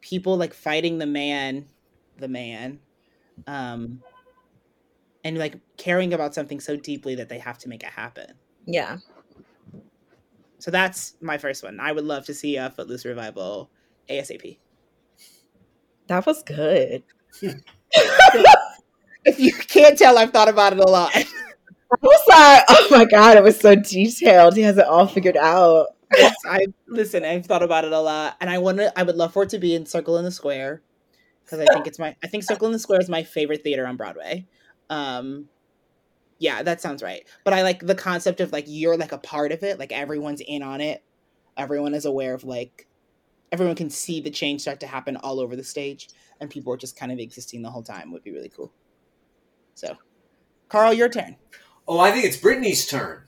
people 0.00 0.36
like 0.36 0.54
fighting 0.54 0.98
the 0.98 1.06
man 1.06 1.66
the 2.18 2.28
man 2.28 2.80
um 3.46 4.02
and 5.24 5.38
like 5.38 5.58
caring 5.76 6.12
about 6.12 6.34
something 6.34 6.60
so 6.60 6.76
deeply 6.76 7.14
that 7.14 7.28
they 7.28 7.38
have 7.38 7.58
to 7.58 7.68
make 7.68 7.82
it 7.82 7.90
happen. 7.90 8.34
Yeah. 8.66 8.98
So 10.58 10.70
that's 10.70 11.16
my 11.20 11.38
first 11.38 11.62
one. 11.62 11.80
I 11.80 11.92
would 11.92 12.04
love 12.04 12.24
to 12.26 12.34
see 12.34 12.56
a 12.56 12.70
Footloose 12.70 13.04
revival 13.04 13.70
ASAP. 14.08 14.58
That 16.08 16.26
was 16.26 16.42
good. 16.42 17.02
If 19.24 19.38
you 19.38 19.52
can't 19.52 19.96
tell, 19.96 20.18
I've 20.18 20.32
thought 20.32 20.48
about 20.48 20.72
it 20.72 20.80
a 20.80 20.82
lot. 20.82 21.12
I 21.14 21.24
was 22.02 22.28
like, 22.28 22.64
oh 22.68 22.88
my 22.90 23.04
god, 23.04 23.36
it 23.36 23.42
was 23.42 23.58
so 23.58 23.76
detailed. 23.76 24.56
He 24.56 24.62
has 24.62 24.78
it 24.78 24.86
all 24.86 25.06
figured 25.06 25.36
out. 25.36 25.88
I 26.46 26.66
listen. 26.88 27.24
I've 27.24 27.46
thought 27.46 27.62
about 27.62 27.84
it 27.84 27.92
a 27.92 28.00
lot, 28.00 28.36
and 28.40 28.50
I 28.50 28.58
want 28.58 28.78
to. 28.78 28.98
I 28.98 29.02
would 29.02 29.16
love 29.16 29.32
for 29.32 29.44
it 29.44 29.50
to 29.50 29.58
be 29.58 29.74
in 29.74 29.86
Circle 29.86 30.18
in 30.18 30.24
the 30.24 30.30
Square 30.30 30.82
because 31.44 31.60
I 31.60 31.72
think 31.72 31.86
it's 31.86 31.98
my. 31.98 32.16
I 32.22 32.26
think 32.26 32.42
Circle 32.42 32.66
in 32.66 32.72
the 32.72 32.78
Square 32.78 33.00
is 33.00 33.08
my 33.08 33.22
favorite 33.22 33.62
theater 33.62 33.86
on 33.86 33.96
Broadway. 33.96 34.46
Um, 34.90 35.48
yeah, 36.38 36.62
that 36.62 36.80
sounds 36.80 37.02
right. 37.02 37.26
But 37.44 37.54
I 37.54 37.62
like 37.62 37.80
the 37.86 37.94
concept 37.94 38.40
of 38.40 38.52
like 38.52 38.64
you're 38.66 38.96
like 38.96 39.12
a 39.12 39.18
part 39.18 39.52
of 39.52 39.62
it. 39.62 39.78
Like 39.78 39.92
everyone's 39.92 40.42
in 40.46 40.62
on 40.62 40.80
it. 40.80 41.02
Everyone 41.56 41.94
is 41.94 42.04
aware 42.04 42.34
of 42.34 42.44
like. 42.44 42.88
Everyone 43.52 43.76
can 43.76 43.90
see 43.90 44.20
the 44.20 44.30
change 44.30 44.62
start 44.62 44.80
to 44.80 44.86
happen 44.86 45.16
all 45.16 45.38
over 45.38 45.54
the 45.54 45.62
stage, 45.62 46.08
and 46.42 46.50
people 46.50 46.72
are 46.72 46.76
just 46.76 46.96
kind 46.96 47.10
of 47.12 47.18
existing 47.18 47.62
the 47.62 47.70
whole 47.70 47.82
time. 47.82 48.12
Would 48.12 48.24
be 48.24 48.32
really 48.32 48.50
cool. 48.50 48.72
So, 49.74 49.96
Carl, 50.68 50.92
your 50.92 51.08
turn. 51.08 51.36
Oh, 51.88 52.00
I 52.00 52.10
think 52.10 52.24
it's 52.26 52.36
Brittany's 52.36 52.86
turn. 52.86 53.22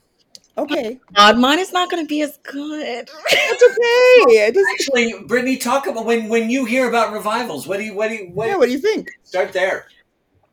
Okay, 0.57 0.99
God, 1.13 1.37
mine 1.37 1.59
is 1.59 1.73
not 1.73 1.89
going 1.89 2.03
to 2.03 2.07
be 2.07 2.21
as 2.21 2.37
good. 2.43 3.09
that's 3.31 3.63
okay. 3.63 4.51
Just, 4.53 4.67
Actually, 4.73 5.23
Brittany, 5.25 5.57
talk 5.57 5.87
about 5.87 6.05
when 6.05 6.29
when 6.29 6.49
you 6.49 6.65
hear 6.65 6.87
about 6.87 7.13
revivals. 7.13 7.67
What 7.67 7.77
do 7.77 7.83
you 7.83 7.95
what 7.95 8.09
do 8.09 8.15
you 8.15 8.31
what, 8.33 8.47
yeah, 8.47 8.57
what 8.57 8.67
do 8.67 8.71
you 8.71 8.79
think? 8.79 9.09
start 9.23 9.53
there? 9.53 9.87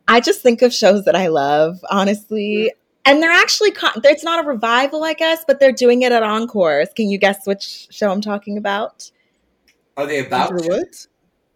I 0.09 0.21
just 0.21 0.41
think 0.41 0.63
of 0.63 0.73
shows 0.73 1.05
that 1.05 1.15
I 1.15 1.29
love, 1.29 1.79
honestly. 1.91 2.71
Mm-hmm. 2.71 2.79
And 3.05 3.21
they're 3.21 3.33
actually, 3.33 3.73
it's 4.05 4.23
not 4.23 4.45
a 4.45 4.47
revival, 4.47 5.03
I 5.03 5.15
guess, 5.15 5.45
but 5.45 5.59
they're 5.59 5.73
doing 5.73 6.03
it 6.03 6.13
at 6.13 6.23
Encores. 6.23 6.89
Can 6.95 7.11
you 7.11 7.19
guess 7.19 7.49
which 7.49 7.89
show 7.91 8.13
I'm 8.13 8.21
talking 8.21 8.57
about? 8.57 9.11
Are 9.97 10.07
they 10.07 10.25
about? 10.25 10.53
Into 10.53 10.63
the 10.63 10.69
woods. 10.69 11.09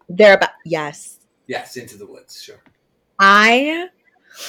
They're 0.09 0.35
about, 0.35 0.51
yes. 0.65 1.19
Yes, 1.47 1.77
into 1.77 1.97
the 1.97 2.05
woods. 2.05 2.41
Sure. 2.41 2.61
I 3.19 3.89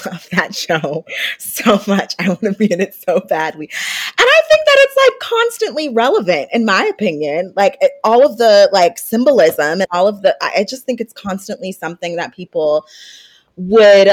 love 0.05 0.27
that 0.33 0.55
show 0.55 1.05
so 1.39 1.81
much. 1.87 2.15
I 2.19 2.29
want 2.29 2.41
to 2.43 2.53
be 2.53 2.71
in 2.71 2.81
it 2.81 2.95
so 2.95 3.21
badly. 3.21 3.67
And 3.67 4.27
I 4.29 4.41
think 4.51 4.67
that 4.67 4.77
it's 4.79 4.97
like 5.09 5.21
constantly 5.21 5.89
relevant, 5.89 6.49
in 6.53 6.65
my 6.65 6.85
opinion. 6.85 7.53
Like 7.57 7.79
it, 7.81 7.93
all 8.05 8.27
of 8.27 8.37
the 8.39 8.69
like 8.73 8.99
symbolism 8.99 9.81
and 9.81 9.87
all 9.91 10.07
of 10.07 10.23
the, 10.23 10.37
I 10.43 10.53
I 10.59 10.65
just 10.69 10.85
think 10.85 11.01
it's 11.01 11.13
constantly 11.13 11.73
something 11.73 12.17
that 12.17 12.35
people 12.35 12.85
would 13.57 14.11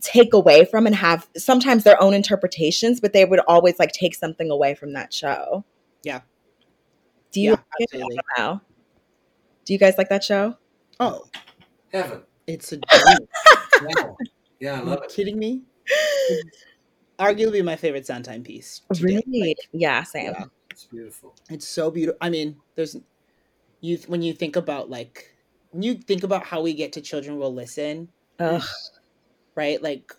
take 0.00 0.34
away 0.34 0.64
from 0.64 0.86
and 0.86 0.94
have 0.94 1.26
sometimes 1.36 1.82
their 1.84 2.00
own 2.02 2.14
interpretations, 2.14 3.00
but 3.00 3.12
they 3.12 3.24
would 3.24 3.40
always 3.48 3.78
like 3.78 3.92
take 3.92 4.14
something 4.14 4.50
away 4.50 4.74
from 4.74 4.92
that 4.92 5.12
show. 5.12 5.64
Yeah. 6.02 6.20
Do 7.32 7.40
you 7.40 7.50
Yeah, 7.50 7.56
like 7.56 7.60
it? 7.78 7.88
I 7.92 7.96
absolutely. 7.96 8.16
don't 8.16 8.38
know. 8.38 8.60
Do 9.64 9.72
you 9.72 9.78
guys 9.78 9.94
like 9.98 10.10
that 10.10 10.22
show? 10.22 10.56
Oh, 11.00 11.24
Heaven. 11.92 12.22
it's 12.46 12.72
a 12.72 12.76
dream. 12.78 13.28
Yeah, 13.88 14.04
yeah 14.58 14.74
I 14.74 14.78
Are 14.78 14.84
love 14.84 14.98
you 15.00 15.04
it. 15.04 15.12
kidding 15.14 15.38
me? 15.38 15.62
Arguably 17.18 17.62
my 17.64 17.76
favorite 17.76 18.06
Sondheim 18.06 18.42
piece. 18.42 18.82
to. 18.94 19.02
Really? 19.04 19.22
Like, 19.48 19.56
yeah, 19.72 20.02
same. 20.02 20.32
yeah. 20.32 20.44
It's 20.70 20.84
beautiful. 20.84 21.34
It's 21.50 21.66
so 21.66 21.90
beautiful. 21.90 22.18
I 22.20 22.30
mean, 22.30 22.56
there's 22.74 22.96
you 23.80 23.98
when 24.06 24.22
you 24.22 24.32
think 24.32 24.56
about 24.56 24.90
like 24.90 25.34
when 25.70 25.82
you 25.82 25.94
think 25.94 26.22
about 26.24 26.44
how 26.44 26.60
we 26.62 26.74
get 26.74 26.92
to 26.94 27.00
children 27.00 27.38
will 27.38 27.52
listen, 27.54 28.08
Ugh. 28.38 28.62
right? 29.54 29.82
Like 29.82 30.12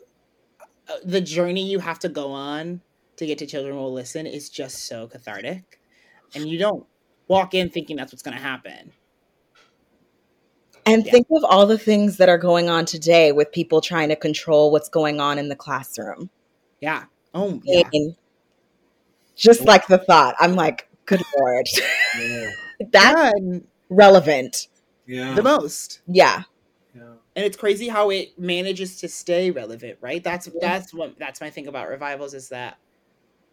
uh, 0.89 0.93
the 1.03 1.21
journey 1.21 1.69
you 1.69 1.79
have 1.79 1.99
to 1.99 2.09
go 2.09 2.31
on 2.31 2.81
to 3.17 3.25
get 3.25 3.37
to 3.39 3.45
children 3.47 3.75
will 3.75 3.93
listen 3.93 4.25
is 4.27 4.49
just 4.49 4.87
so 4.87 5.07
cathartic, 5.07 5.79
and 6.35 6.47
you 6.47 6.57
don't 6.57 6.85
walk 7.27 7.53
in 7.53 7.69
thinking 7.69 7.97
that's 7.97 8.11
what's 8.11 8.23
going 8.23 8.37
to 8.37 8.43
happen. 8.43 8.91
And 10.87 11.05
Yeah. 11.05 11.11
think 11.11 11.27
of 11.31 11.43
all 11.43 11.65
the 11.67 11.77
things 11.77 12.17
that 12.17 12.29
are 12.29 12.37
going 12.37 12.69
on 12.69 12.85
today 12.85 13.31
with 13.31 13.51
people 13.51 13.81
trying 13.81 14.09
to 14.09 14.15
control 14.15 14.71
what's 14.71 14.89
going 14.89 15.19
on 15.19 15.37
in 15.37 15.49
the 15.49 15.55
classroom. 15.55 16.29
Yeah. 16.81 17.05
Oh 17.33 17.61
yeah. 17.65 17.83
mean, 17.93 18.15
just 19.35 19.65
like 19.65 19.87
the 19.87 19.97
thought, 19.97 20.35
I'm 20.39 20.55
like, 20.55 20.87
good 21.05 21.21
lord, 21.37 21.67
Yeah. 22.19 22.49
that's 22.91 23.33
Yeah, 23.39 23.59
relevant. 23.89 24.67
Yeah. 25.05 25.35
the 25.35 25.43
most. 25.43 26.01
Yeah, 26.07 26.43
yeah. 26.95 27.01
and 27.35 27.45
it's 27.45 27.57
crazy 27.57 27.87
how 27.87 28.09
it 28.09 28.37
manages 28.37 28.97
to 29.01 29.07
stay 29.07 29.51
relevant 29.51 29.97
right 30.01 30.23
that's 30.23 30.49
that's 30.59 30.93
what 30.93 31.17
that's 31.17 31.39
my 31.39 31.49
thing 31.49 31.67
about 31.67 31.87
revivals 31.87 32.33
is 32.33 32.49
that 32.49 32.77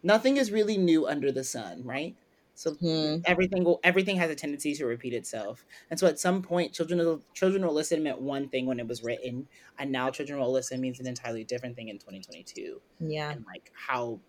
nothing 0.03 0.37
is 0.37 0.51
really 0.51 0.77
new 0.77 1.07
under 1.07 1.31
the 1.31 1.43
sun 1.43 1.81
right 1.85 2.15
so 2.55 2.77
Hmm. 2.79 3.25
everything 3.25 3.63
will 3.63 3.79
everything 3.83 4.17
has 4.17 4.29
a 4.31 4.35
tendency 4.35 4.73
to 4.75 4.85
repeat 4.85 5.13
itself. 5.13 5.65
And 5.89 5.99
so 5.99 6.07
at 6.07 6.19
some 6.19 6.41
point 6.43 6.73
children 6.73 6.99
will 6.99 7.25
children 7.33 7.65
will 7.65 7.73
listen 7.73 8.03
meant 8.03 8.21
one 8.21 8.49
thing 8.49 8.65
when 8.67 8.79
it 8.79 8.87
was 8.87 9.03
written 9.03 9.49
and 9.77 9.91
now 9.91 10.09
children 10.11 10.39
will 10.39 10.51
listen 10.51 10.81
means 10.81 10.99
an 10.99 11.07
entirely 11.07 11.43
different 11.43 11.75
thing 11.75 11.89
in 11.89 11.99
2022 11.99 12.81
yeah, 12.99 13.35
and 13.35 13.43
like 13.45 13.71
how 13.87 14.21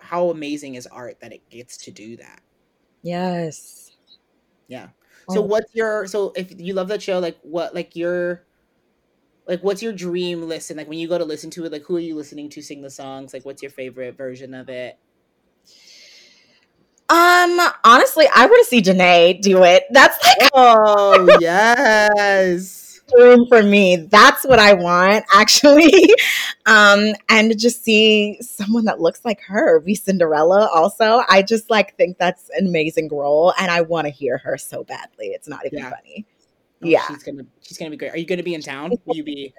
how 0.00 0.30
amazing 0.30 0.74
is 0.76 0.86
art 0.88 1.20
that 1.20 1.32
it 1.32 1.48
gets 1.50 1.76
to 1.78 1.92
do 1.92 2.16
that? 2.18 2.42
Yes. 3.02 3.92
yeah. 4.68 4.90
So 5.26 5.40
Oh. 5.40 5.42
what's 5.42 5.74
your 5.74 6.06
so 6.06 6.32
if 6.36 6.52
you 6.60 6.74
love 6.74 6.88
that 6.88 7.02
show 7.02 7.18
like 7.18 7.38
what 7.42 7.74
like 7.74 7.96
your 7.96 8.46
like 9.46 9.62
what's 9.62 9.82
your 9.82 9.92
dream 9.92 10.42
listen 10.42 10.76
like 10.76 10.88
when 10.88 10.98
you 10.98 11.08
go 11.08 11.18
to 11.18 11.24
listen 11.24 11.50
to 11.50 11.64
it 11.64 11.72
like 11.72 11.82
who 11.84 11.96
are 11.96 12.00
you 12.00 12.14
listening 12.14 12.48
to 12.50 12.62
sing 12.62 12.82
the 12.82 12.90
songs? 12.90 13.32
Like 13.34 13.44
what's 13.44 13.62
your 13.62 13.70
favorite 13.70 14.16
version 14.16 14.54
of 14.54 14.68
it 14.68 14.98
Um, 17.10 17.60
honestly, 17.84 18.26
I 18.34 18.46
want 18.46 18.64
to 18.64 18.68
see 18.68 18.80
Denée 18.80 19.40
do 19.42 19.64
it. 19.64 19.84
That's 19.90 20.16
like 20.24 20.50
oh 20.54 21.36
yes 21.40 22.90
room 23.16 23.46
for 23.48 23.62
me. 23.62 23.96
That's 23.96 24.44
what 24.44 24.58
I 24.58 24.74
want, 24.74 25.24
actually. 25.34 25.92
Um, 26.66 27.14
and 27.28 27.58
just 27.58 27.82
see 27.82 28.38
someone 28.40 28.84
that 28.84 29.00
looks 29.00 29.24
like 29.24 29.40
her 29.40 29.80
be 29.80 29.94
Cinderella 29.96 30.68
also. 30.72 31.22
I 31.28 31.42
just 31.42 31.68
like 31.68 31.96
think 31.96 32.16
that's 32.16 32.48
an 32.56 32.66
amazing 32.66 33.08
role 33.08 33.52
and 33.58 33.72
I 33.72 33.80
want 33.80 34.06
to 34.06 34.10
hear 34.10 34.38
her 34.38 34.56
so 34.56 34.84
badly. 34.84 35.28
It's 35.28 35.48
not 35.48 35.66
even 35.66 35.80
Yeah. 35.80 35.90
funny. 35.90 36.26
Oh, 36.84 36.86
Yeah. 36.86 37.08
she's 37.08 37.24
gonna 37.24 37.42
she's 37.62 37.76
gonna 37.76 37.90
be 37.90 37.96
great. 37.96 38.12
Are 38.12 38.18
you 38.18 38.26
gonna 38.26 38.44
be 38.44 38.54
in 38.54 38.60
town? 38.62 38.92
Will 39.04 39.16
you 39.16 39.24
be? 39.24 39.52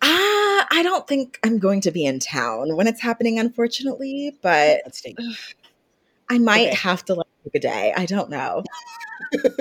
Ah, 0.00 0.66
I 0.70 0.82
don't 0.84 1.08
think 1.08 1.40
I'm 1.42 1.58
going 1.58 1.80
to 1.80 1.90
be 1.90 2.04
in 2.04 2.20
town 2.20 2.76
when 2.76 2.86
it's 2.86 3.00
happening, 3.00 3.40
unfortunately, 3.40 4.36
but. 4.42 4.82
I 6.30 6.38
might 6.38 6.68
Okay. 6.68 6.76
have 6.76 7.04
to 7.06 7.14
like 7.14 7.26
take 7.44 7.54
a 7.54 7.60
day. 7.60 7.92
I 7.96 8.06
don't 8.06 8.30
know. 8.30 8.62
If 9.32 9.54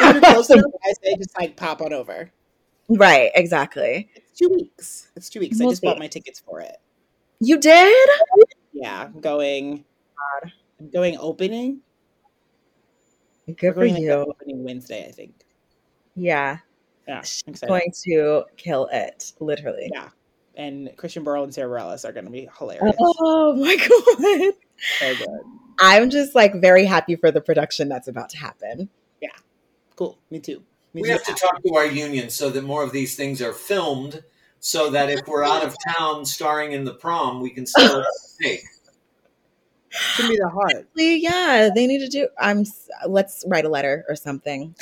you're 0.00 0.20
close 0.20 0.50
enough, 0.50 0.64
I 0.84 0.94
just 1.16 1.36
like 1.38 1.56
pop 1.56 1.80
on 1.82 1.92
over. 1.92 2.30
Right, 2.88 3.30
exactly. 3.34 4.10
It's 4.14 4.38
two 4.38 4.48
weeks. 4.48 5.10
It's 5.16 5.28
two 5.28 5.40
weeks. 5.40 5.60
I 5.60 5.64
We'll 5.64 5.72
just 5.72 5.82
bought 5.82 5.98
my 5.98 6.06
tickets 6.08 6.40
for 6.40 6.60
it. 6.60 6.76
You 7.40 7.58
did? 7.58 8.08
Yeah, 8.72 9.04
I'm 9.14 9.20
going. 9.20 9.84
God. 10.42 10.52
I'm 10.80 10.90
going 10.90 11.16
opening. 11.18 11.80
Good 13.46 13.56
We're 13.62 13.72
for 13.72 13.80
going 13.80 13.94
like, 13.94 14.02
you. 14.02 14.12
opening 14.12 14.64
Wednesday, 14.64 15.06
I 15.06 15.10
think. 15.12 15.34
Yeah. 16.14 16.58
Yeah, 17.06 17.22
She's 17.22 17.60
going 17.60 17.90
to 18.04 18.44
kill 18.56 18.88
it, 18.92 19.32
literally. 19.40 19.90
Yeah, 19.92 20.10
and 20.56 20.90
Christian 20.98 21.24
Borle 21.24 21.44
and 21.44 21.54
Sara 21.54 21.68
Bareilles 21.80 22.06
are 22.06 22.12
going 22.12 22.26
to 22.26 22.30
be 22.30 22.48
hilarious. 22.58 22.96
Oh 23.00 23.54
my 23.56 23.76
god. 23.88 24.54
So 24.98 25.14
good. 25.14 25.67
I'm 25.80 26.10
just 26.10 26.34
like 26.34 26.54
very 26.60 26.84
happy 26.84 27.16
for 27.16 27.30
the 27.30 27.40
production 27.40 27.88
that's 27.88 28.08
about 28.08 28.30
to 28.30 28.38
happen. 28.38 28.88
Yeah. 29.20 29.28
Cool. 29.96 30.18
Me 30.30 30.40
too. 30.40 30.62
Me 30.94 31.02
We 31.02 31.08
too. 31.08 31.12
have 31.12 31.24
to 31.24 31.34
talk 31.34 31.62
to 31.62 31.74
our 31.74 31.86
union 31.86 32.30
so 32.30 32.50
that 32.50 32.64
more 32.64 32.82
of 32.82 32.92
these 32.92 33.14
things 33.16 33.40
are 33.42 33.52
filmed, 33.52 34.22
so 34.60 34.90
that 34.90 35.10
if 35.10 35.26
we're 35.26 35.44
out 35.44 35.64
of 35.64 35.74
town 35.96 36.24
starring 36.24 36.72
in 36.72 36.84
the 36.84 36.94
prom, 36.94 37.40
we 37.40 37.50
can 37.50 37.66
still 37.66 38.04
take. 38.42 38.62
Shouldn't 39.90 40.34
be 40.34 40.38
that 40.38 40.50
hard. 40.50 40.86
Yeah, 40.94 41.70
they 41.74 41.86
need 41.86 42.00
to 42.00 42.08
do. 42.08 42.28
I'm. 42.38 42.64
Let's 43.06 43.44
write 43.48 43.64
a 43.64 43.68
letter 43.68 44.04
or 44.08 44.16
something. 44.16 44.74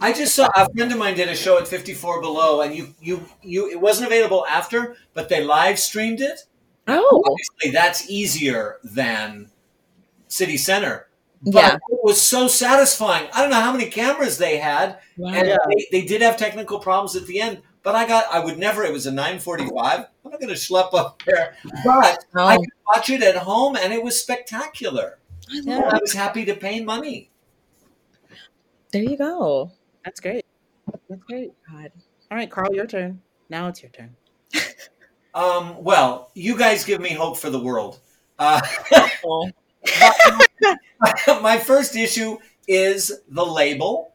I 0.00 0.12
just 0.12 0.34
saw 0.34 0.48
a 0.56 0.68
friend 0.72 0.90
of 0.92 0.98
mine 0.98 1.14
did 1.14 1.28
a 1.28 1.36
show 1.36 1.58
at 1.58 1.68
54 1.68 2.20
Below, 2.20 2.62
and 2.62 2.74
you, 2.74 2.94
you, 3.00 3.24
you. 3.42 3.70
It 3.70 3.80
wasn't 3.80 4.06
available 4.06 4.46
after, 4.46 4.96
but 5.12 5.28
they 5.28 5.44
live 5.44 5.78
streamed 5.78 6.20
it. 6.20 6.40
Oh, 6.88 7.22
Obviously, 7.26 7.70
that's 7.70 8.10
easier 8.10 8.78
than 8.82 9.50
City 10.28 10.56
Center. 10.56 11.08
But 11.42 11.54
yeah. 11.54 11.74
it 11.74 12.00
was 12.02 12.20
so 12.20 12.48
satisfying. 12.48 13.28
I 13.34 13.42
don't 13.42 13.50
know 13.50 13.60
how 13.60 13.72
many 13.72 13.90
cameras 13.90 14.38
they 14.38 14.56
had, 14.56 14.98
and 15.18 15.48
they, 15.48 15.86
they 15.92 16.06
did 16.06 16.22
have 16.22 16.38
technical 16.38 16.78
problems 16.78 17.16
at 17.16 17.26
the 17.26 17.40
end. 17.40 17.60
But 17.82 17.94
I 17.94 18.08
got, 18.08 18.24
I 18.32 18.38
would 18.42 18.58
never. 18.58 18.82
It 18.82 18.92
was 18.92 19.06
a 19.06 19.10
9:45. 19.10 19.68
I'm 19.68 20.30
not 20.30 20.40
going 20.40 20.48
to 20.48 20.54
schlep 20.54 20.94
up 20.94 21.22
there, 21.26 21.54
but 21.84 22.24
I 22.34 22.56
Oh, 22.56 22.58
could 22.58 22.68
watch 22.86 23.10
it 23.10 23.22
at 23.22 23.36
home, 23.36 23.76
and 23.76 23.92
it 23.92 24.02
was 24.02 24.20
spectacular. 24.20 25.18
I 25.50 25.60
Yeah. 25.62 25.90
I 25.92 25.98
was 26.00 26.14
happy 26.14 26.46
to 26.46 26.54
pay 26.54 26.82
money. 26.82 27.30
There 28.90 29.02
you 29.02 29.18
go. 29.18 29.70
That's 30.02 30.20
great. 30.20 30.46
That's 31.10 31.22
great. 31.24 31.52
God. 31.70 31.92
All 32.30 32.38
right, 32.38 32.50
Carl, 32.50 32.74
your 32.74 32.86
turn. 32.86 33.20
Now 33.50 33.68
it's 33.68 33.82
your 33.82 33.90
turn. 33.90 34.16
Um, 35.34 35.82
well, 35.82 36.30
you 36.34 36.56
guys 36.56 36.84
give 36.84 37.00
me 37.00 37.10
hope 37.10 37.36
for 37.38 37.50
the 37.50 37.58
world. 37.58 37.98
Uh, 38.38 38.60
my 41.42 41.58
first 41.58 41.96
issue 41.96 42.38
is 42.66 43.12
the 43.28 43.44
label. 43.44 44.12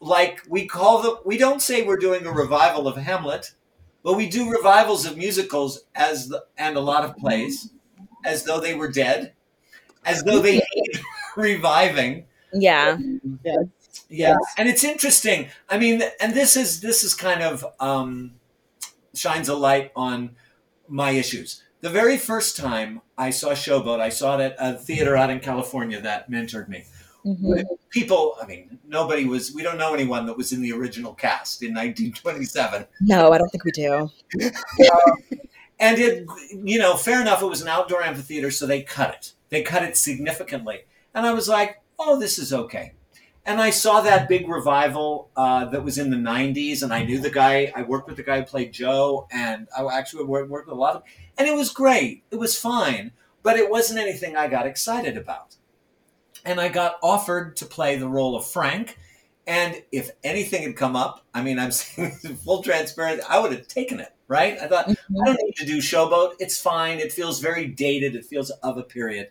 Like 0.00 0.40
we 0.48 0.66
call 0.66 1.02
the, 1.02 1.20
we 1.24 1.38
don't 1.38 1.62
say 1.62 1.82
we're 1.82 1.96
doing 1.96 2.26
a 2.26 2.32
revival 2.32 2.88
of 2.88 2.96
Hamlet, 2.96 3.52
but 4.02 4.16
we 4.16 4.28
do 4.28 4.50
revivals 4.50 5.06
of 5.06 5.16
musicals 5.16 5.84
as 5.94 6.28
the, 6.28 6.44
and 6.58 6.76
a 6.76 6.80
lot 6.80 7.04
of 7.04 7.16
plays, 7.16 7.70
as 8.24 8.44
though 8.44 8.58
they 8.60 8.74
were 8.74 8.90
dead, 8.90 9.34
as 10.04 10.22
though 10.24 10.40
they 10.40 10.54
need 10.56 11.00
reviving. 11.36 12.26
Yeah. 12.52 12.98
Yeah, 14.08 14.36
and 14.58 14.68
it's 14.68 14.84
interesting. 14.84 15.48
I 15.70 15.78
mean, 15.78 16.02
and 16.20 16.34
this 16.34 16.54
is 16.54 16.80
this 16.80 17.02
is 17.02 17.14
kind 17.14 17.42
of 17.42 17.64
um, 17.80 18.34
shines 19.14 19.48
a 19.48 19.54
light 19.54 19.90
on 19.96 20.36
my 20.86 21.12
issues. 21.12 21.62
The 21.82 21.90
very 21.90 22.16
first 22.16 22.56
time 22.56 23.00
I 23.18 23.30
saw 23.30 23.50
Showboat, 23.50 24.00
I 24.00 24.08
saw 24.08 24.38
it 24.38 24.54
at 24.58 24.74
a 24.74 24.78
theater 24.78 25.16
out 25.16 25.30
in 25.30 25.40
California 25.40 26.00
that 26.00 26.30
mentored 26.30 26.68
me. 26.68 26.84
Mhm. 27.26 27.64
People, 27.90 28.36
I 28.40 28.46
mean, 28.46 28.78
nobody 28.86 29.24
was. 29.26 29.52
We 29.52 29.62
don't 29.62 29.78
know 29.78 29.92
anyone 29.92 30.26
that 30.26 30.36
was 30.36 30.52
in 30.52 30.62
the 30.62 30.72
original 30.72 31.12
cast 31.12 31.62
in 31.62 31.74
1927. 31.74 32.86
No, 33.00 33.32
I 33.32 33.38
don't 33.38 33.48
think 33.50 33.64
we 33.64 33.72
do. 33.72 34.10
And 35.80 35.98
it, 35.98 36.26
you 36.52 36.78
know, 36.78 36.96
fair 36.96 37.20
enough. 37.20 37.42
It 37.42 37.46
was 37.46 37.62
an 37.62 37.68
outdoor 37.68 38.02
amphitheater, 38.02 38.52
so 38.52 38.66
they 38.66 38.82
cut 38.82 39.14
it. 39.14 39.32
They 39.50 39.62
cut 39.62 39.82
it 39.82 39.96
significantly, 39.96 40.84
and 41.14 41.26
I 41.26 41.32
was 41.32 41.48
like, 41.48 41.80
"Oh, 41.98 42.18
this 42.18 42.38
is 42.38 42.52
okay." 42.52 42.92
And 43.44 43.60
I 43.60 43.70
saw 43.70 44.00
that 44.02 44.28
big 44.28 44.48
revival 44.48 45.28
uh, 45.36 45.64
that 45.66 45.82
was 45.82 45.98
in 45.98 46.10
the 46.10 46.16
'90s, 46.16 46.82
and 46.82 46.94
I 46.94 47.04
knew 47.04 47.18
the 47.18 47.30
guy. 47.30 47.72
I 47.74 47.82
worked 47.82 48.06
with 48.06 48.16
the 48.16 48.22
guy 48.22 48.40
who 48.40 48.46
played 48.46 48.72
Joe, 48.72 49.26
and 49.32 49.66
I 49.76 49.84
actually 49.86 50.24
worked, 50.24 50.48
worked 50.48 50.68
with 50.68 50.76
a 50.76 50.80
lot 50.80 50.96
of, 50.96 51.02
and 51.36 51.48
it 51.48 51.54
was 51.54 51.72
great. 51.72 52.22
It 52.30 52.36
was 52.36 52.56
fine, 52.56 53.10
but 53.42 53.56
it 53.56 53.68
wasn't 53.68 53.98
anything 53.98 54.36
I 54.36 54.46
got 54.46 54.66
excited 54.66 55.16
about. 55.16 55.56
And 56.44 56.60
I 56.60 56.68
got 56.68 56.98
offered 57.02 57.56
to 57.56 57.66
play 57.66 57.96
the 57.96 58.08
role 58.08 58.36
of 58.36 58.46
Frank, 58.46 58.96
and 59.44 59.82
if 59.90 60.10
anything 60.22 60.62
had 60.62 60.76
come 60.76 60.94
up, 60.94 61.24
I 61.34 61.42
mean, 61.42 61.58
I'm 61.58 61.72
saying 61.72 62.12
full 62.44 62.62
transparency, 62.62 63.24
I 63.28 63.40
would 63.40 63.52
have 63.52 63.66
taken 63.66 63.98
it. 63.98 64.14
Right? 64.28 64.56
I 64.58 64.66
thought. 64.66 64.88
I 64.88 64.94
don't 65.26 65.38
need 65.42 65.56
to 65.56 65.66
do 65.66 65.78
Showboat. 65.78 66.36
It's 66.38 66.58
fine. 66.58 67.00
It 67.00 67.12
feels 67.12 67.40
very 67.40 67.66
dated. 67.66 68.14
It 68.14 68.24
feels 68.24 68.48
of 68.50 68.78
a 68.78 68.82
period. 68.82 69.28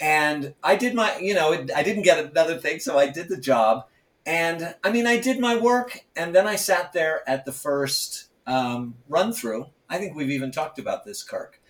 And 0.00 0.54
I 0.62 0.76
did 0.76 0.94
my, 0.94 1.16
you 1.18 1.34
know, 1.34 1.52
I 1.52 1.82
didn't 1.82 2.02
get 2.02 2.18
another 2.18 2.58
thing, 2.58 2.80
so 2.80 2.98
I 2.98 3.08
did 3.08 3.28
the 3.28 3.36
job. 3.36 3.86
And 4.26 4.74
I 4.82 4.90
mean, 4.90 5.06
I 5.06 5.18
did 5.18 5.38
my 5.38 5.56
work, 5.56 6.04
and 6.16 6.34
then 6.34 6.46
I 6.46 6.56
sat 6.56 6.92
there 6.92 7.28
at 7.28 7.44
the 7.44 7.52
first 7.52 8.26
um, 8.46 8.96
run 9.08 9.32
through. 9.32 9.66
I 9.88 9.98
think 9.98 10.16
we've 10.16 10.30
even 10.30 10.50
talked 10.50 10.78
about 10.78 11.04
this, 11.04 11.22
Kirk. 11.22 11.60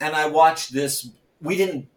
And 0.00 0.14
I 0.14 0.26
watched 0.26 0.72
this. 0.72 1.10
We 1.40 1.56
didn't. 1.56 1.88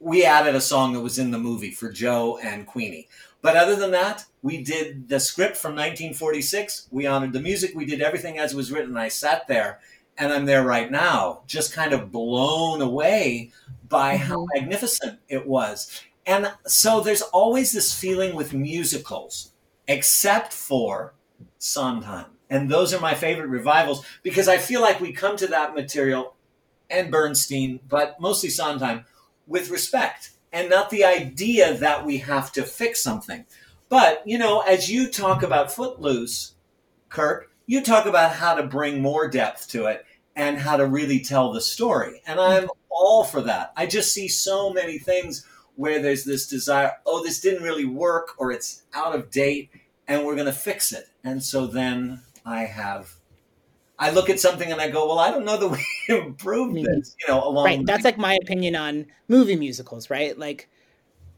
We 0.00 0.24
added 0.24 0.54
a 0.54 0.60
song 0.60 0.92
that 0.94 1.00
was 1.00 1.18
in 1.18 1.30
the 1.30 1.38
movie 1.38 1.70
for 1.70 1.90
Joe 1.90 2.38
and 2.38 2.66
Queenie. 2.66 3.08
But 3.42 3.56
other 3.56 3.76
than 3.76 3.92
that, 3.92 4.24
we 4.42 4.62
did 4.62 5.08
the 5.08 5.20
script 5.20 5.56
from 5.56 5.72
1946. 5.72 6.88
We 6.90 7.06
honored 7.06 7.32
the 7.32 7.40
music. 7.40 7.72
We 7.74 7.84
did 7.84 8.02
everything 8.02 8.38
as 8.38 8.52
it 8.52 8.56
was 8.56 8.72
written. 8.72 8.96
I 8.96 9.08
sat 9.08 9.46
there, 9.48 9.80
and 10.18 10.32
I'm 10.32 10.46
there 10.46 10.64
right 10.64 10.90
now, 10.90 11.42
just 11.46 11.72
kind 11.72 11.92
of 11.92 12.10
blown 12.10 12.80
away 12.80 13.52
by 13.88 14.16
how 14.16 14.36
mm-hmm. 14.36 14.60
magnificent 14.60 15.20
it 15.28 15.46
was. 15.46 16.02
And 16.26 16.52
so 16.66 17.00
there's 17.00 17.22
always 17.22 17.72
this 17.72 17.94
feeling 17.94 18.34
with 18.34 18.52
musicals, 18.52 19.52
except 19.86 20.52
for 20.52 21.14
Sondheim. 21.58 22.26
And 22.50 22.70
those 22.70 22.92
are 22.94 23.00
my 23.00 23.14
favorite 23.14 23.48
revivals 23.48 24.04
because 24.22 24.48
I 24.48 24.58
feel 24.58 24.80
like 24.80 25.00
we 25.00 25.12
come 25.12 25.36
to 25.36 25.46
that 25.48 25.74
material 25.74 26.34
and 26.90 27.10
Bernstein, 27.10 27.80
but 27.88 28.20
mostly 28.20 28.50
Sondheim, 28.50 29.04
with 29.46 29.70
respect 29.70 30.30
and 30.52 30.70
not 30.70 30.90
the 30.90 31.04
idea 31.04 31.74
that 31.74 32.04
we 32.06 32.18
have 32.18 32.52
to 32.52 32.62
fix 32.62 33.02
something. 33.02 33.44
But, 33.88 34.22
you 34.26 34.38
know, 34.38 34.60
as 34.60 34.90
you 34.90 35.08
talk 35.08 35.42
about 35.42 35.72
Footloose, 35.72 36.54
Kirk, 37.08 37.50
you 37.66 37.82
talk 37.82 38.06
about 38.06 38.32
how 38.32 38.54
to 38.54 38.62
bring 38.62 39.00
more 39.00 39.28
depth 39.28 39.68
to 39.70 39.86
it 39.86 40.04
and 40.34 40.58
how 40.58 40.76
to 40.76 40.86
really 40.86 41.20
tell 41.20 41.52
the 41.52 41.60
story. 41.60 42.22
And 42.26 42.38
I'm 42.40 42.68
all 42.88 43.24
for 43.24 43.42
that. 43.42 43.72
I 43.76 43.86
just 43.86 44.12
see 44.12 44.28
so 44.28 44.72
many 44.72 44.98
things 44.98 45.46
where 45.74 46.00
there's 46.00 46.24
this 46.24 46.46
desire, 46.46 46.92
oh, 47.04 47.22
this 47.22 47.40
didn't 47.40 47.62
really 47.62 47.84
work 47.84 48.30
or 48.38 48.50
it's 48.50 48.82
out 48.94 49.14
of 49.14 49.30
date 49.30 49.70
and 50.08 50.24
we're 50.24 50.34
going 50.34 50.46
to 50.46 50.52
fix 50.52 50.92
it. 50.92 51.08
And 51.22 51.42
so 51.42 51.66
then 51.66 52.22
I 52.44 52.60
have, 52.60 53.14
I 53.98 54.10
look 54.10 54.30
at 54.30 54.40
something 54.40 54.70
and 54.72 54.80
I 54.80 54.90
go, 54.90 55.06
well, 55.06 55.18
I 55.18 55.30
don't 55.30 55.44
know 55.44 55.56
that 55.58 55.68
we 55.68 55.84
improved 56.14 56.76
this, 56.76 57.14
you 57.20 57.32
know, 57.32 57.46
along 57.46 57.64
Right. 57.64 57.80
That's 57.86 58.04
like 58.04 58.18
my 58.18 58.38
opinion 58.42 58.74
on 58.76 59.06
movie 59.28 59.56
musicals, 59.56 60.08
right? 60.08 60.38
Like 60.38 60.68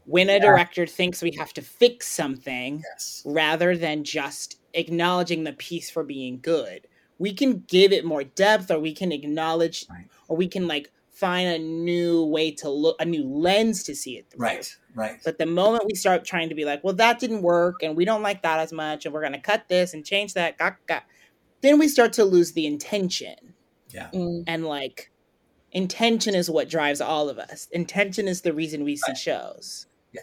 when 0.05 0.29
a 0.29 0.39
director 0.39 0.87
thinks 0.87 1.21
we 1.21 1.35
have 1.37 1.53
to 1.53 1.61
fix 1.61 2.07
something 2.07 2.83
Yes. 2.93 3.21
rather 3.25 3.77
than 3.77 4.03
just 4.03 4.57
acknowledging 4.73 5.43
the 5.43 5.53
piece 5.53 5.89
for 5.89 6.03
being 6.03 6.39
good, 6.41 6.87
we 7.17 7.33
can 7.33 7.65
give 7.67 7.91
it 7.91 8.05
more 8.05 8.23
depth 8.23 8.71
or 8.71 8.79
we 8.79 8.93
can 8.93 9.11
acknowledge 9.11 9.85
Right. 9.89 10.07
or 10.27 10.37
we 10.37 10.47
can 10.47 10.67
like 10.67 10.91
find 11.19 11.49
a 11.49 11.59
new 11.59 12.23
way 12.25 12.49
to 12.51 12.69
look, 12.69 12.95
a 12.99 13.05
new 13.05 13.27
lens 13.27 13.83
to 13.83 13.95
see 13.95 14.17
it 14.17 14.29
through. 14.29 14.39
Right, 14.45 14.75
right. 14.95 15.19
But 15.25 15.37
the 15.37 15.45
moment 15.45 15.83
we 15.85 15.95
start 15.95 16.23
trying 16.23 16.47
to 16.49 16.55
be 16.55 16.63
like, 16.63 16.81
well, 16.83 16.95
that 16.95 17.19
didn't 17.19 17.41
work 17.41 17.83
and 17.83 17.97
we 17.97 18.05
don't 18.05 18.23
like 18.23 18.41
that 18.43 18.59
as 18.59 18.71
much 18.71 19.05
and 19.05 19.13
we're 19.13 19.21
going 19.21 19.33
to 19.33 19.39
cut 19.39 19.67
this 19.67 19.93
and 19.93 20.05
change 20.05 20.33
that, 20.35 20.57
gah, 20.57 20.75
gah, 20.87 21.01
then 21.61 21.77
we 21.77 21.89
start 21.89 22.13
to 22.13 22.23
lose 22.23 22.53
the 22.53 22.65
intention. 22.65 23.53
Mm. 23.93 24.45
And 24.47 24.65
like, 24.65 25.11
intention 25.71 26.35
is 26.35 26.49
what 26.49 26.69
drives 26.69 27.01
all 27.01 27.27
of 27.29 27.37
us. 27.37 27.67
Intention 27.71 28.27
is 28.27 28.41
the 28.41 28.53
reason 28.53 28.83
we 28.83 28.95
see 28.95 29.15
shows. 29.15 29.87
Yeah. 30.13 30.21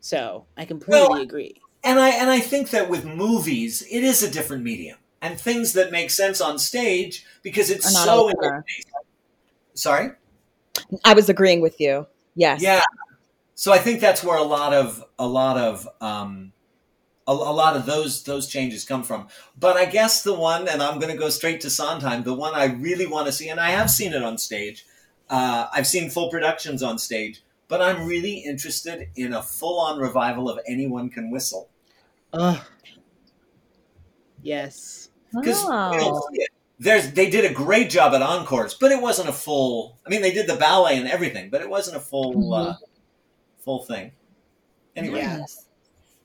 So 0.00 0.46
I 0.56 0.66
completely 0.66 1.08
Well, 1.08 1.20
agree. 1.20 1.60
and 1.82 1.98
I 1.98 2.10
and 2.10 2.30
I 2.30 2.38
think 2.38 2.70
that 2.70 2.88
with 2.88 3.04
movies, 3.04 3.82
it 3.90 4.04
is 4.04 4.22
a 4.22 4.30
different 4.30 4.62
medium, 4.62 4.98
and 5.20 5.40
things 5.40 5.72
that 5.72 5.90
make 5.90 6.10
sense 6.10 6.40
on 6.40 6.58
stage 6.58 7.24
because 7.42 7.70
it's 7.70 7.92
so. 7.92 8.28
in 8.28 8.36
your 8.40 8.62
face. 8.62 8.84
Sorry. 9.76 10.10
I 11.04 11.14
was 11.14 11.28
agreeing 11.28 11.60
with 11.60 11.80
you. 11.80 12.06
Yes. 12.34 12.60
Yeah. 12.60 12.82
So 13.54 13.72
I 13.72 13.78
think 13.78 14.00
that's 14.00 14.22
where 14.22 14.36
a 14.36 14.42
lot 14.42 14.74
of 14.74 15.02
a 15.18 15.26
lot 15.26 15.56
of 15.56 15.88
um, 16.00 16.52
a, 17.26 17.32
a 17.32 17.32
lot 17.32 17.76
of 17.76 17.86
those 17.86 18.22
those 18.24 18.46
changes 18.46 18.84
come 18.84 19.02
from. 19.02 19.28
But 19.58 19.76
I 19.76 19.86
guess 19.86 20.22
the 20.22 20.34
one, 20.34 20.68
and 20.68 20.82
I'm 20.82 20.98
going 20.98 21.12
to 21.12 21.18
go 21.18 21.30
straight 21.30 21.60
to 21.62 21.70
Sondheim, 21.70 22.24
the 22.24 22.34
one 22.34 22.54
I 22.54 22.66
really 22.66 23.06
want 23.06 23.26
to 23.26 23.32
see, 23.32 23.48
and 23.48 23.58
I 23.60 23.70
have 23.70 23.90
seen 23.90 24.12
it 24.12 24.22
on 24.22 24.36
stage. 24.38 24.84
Uh, 25.30 25.66
I've 25.72 25.86
seen 25.86 26.10
full 26.10 26.30
productions 26.30 26.82
on 26.82 26.98
stage, 26.98 27.42
but 27.68 27.80
I'm 27.82 28.06
really 28.06 28.38
interested 28.38 29.08
in 29.16 29.32
a 29.32 29.42
full 29.42 29.80
on 29.80 29.98
revival 29.98 30.48
of 30.48 30.60
Anyone 30.68 31.08
Can 31.10 31.30
Whistle 31.30 31.68
Ugh. 32.32 32.60
Yes. 34.42 35.10
because 35.32 35.64
Oh. 35.66 36.28
There's 36.78 37.12
they 37.12 37.30
did 37.30 37.50
a 37.50 37.54
great 37.54 37.90
job 37.90 38.14
at 38.14 38.22
encores, 38.22 38.74
but 38.74 38.92
it 38.92 39.00
wasn't 39.00 39.28
a 39.28 39.32
full. 39.32 39.98
I 40.06 40.10
mean, 40.10 40.22
they 40.22 40.32
did 40.32 40.46
the 40.46 40.56
ballet 40.56 40.98
and 40.98 41.08
everything, 41.08 41.50
but 41.50 41.60
it 41.62 41.68
wasn't 41.70 41.96
a 41.96 42.00
full 42.00 42.52
uh, 42.54 42.74
full 43.64 43.84
thing. 43.84 44.12
Anyway, 44.94 45.18
Yes. 45.20 45.66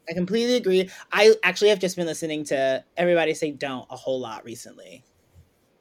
I 0.10 0.14
completely 0.14 0.56
agree. 0.56 0.89
I 1.12 1.34
actually 1.43 1.70
have 1.70 1.80
just 1.80 1.95
been 1.95 2.08
listening 2.08 2.43
to 2.45 2.84
everybody 2.97 3.34
say 3.34 3.52
"Don't" 3.52 3.86
a 3.89 3.95
whole 3.95 4.20
lot 4.20 4.43
recently. 4.43 5.06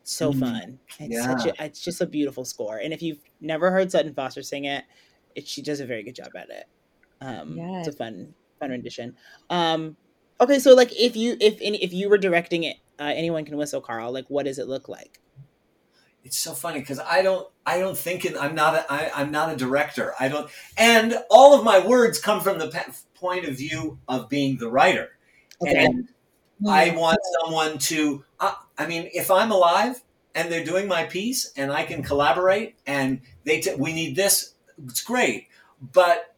So 0.02 0.32
Mm. 0.32 0.40
fun. 0.40 0.78
It's 0.98 1.24
such 1.24 1.46
a, 1.46 1.64
it's 1.64 1.80
just 1.82 2.00
a 2.00 2.06
beautiful 2.06 2.44
score. 2.44 2.78
And 2.78 2.92
if 2.92 3.00
you've 3.02 3.20
never 3.40 3.70
heard 3.70 3.90
Sutton 3.90 4.14
Foster 4.14 4.42
sing 4.42 4.64
it, 4.64 4.84
it 5.34 5.46
she 5.48 5.62
does 5.62 5.80
a 5.80 5.86
very 5.86 6.02
good 6.02 6.14
job 6.14 6.30
at 6.36 6.48
it. 6.50 6.64
Um, 7.20 7.56
it's 7.78 7.88
a 7.88 7.92
fun 7.92 8.34
fun 8.58 8.70
rendition. 8.70 9.16
Um, 9.48 9.96
okay, 10.40 10.58
so 10.58 10.74
like 10.74 10.92
if 10.98 11.16
you 11.16 11.36
if 11.40 11.58
any, 11.60 11.82
if 11.82 11.92
you 11.92 12.08
were 12.10 12.18
directing 12.18 12.64
it, 12.64 12.76
uh, 13.00 13.04
anyone 13.04 13.44
can 13.44 13.56
whistle, 13.56 13.80
Carl. 13.80 14.12
Like, 14.12 14.26
what 14.28 14.44
does 14.44 14.58
it 14.58 14.68
look 14.68 14.88
like? 14.88 15.18
it's 16.24 16.38
so 16.38 16.52
funny 16.52 16.80
because 16.80 17.00
I 17.00 17.22
don't 17.22 17.48
I 17.64 17.78
don't 17.78 17.96
think 17.96 18.24
in, 18.24 18.36
I'm 18.36 18.54
not 18.54 18.74
a, 18.74 18.92
I, 18.92 19.10
I'm 19.14 19.30
not 19.30 19.52
a 19.52 19.56
director. 19.56 20.12
I 20.18 20.28
don't, 20.28 20.50
and 20.76 21.14
all 21.30 21.58
of 21.58 21.64
my 21.64 21.84
words 21.86 22.18
come 22.20 22.40
from 22.40 22.58
the 22.58 22.68
pe- 22.68 22.92
point 23.14 23.44
of 23.46 23.56
view 23.56 23.98
of 24.08 24.28
being 24.28 24.58
the 24.58 24.68
writer, 24.68 25.10
Okay. 25.62 25.84
and 25.84 26.08
I 26.68 26.90
want 26.90 27.18
someone 27.40 27.78
to. 27.78 28.24
Uh, 28.38 28.54
I 28.76 28.86
mean, 28.86 29.08
if 29.14 29.30
I'm 29.30 29.50
alive 29.50 30.02
and 30.34 30.50
they're 30.50 30.64
doing 30.64 30.88
my 30.88 31.04
piece 31.04 31.52
and 31.56 31.72
I 31.72 31.84
can 31.84 32.02
collaborate 32.02 32.76
and 32.86 33.20
they 33.44 33.60
t- 33.60 33.74
we 33.76 33.92
need 33.92 34.16
this, 34.16 34.54
it's 34.84 35.02
great. 35.02 35.48
But 35.80 36.34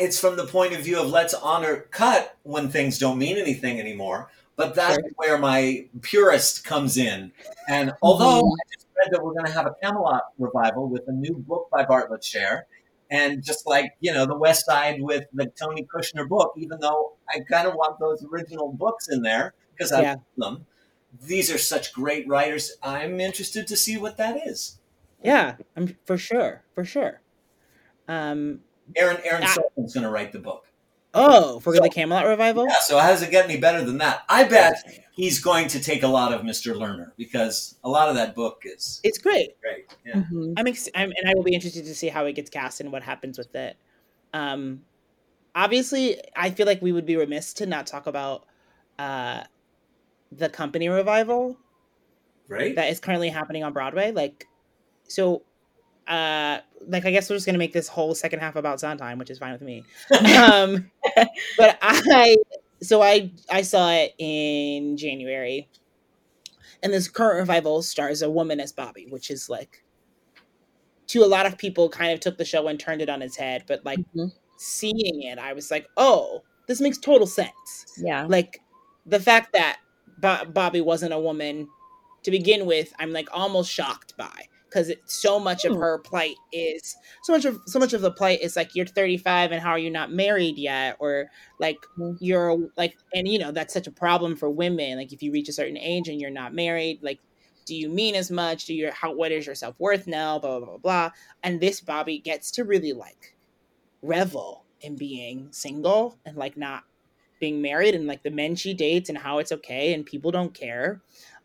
it's 0.00 0.18
from 0.20 0.36
the 0.36 0.46
point 0.46 0.72
of 0.74 0.82
view 0.82 1.00
of 1.00 1.08
let's 1.10 1.34
honor 1.34 1.86
cut 1.90 2.36
when 2.42 2.68
things 2.68 2.98
don't 2.98 3.18
mean 3.18 3.36
anything 3.36 3.80
anymore. 3.80 4.30
But 4.60 4.74
that's 4.74 4.94
Sure. 4.96 5.10
where 5.16 5.38
my 5.38 5.88
purist 6.02 6.64
comes 6.64 6.96
in. 6.96 7.32
And 7.68 7.92
although 8.02 8.46
I 8.46 8.74
just 8.74 8.86
read 8.96 9.08
that 9.12 9.24
we're 9.24 9.32
going 9.32 9.46
to 9.46 9.52
have 9.52 9.66
a 9.66 9.74
Camelot 9.82 10.22
revival 10.38 10.88
with 10.88 11.02
a 11.08 11.12
new 11.12 11.34
book 11.36 11.68
by 11.70 11.84
Bartlett 11.84 12.22
Sher, 12.22 12.66
and 13.10 13.42
just 13.42 13.66
like 13.66 13.92
you 14.00 14.12
know 14.12 14.26
the 14.26 14.36
West 14.36 14.66
Side 14.66 15.00
with 15.02 15.24
the 15.32 15.46
Tony 15.60 15.86
Kushner 15.92 16.28
book, 16.28 16.52
even 16.56 16.78
though 16.80 17.14
I 17.28 17.40
kind 17.50 17.66
of 17.66 17.74
want 17.74 17.98
those 17.98 18.24
original 18.30 18.72
books 18.72 19.08
in 19.08 19.22
there 19.22 19.54
because 19.72 19.92
I 19.92 20.02
Yeah. 20.02 20.14
love 20.36 20.56
them. 20.56 20.66
These 21.22 21.50
are 21.50 21.58
such 21.58 21.92
great 21.92 22.28
writers. 22.28 22.72
I'm 22.82 23.18
interested 23.18 23.66
to 23.68 23.76
see 23.76 23.96
what 23.96 24.16
that 24.18 24.46
is. 24.46 24.78
Yeah, 25.22 25.56
I'm 25.76 25.96
for 26.04 26.16
sure, 26.16 26.62
for 26.74 26.84
sure. 26.84 27.20
Um, 28.08 28.60
Aaron 28.96 29.18
Aaron. 29.24 29.42
Sorkin's 29.44 29.94
going 29.94 30.04
to 30.04 30.10
write 30.10 30.32
the 30.32 30.38
book. 30.38 30.66
Oh, 31.14 31.60
for 31.60 31.74
So- 31.74 31.82
the 31.82 31.88
Camelot 31.90 32.26
revival. 32.26 32.66
Yeah, 32.68 32.80
so 32.80 32.98
how 32.98 33.08
does 33.08 33.22
it 33.22 33.30
get 33.30 33.44
any 33.44 33.58
better 33.58 33.84
than 33.84 33.98
that? 33.98 34.22
I 34.28 34.44
bet 34.44 34.74
he's 35.12 35.40
going 35.40 35.68
to 35.68 35.80
take 35.80 36.02
a 36.02 36.08
lot 36.08 36.32
of 36.32 36.42
Mr. 36.42 36.74
Lerner 36.74 37.12
because 37.16 37.76
a 37.84 37.88
lot 37.88 38.08
of 38.08 38.14
that 38.14 38.34
book 38.34 38.62
is 38.64 39.00
It's 39.04 39.18
great. 39.18 39.60
great. 39.60 39.86
Yeah. 40.04 40.14
Mhm. 40.32 40.54
I'm, 40.56 40.66
ex- 40.66 40.88
I'm 40.94 41.12
and 41.16 41.28
I 41.28 41.34
will 41.34 41.42
be 41.42 41.54
interested 41.54 41.84
to 41.84 41.94
see 41.94 42.08
how 42.08 42.24
it 42.26 42.32
gets 42.34 42.48
cast 42.50 42.80
and 42.80 42.90
what 42.92 43.02
happens 43.02 43.36
with 43.38 43.54
it. 43.54 43.76
Um, 44.32 44.82
obviously, 45.54 46.16
I 46.36 46.50
feel 46.50 46.66
like 46.66 46.80
we 46.80 46.92
would 46.92 47.06
be 47.06 47.16
remiss 47.16 47.52
to 47.54 47.66
not 47.66 47.86
talk 47.86 48.06
about 48.06 48.46
uh, 48.98 49.42
the 50.32 50.48
company 50.48 50.88
revival 50.88 51.56
Right? 52.48 52.74
that 52.76 52.90
is 52.90 53.00
currently 53.00 53.28
happening 53.28 53.62
on 53.64 53.72
Broadway. 53.72 54.12
Like, 54.12 54.46
so, 55.08 55.42
uh, 56.08 56.58
like 56.86 57.04
I 57.06 57.10
guess 57.10 57.28
we're 57.30 57.36
just 57.36 57.46
gonna 57.46 57.58
make 57.58 57.72
this 57.72 57.88
whole 57.88 58.14
second 58.14 58.40
half 58.40 58.56
about 58.56 58.80
Sondheim, 58.80 59.18
which 59.18 59.30
is 59.30 59.38
fine 59.38 59.52
with 59.52 59.62
me. 59.62 59.84
um, 60.40 60.90
but 61.56 61.78
I, 61.82 62.36
so 62.82 63.02
I 63.02 63.30
I 63.50 63.62
saw 63.62 63.90
it 63.92 64.14
in 64.18 64.96
January, 64.96 65.68
and 66.82 66.92
this 66.92 67.08
current 67.08 67.38
revival 67.38 67.82
stars 67.82 68.22
a 68.22 68.30
woman 68.30 68.60
as 68.60 68.72
Bobby, 68.72 69.06
which 69.10 69.30
is 69.30 69.48
like, 69.48 69.84
to 71.08 71.22
a 71.24 71.26
lot 71.26 71.46
of 71.46 71.58
people, 71.58 71.88
kind 71.88 72.12
of 72.12 72.20
took 72.20 72.38
the 72.38 72.44
show 72.44 72.68
and 72.68 72.78
turned 72.80 73.02
it 73.02 73.08
on 73.08 73.22
its 73.22 73.36
head. 73.36 73.64
But 73.66 73.84
like 73.84 73.98
Mhm. 74.16 74.32
seeing 74.58 75.22
it, 75.22 75.38
I 75.38 75.52
was 75.52 75.70
like, 75.70 75.86
oh, 75.96 76.42
this 76.66 76.80
makes 76.80 76.98
total 76.98 77.26
sense 77.26 77.52
Yeah. 77.98 78.26
like 78.28 78.60
the 79.06 79.18
fact 79.20 79.52
that 79.54 79.78
Bo- 80.18 80.44
Bobby 80.46 80.80
wasn't 80.80 81.12
a 81.12 81.18
woman 81.18 81.68
to 82.22 82.30
begin 82.30 82.66
with, 82.66 82.92
I'm 82.98 83.12
like 83.12 83.28
almost 83.32 83.70
shocked 83.72 84.16
by 84.16 84.46
because 84.70 84.92
so 85.06 85.40
much 85.40 85.64
of 85.64 85.74
Hmm. 85.74 85.80
her 85.80 85.98
plight 86.00 86.36
is 86.52 86.96
so 87.24 87.32
much 87.32 87.44
of 87.44 87.60
so 87.66 87.78
much 87.78 87.92
of 87.92 88.02
the 88.02 88.12
plight 88.12 88.40
is 88.42 88.56
like 88.56 88.74
you're 88.74 88.86
35 88.86 89.52
and 89.52 89.62
how 89.62 89.70
are 89.70 89.78
you 89.78 89.90
not 89.90 90.12
married 90.12 90.58
yet? 90.58 90.96
Or 91.00 91.30
like 91.58 91.86
Hmm. 91.96 92.12
you're 92.18 92.56
like 92.76 92.96
and 93.14 93.28
you 93.28 93.38
know 93.38 93.52
that's 93.52 93.74
such 93.74 93.86
a 93.86 93.92
problem 93.92 94.36
for 94.36 94.50
women. 94.50 94.98
Like 94.98 95.12
if 95.12 95.22
you 95.22 95.32
reach 95.32 95.48
a 95.48 95.52
certain 95.52 95.78
age 95.78 96.08
and 96.08 96.20
you're 96.20 96.30
not 96.30 96.54
married 96.54 97.00
like 97.02 97.20
do 97.66 97.76
you 97.76 97.88
mean 97.88 98.14
as 98.16 98.30
much? 98.30 98.66
Do 98.66 98.74
you 98.74 98.90
how 98.92 99.12
what 99.14 99.32
is 99.32 99.46
your 99.46 99.54
self-worth 99.54 100.06
now? 100.06 100.38
Blah 100.38 100.58
blah 100.60 100.66
blah 100.68 100.78
blah. 100.78 101.10
And 101.42 101.60
this 101.60 101.80
Bobby 101.80 102.18
gets 102.20 102.50
to 102.52 102.64
really 102.64 102.92
like 102.92 103.36
revel 104.02 104.66
in 104.80 104.96
being 104.96 105.52
single 105.52 106.20
and 106.24 106.36
like 106.36 106.56
not 106.56 106.84
being 107.40 107.62
married 107.62 107.94
and 107.94 108.06
like 108.06 108.22
the 108.22 108.30
men 108.30 108.56
she 108.56 108.74
dates 108.74 109.08
and 109.08 109.18
how 109.18 109.38
it's 109.38 109.52
okay 109.52 109.94
and 109.94 110.06
people 110.06 110.30
don't 110.30 110.54
care. 110.54 111.02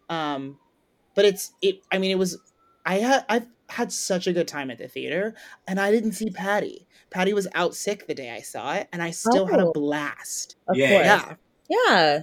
Um 0.09 0.59
but 1.15 1.25
it's 1.25 1.53
it 1.61 1.81
i 1.91 1.97
mean 1.97 2.11
it 2.11 2.19
was 2.19 2.37
i 2.85 2.95
had 2.99 3.25
i've 3.29 3.47
had 3.69 3.91
such 3.91 4.27
a 4.27 4.33
good 4.33 4.47
time 4.47 4.69
at 4.69 4.77
the 4.77 4.87
theater 4.87 5.33
and 5.67 5.79
i 5.79 5.91
didn't 5.91 6.11
see 6.13 6.29
patty 6.29 6.87
patty 7.09 7.33
was 7.33 7.47
out 7.55 7.73
sick 7.75 8.05
the 8.07 8.13
day 8.13 8.31
i 8.31 8.39
saw 8.41 8.73
it 8.73 8.87
and 8.93 9.01
i 9.01 9.09
still 9.11 9.45
had 9.47 9.59
a 9.59 9.65
Oh. 9.67 9.71
blast 9.73 10.55
Of 10.67 10.75
Yeah. 10.77 10.89
course. 10.89 11.05
yeah 11.05 11.35
Yeah. 11.69 12.19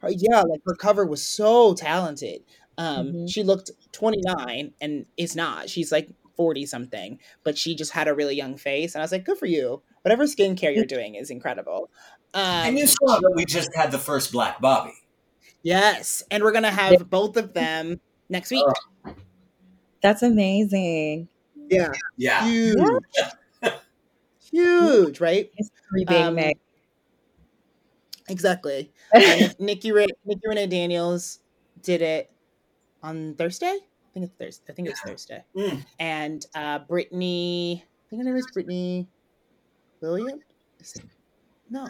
her- 0.00 0.10
yeah 0.10 0.40
like 0.42 0.60
her 0.66 0.74
cover 0.74 1.06
was 1.06 1.24
so 1.26 1.74
talented 1.74 2.42
um 2.78 3.12
Mhm. 3.12 3.30
she 3.32 3.42
looked 3.42 3.70
29 3.92 4.72
and 4.80 5.06
is 5.16 5.36
not 5.36 5.68
she's 5.70 5.92
like 5.92 6.08
40 6.36 6.64
something 6.66 7.18
but 7.44 7.56
she 7.58 7.74
just 7.74 7.92
had 7.92 8.08
a 8.08 8.14
really 8.14 8.34
young 8.34 8.56
face 8.56 8.94
and 8.94 9.02
i 9.02 9.04
was 9.04 9.12
like 9.12 9.24
good 9.24 9.38
for 9.38 9.46
you 9.46 9.82
whatever 10.02 10.24
skincare 10.24 10.74
you're 10.74 10.86
doing 10.86 11.14
is 11.14 11.30
incredible 11.30 11.90
um 12.34 12.40
and 12.68 12.78
you 12.78 12.86
saw 12.86 13.18
that 13.20 13.32
we 13.36 13.44
just 13.44 13.68
had 13.74 13.90
the 13.92 13.98
first 13.98 14.32
Black 14.32 14.60
Bobby. 14.60 14.92
Yes, 15.62 16.22
and 16.30 16.42
we're 16.42 16.52
gonna 16.52 16.70
have 16.70 17.10
both 17.10 17.36
of 17.36 17.52
them 17.52 18.00
next 18.30 18.50
week. 18.50 18.64
That's 20.02 20.22
amazing. 20.22 21.28
yeah, 21.68 21.92
Yeah. 22.16 22.46
huge, 22.48 23.04
huge, 24.50 25.20
right? 25.20 25.50
History 25.56 26.04
being 26.06 26.22
Um, 26.22 26.34
made. 26.34 26.58
Exactly. 28.28 28.92
And 29.14 29.58
Nikki 29.58 29.92
Re- 29.92 30.06
Nikki 30.24 30.40
Renee 30.46 30.66
Daniels 30.68 31.40
did 31.82 32.00
it 32.02 32.30
on 33.02 33.34
Thursday. 33.34 33.66
I 33.76 34.12
think 34.14 34.26
it's 34.26 34.34
Thursday. 34.38 34.72
I 34.72 34.74
think 34.74 34.88
it 34.88 34.92
was 34.92 35.00
Thursday. 35.00 35.44
Mm. 35.56 35.84
And 35.98 36.46
uh, 36.54 36.78
Brittany, 36.80 37.84
I 37.84 38.10
think 38.10 38.20
her 38.20 38.24
name 38.24 38.36
is 38.36 38.46
Brittany 38.52 39.08
Williams. 40.00 40.42
Is 40.80 40.94
it- 40.96 41.04
No. 41.70 41.86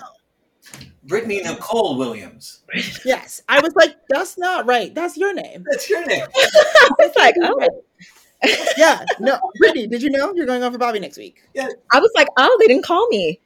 Brittany 1.04 1.40
Nicole 1.42 1.96
Williams. 1.96 2.60
Yes, 3.04 3.42
I 3.48 3.60
was 3.60 3.74
like, 3.74 3.96
that's 4.10 4.36
not 4.38 4.66
right. 4.66 4.94
That's 4.94 5.16
your 5.16 5.32
name. 5.34 5.64
That's 5.70 5.88
your 5.88 6.04
name. 6.06 6.24
I 6.36 6.88
was 6.98 7.12
like, 7.16 7.34
oh. 7.42 7.68
Yeah. 8.76 9.04
No, 9.18 9.38
Brittany, 9.58 9.86
did 9.86 10.02
you 10.02 10.10
know 10.10 10.32
you're 10.34 10.46
going 10.46 10.62
on 10.62 10.72
for 10.72 10.78
Bobby 10.78 11.00
next 11.00 11.18
week? 11.18 11.40
I 11.58 11.98
was 12.00 12.10
like, 12.14 12.28
oh, 12.38 12.56
they 12.60 12.66
didn't 12.68 12.84
call 12.84 13.06
me. 13.08 13.40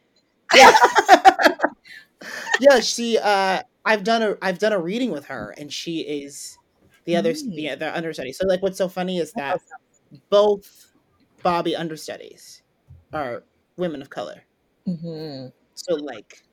yeah 0.54 0.70
yeah 2.60 2.78
she 2.80 3.18
uh 3.18 3.60
i've 3.84 4.04
done 4.04 4.22
a 4.22 4.36
i've 4.42 4.58
done 4.58 4.72
a 4.72 4.78
reading 4.78 5.10
with 5.10 5.24
her 5.26 5.54
and 5.58 5.72
she 5.72 6.00
is 6.00 6.58
the 7.06 7.16
other 7.16 7.32
Mm. 7.32 7.56
the 7.56 7.70
other 7.70 7.88
understudy 7.90 8.32
so 8.32 8.46
like 8.46 8.62
what's 8.62 8.78
so 8.78 8.88
funny 8.88 9.18
is 9.18 9.32
that 9.32 9.58
both 10.30 10.92
bobby 11.42 11.74
understudies 11.74 12.62
are 13.12 13.42
women 13.76 14.00
of 14.02 14.10
color 14.10 14.42
hmm 14.86 15.46
so 15.74 15.94
like 15.94 16.43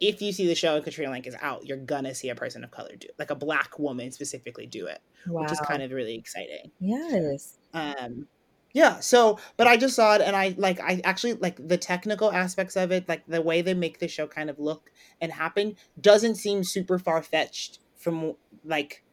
if 0.00 0.20
you 0.20 0.32
see 0.32 0.46
the 0.46 0.54
show 0.54 0.74
and 0.76 0.84
Katrina 0.84 1.10
Lenk 1.12 1.26
is 1.26 1.36
out, 1.40 1.64
you're 1.66 1.76
gonna 1.78 2.14
see 2.14 2.28
a 2.30 2.34
person 2.34 2.64
of 2.64 2.70
color 2.70 2.96
do 2.98 3.06
it, 3.08 3.14
like 3.18 3.30
a 3.30 3.34
black 3.34 3.78
woman 3.78 4.10
specifically 4.12 4.66
do 4.66 4.86
it, 4.86 5.00
Wow. 5.26 5.42
which 5.42 5.52
is 5.52 5.60
kind 5.60 5.82
of 5.82 5.92
really 5.92 6.14
exciting. 6.16 6.70
yes. 6.80 7.58
Um, 7.72 8.26
Yeah. 8.72 8.98
So, 8.98 9.38
but 9.56 9.68
I 9.68 9.76
just 9.76 9.94
saw 9.94 10.16
it, 10.16 10.20
and 10.20 10.34
I 10.34 10.56
like. 10.58 10.80
I 10.80 11.00
actually 11.04 11.34
like 11.34 11.68
the 11.68 11.76
technical 11.78 12.32
aspects 12.32 12.74
of 12.76 12.90
it, 12.90 13.08
like 13.08 13.24
the 13.28 13.40
way 13.40 13.62
they 13.62 13.72
make 13.74 14.00
the 14.00 14.08
show 14.08 14.26
kind 14.26 14.50
of 14.50 14.58
look 14.58 14.90
and 15.20 15.30
happen, 15.30 15.76
doesn't 16.00 16.34
seem 16.34 16.64
super 16.64 16.98
far 16.98 17.22
fetched 17.22 17.78
from 17.96 18.34
like 18.64 19.03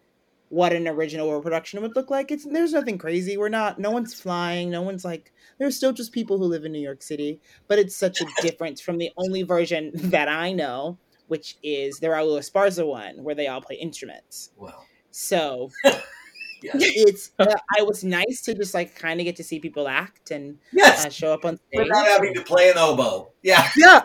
what 0.52 0.74
an 0.74 0.86
original 0.86 1.42
production 1.42 1.82
would 1.82 1.96
look 1.96 2.10
like. 2.10 2.30
It's 2.30 2.46
there's 2.46 2.74
nothing 2.74 2.98
crazy. 2.98 3.38
We're 3.38 3.50
not. 3.50 3.80
No 3.80 3.90
one's 3.90 4.14
flying. 4.14 4.70
No 4.70 4.82
one's 4.82 5.06
like. 5.06 5.32
There's 5.58 5.78
still 5.78 5.94
just 5.94 6.12
people 6.12 6.38
who 6.38 6.44
live 6.44 6.66
in 6.66 6.74
New 6.74 6.80
York 6.80 7.02
City, 7.02 7.40
but 7.68 7.80
it's 7.80 7.96
such 7.96 8.20
a 8.22 8.26
difference 8.42 8.82
from 8.82 8.98
the 8.98 9.12
only 9.18 9.44
version 9.44 9.92
that 9.96 10.28
I 10.28 10.52
know, 10.52 10.98
which 11.28 11.58
is 11.64 12.00
the 12.00 12.08
Raul 12.08 12.38
Esparza 12.38 12.86
one, 12.86 13.24
where 13.24 13.34
they 13.34 13.48
all 13.48 13.62
play 13.62 13.78
instruments. 13.78 14.52
Well, 14.58 14.86
So 15.12 15.72
yes. 15.84 16.76
it's 16.76 17.32
uh, 17.40 17.56
I 17.80 17.84
was 17.84 18.04
nice 18.04 18.42
to 18.42 18.54
just 18.54 18.74
like 18.74 18.94
kind 18.94 19.22
of 19.22 19.24
get 19.24 19.38
to 19.38 19.46
see 19.46 19.60
people 19.60 19.88
act 19.88 20.32
and 20.32 20.58
yes. 20.74 21.06
uh, 21.06 21.10
show 21.10 21.34
up 21.34 21.46
on 21.46 21.58
stage. 21.58 21.88
Without 21.88 22.08
having 22.08 22.34
to 22.34 22.42
play 22.42 22.70
an 22.70 22.78
oboe. 22.78 23.32
Yeah. 23.42 23.70
yeah, 23.78 24.02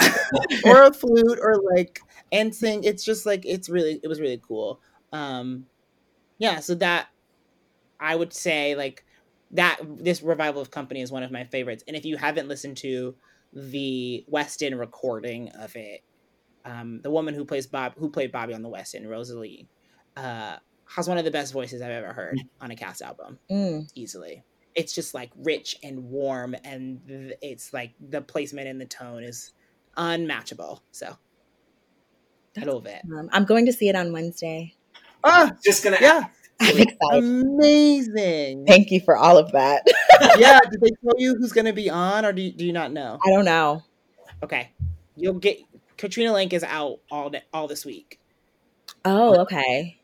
or 0.64 0.84
a 0.84 0.92
flute, 0.92 1.40
or 1.42 1.60
like 1.74 1.98
and 2.30 2.54
sing. 2.54 2.84
It's 2.84 3.04
just 3.04 3.26
like 3.26 3.44
it's 3.44 3.68
really 3.68 3.98
it 4.04 4.06
was 4.06 4.20
really 4.20 4.40
cool. 4.46 4.80
Um, 5.12 5.66
yeah, 6.38 6.60
so 6.60 6.74
that 6.76 7.08
I 8.00 8.14
would 8.14 8.32
say 8.32 8.74
like 8.74 9.04
that 9.52 9.78
this 9.82 10.22
revival 10.22 10.60
of 10.60 10.70
Company 10.70 11.00
is 11.00 11.12
one 11.12 11.22
of 11.22 11.30
my 11.30 11.44
favorites. 11.44 11.84
And 11.86 11.96
if 11.96 12.04
you 12.04 12.16
haven't 12.16 12.48
listened 12.48 12.76
to 12.78 13.14
the 13.52 14.24
West 14.28 14.62
End 14.62 14.78
recording 14.78 15.50
of 15.50 15.74
it, 15.76 16.02
um, 16.64 17.00
the 17.02 17.10
woman 17.10 17.34
who 17.34 17.44
plays 17.44 17.66
Bob 17.66 17.94
who 17.96 18.10
played 18.10 18.32
Bobby 18.32 18.54
on 18.54 18.62
the 18.62 18.68
West 18.68 18.94
End, 18.94 19.08
Rosalie, 19.08 19.68
uh, 20.16 20.56
has 20.88 21.08
one 21.08 21.18
of 21.18 21.24
the 21.24 21.30
best 21.30 21.52
voices 21.52 21.80
I've 21.82 21.90
ever 21.90 22.12
heard 22.12 22.38
on 22.60 22.70
a 22.70 22.76
cast 22.76 23.02
album 23.02 23.38
Mm. 23.50 23.90
easily. 23.94 24.44
It's 24.74 24.92
just 24.94 25.14
like 25.14 25.30
rich 25.36 25.76
and 25.82 26.10
warm, 26.10 26.54
and 26.64 27.00
th- 27.06 27.38
it's 27.40 27.72
like 27.72 27.94
the 28.00 28.20
placement 28.20 28.68
and 28.68 28.80
the 28.80 28.84
tone 28.86 29.22
is 29.24 29.52
unmatchable. 29.96 30.82
So 30.90 31.06
I 31.06 31.16
That's 32.54 32.66
love 32.66 32.86
it. 32.86 33.02
Um, 33.16 33.28
I'm 33.32 33.44
going 33.44 33.66
to 33.66 33.72
see 33.72 33.88
it 33.88 33.96
on 33.96 34.12
Wednesday. 34.12 34.74
Ah, 35.24 35.52
Just 35.64 35.82
gonna 35.84 35.98
yeah, 36.00 36.26
I'm 36.60 36.78
excited. 36.78 36.96
amazing. 37.12 38.66
Thank 38.66 38.90
you 38.90 39.00
for 39.00 39.16
all 39.16 39.36
of 39.38 39.52
that. 39.52 39.86
yeah, 40.38 40.60
did 40.70 40.80
they 40.80 40.90
tell 41.02 41.14
you 41.18 41.34
who's 41.36 41.52
going 41.52 41.64
to 41.66 41.72
be 41.72 41.90
on, 41.90 42.24
or 42.24 42.32
do 42.32 42.42
you, 42.42 42.52
do 42.52 42.64
you 42.64 42.72
not 42.72 42.92
know? 42.92 43.18
I 43.24 43.30
don't 43.30 43.44
know. 43.44 43.82
Okay, 44.42 44.70
you'll 45.16 45.38
get 45.38 45.58
Katrina 45.96 46.32
Lenk 46.32 46.52
is 46.52 46.62
out 46.62 47.00
all 47.10 47.30
day, 47.30 47.42
all 47.52 47.66
this 47.68 47.84
week, 47.84 48.20
Oh, 49.04 49.40
okay. 49.40 49.98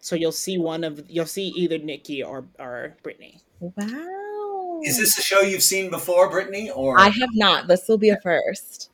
so 0.00 0.16
you'll 0.16 0.32
see 0.32 0.58
one 0.58 0.84
of 0.84 1.02
you'll 1.08 1.26
see 1.26 1.48
either 1.48 1.78
Nikki 1.78 2.22
or 2.22 2.44
or 2.58 2.96
Brittany. 3.02 3.40
Wow. 3.60 4.80
Is 4.82 4.98
this 4.98 5.18
a 5.18 5.22
show 5.22 5.40
you've 5.40 5.62
seen 5.62 5.90
before, 5.90 6.30
Brittany? 6.30 6.70
Or 6.70 6.98
I 6.98 7.08
have 7.08 7.30
not. 7.34 7.68
This 7.68 7.86
will 7.88 7.98
be 7.98 8.10
a 8.10 8.18
first. 8.22 8.90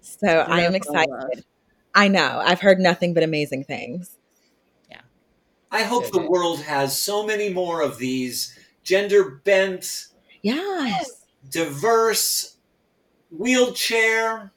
So 0.00 0.26
I 0.28 0.60
am 0.62 0.72
gonna 0.72 0.84
fall 0.84 0.94
in 0.96 1.02
excited. 1.04 1.44
I 1.94 2.08
know. 2.08 2.40
I've 2.44 2.60
heard 2.60 2.78
nothing 2.78 3.14
but 3.14 3.22
amazing 3.22 3.64
things. 3.64 4.18
I 5.74 5.82
hope 5.82 6.04
So 6.04 6.10
the 6.12 6.18
good. 6.20 6.30
world 6.30 6.60
has 6.62 6.96
so 6.96 7.26
many 7.26 7.52
more 7.52 7.82
of 7.82 7.98
these 7.98 8.56
gender 8.84 9.40
bent, 9.44 10.06
Yes. 10.42 11.26
diverse, 11.50 12.56
wheelchair, 13.30 14.52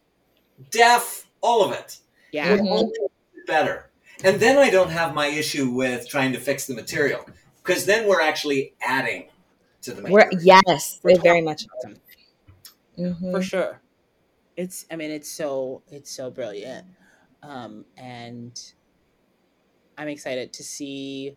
deaf, 0.71 1.27
all 1.41 1.63
of 1.63 1.71
it. 1.71 1.99
Yeah, 2.31 2.55
Mhm. 2.57 2.69
Only 2.69 2.99
better. 3.47 3.89
And 4.23 4.39
then 4.39 4.57
I 4.57 4.69
don't 4.69 4.89
have 4.89 5.13
my 5.15 5.27
issue 5.27 5.69
with 5.71 6.07
trying 6.07 6.33
to 6.33 6.39
fix 6.39 6.67
the 6.67 6.75
material 6.75 7.25
because 7.63 7.85
then 7.85 8.07
we're 8.07 8.21
actually 8.21 8.73
adding 8.81 9.29
to 9.81 9.93
the 9.93 10.01
We're 10.03 10.25
material. 10.27 10.41
yes, 10.67 10.99
they 11.03 11.15
very 11.15 11.41
much 11.41 11.63
are. 11.65 11.77
Awesome. 11.77 12.01
Mhm. 12.97 13.31
for 13.31 13.41
sure. 13.41 13.81
It's 14.55 14.85
I 14.91 14.95
mean 14.95 15.11
it's 15.11 15.29
so 15.31 15.83
it's 15.91 16.09
so 16.11 16.31
brilliant, 16.31 16.87
um, 17.43 17.85
and 17.95 18.59
I'm 19.97 20.07
excited 20.07 20.53
to 20.53 20.63
see. 20.63 21.35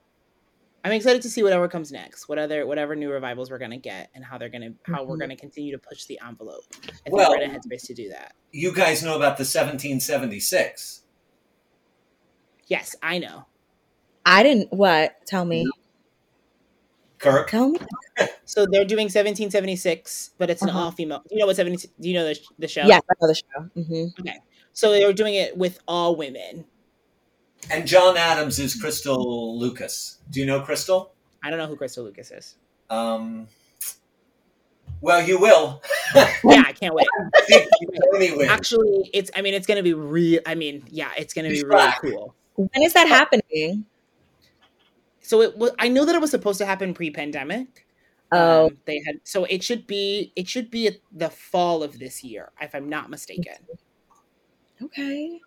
I'm 0.84 0.92
excited 0.92 1.20
to 1.22 1.30
see 1.30 1.42
whatever 1.42 1.68
comes 1.68 1.92
next, 1.92 2.28
what 2.28 2.38
other 2.38 2.66
whatever 2.66 2.96
new 2.96 3.10
revivals 3.10 3.50
we're 3.50 3.58
gonna 3.58 3.76
get, 3.78 4.10
and 4.14 4.24
how 4.24 4.38
they're 4.38 4.48
gonna 4.48 4.72
how 4.84 5.04
we're 5.04 5.16
Mhm. 5.16 5.20
gonna 5.20 5.36
continue 5.36 5.72
to 5.72 5.78
push 5.78 6.04
the 6.06 6.18
envelope. 6.26 6.64
I 6.72 6.86
think 6.92 7.16
Well- 7.16 7.30
we're 7.30 7.42
in 7.42 7.50
a 7.50 7.54
headspace 7.58 7.86
to 7.88 7.94
do 7.94 8.08
that. 8.10 8.34
You 8.52 8.74
guys 8.74 9.02
know 9.02 9.14
about 9.16 9.36
the 9.36 9.44
1776. 9.44 11.02
Yes, 12.66 12.96
I 13.02 13.18
know. 13.18 13.46
I 14.24 14.42
didn't 14.42 14.72
what? 14.72 15.26
Tell 15.26 15.44
me. 15.44 15.68
Kirk? 17.18 17.50
Tell 17.50 17.68
me. 17.70 17.78
So 18.44 18.66
they're 18.66 18.84
doing 18.84 19.08
1776, 19.08 20.30
but 20.36 20.50
it's 20.50 20.60
an 20.60 20.68
Uh-huh. 20.70 20.78
all 20.80 20.90
female. 20.90 21.22
You 21.30 21.38
know 21.38 21.46
what 21.46 21.54
17? 21.56 21.90
Do 22.00 22.08
you 22.08 22.14
know 22.14 22.24
the 22.26 22.38
the 22.58 22.66
show? 22.68 22.82
Yes, 22.84 23.00
I 23.08 23.14
know 23.20 23.28
the 23.28 23.34
show. 23.34 23.82
hmm 23.82 24.28
So 24.72 24.90
they're 24.90 25.12
doing 25.12 25.34
it 25.34 25.56
with 25.56 25.78
all 25.86 26.16
women. 26.16 26.64
And 27.68 27.86
John 27.86 28.16
Adams 28.16 28.58
is 28.58 28.74
Crystal 28.74 29.58
Lucas. 29.58 30.18
Do 30.30 30.40
you 30.40 30.46
know 30.46 30.60
Crystal? 30.60 31.12
I 31.42 31.50
don't 31.50 31.58
know 31.58 31.66
who 31.66 31.76
Crystal 31.76 32.04
Lucas 32.04 32.30
is. 32.30 32.56
Um, 32.88 33.46
well, 35.00 35.22
you 35.22 35.38
will. 35.40 35.82
Yeah, 36.14 36.64
I 36.66 36.72
can't 36.72 36.92
wait. 36.94 37.06
anyway, 38.16 38.46
Actually, 38.46 39.10
it's. 39.14 39.30
I 39.36 39.42
mean, 39.42 39.54
it's 39.54 39.66
gonna 39.66 39.82
be 39.82 39.94
real. 39.94 40.40
I 40.44 40.56
mean, 40.56 40.82
yeah, 40.88 41.10
it's 41.16 41.32
gonna 41.32 41.48
be 41.48 41.54
He's 41.56 41.64
really 41.64 41.92
cool. 42.00 42.34
When 42.56 42.82
is 42.82 42.94
that 42.94 43.06
happening? 43.06 43.84
So 45.20 45.40
it 45.42 45.56
was. 45.56 45.70
I 45.78 45.86
knew 45.88 46.04
that 46.04 46.14
it 46.14 46.20
was 46.20 46.30
supposed 46.32 46.58
to 46.58 46.66
happen 46.66 46.94
pre-pandemic. 46.94 47.86
Oh, 48.32 48.66
Um, 48.66 48.78
they 48.86 49.00
had. 49.06 49.20
So 49.22 49.44
it 49.44 49.62
should 49.62 49.86
be. 49.86 50.32
It 50.34 50.48
should 50.48 50.68
be 50.70 50.90
the 51.12 51.30
fall 51.30 51.84
of 51.84 52.00
this 52.00 52.24
year, 52.24 52.50
if 52.60 52.74
I'm 52.74 52.88
not 52.88 53.08
mistaken. 53.10 53.54
okay. 54.82 55.40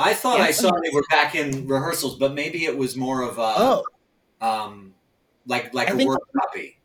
I 0.00 0.14
thought 0.14 0.40
I 0.40 0.52
saw 0.52 0.70
they 0.70 0.90
were 0.90 1.02
back 1.10 1.34
in 1.34 1.66
rehearsals, 1.66 2.16
but 2.16 2.32
maybe 2.32 2.64
it 2.64 2.78
was 2.78 2.96
more 2.96 3.22
of 3.22 3.36
a 3.38 3.54
Oh, 3.56 3.84
um, 4.40 4.94
like 5.46 5.74
like 5.74 5.88
I 5.90 5.92
a 5.92 5.96
think- 5.96 6.08
work 6.08 6.20
copy. 6.40 6.78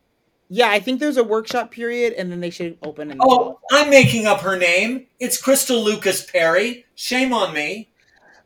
yeah. 0.49 0.69
I 0.69 0.79
think 0.79 0.99
there's 0.99 1.17
a 1.17 1.23
workshop 1.23 1.69
period, 1.71 2.13
and 2.13 2.31
then 2.31 2.39
they 2.39 2.49
should 2.49 2.77
open 2.83 3.11
in 3.11 3.19
the 3.19 3.23
Oh, 3.23 3.29
fall. 3.37 3.61
I'm 3.71 3.89
making 3.91 4.25
up 4.25 4.39
her 4.41 4.57
name. 4.57 5.05
It's 5.19 5.39
Crystal 5.39 5.79
Lucas 5.81 6.25
Perry. 6.25 6.85
Shame 6.95 7.33
on 7.33 7.53
me. 7.53 7.91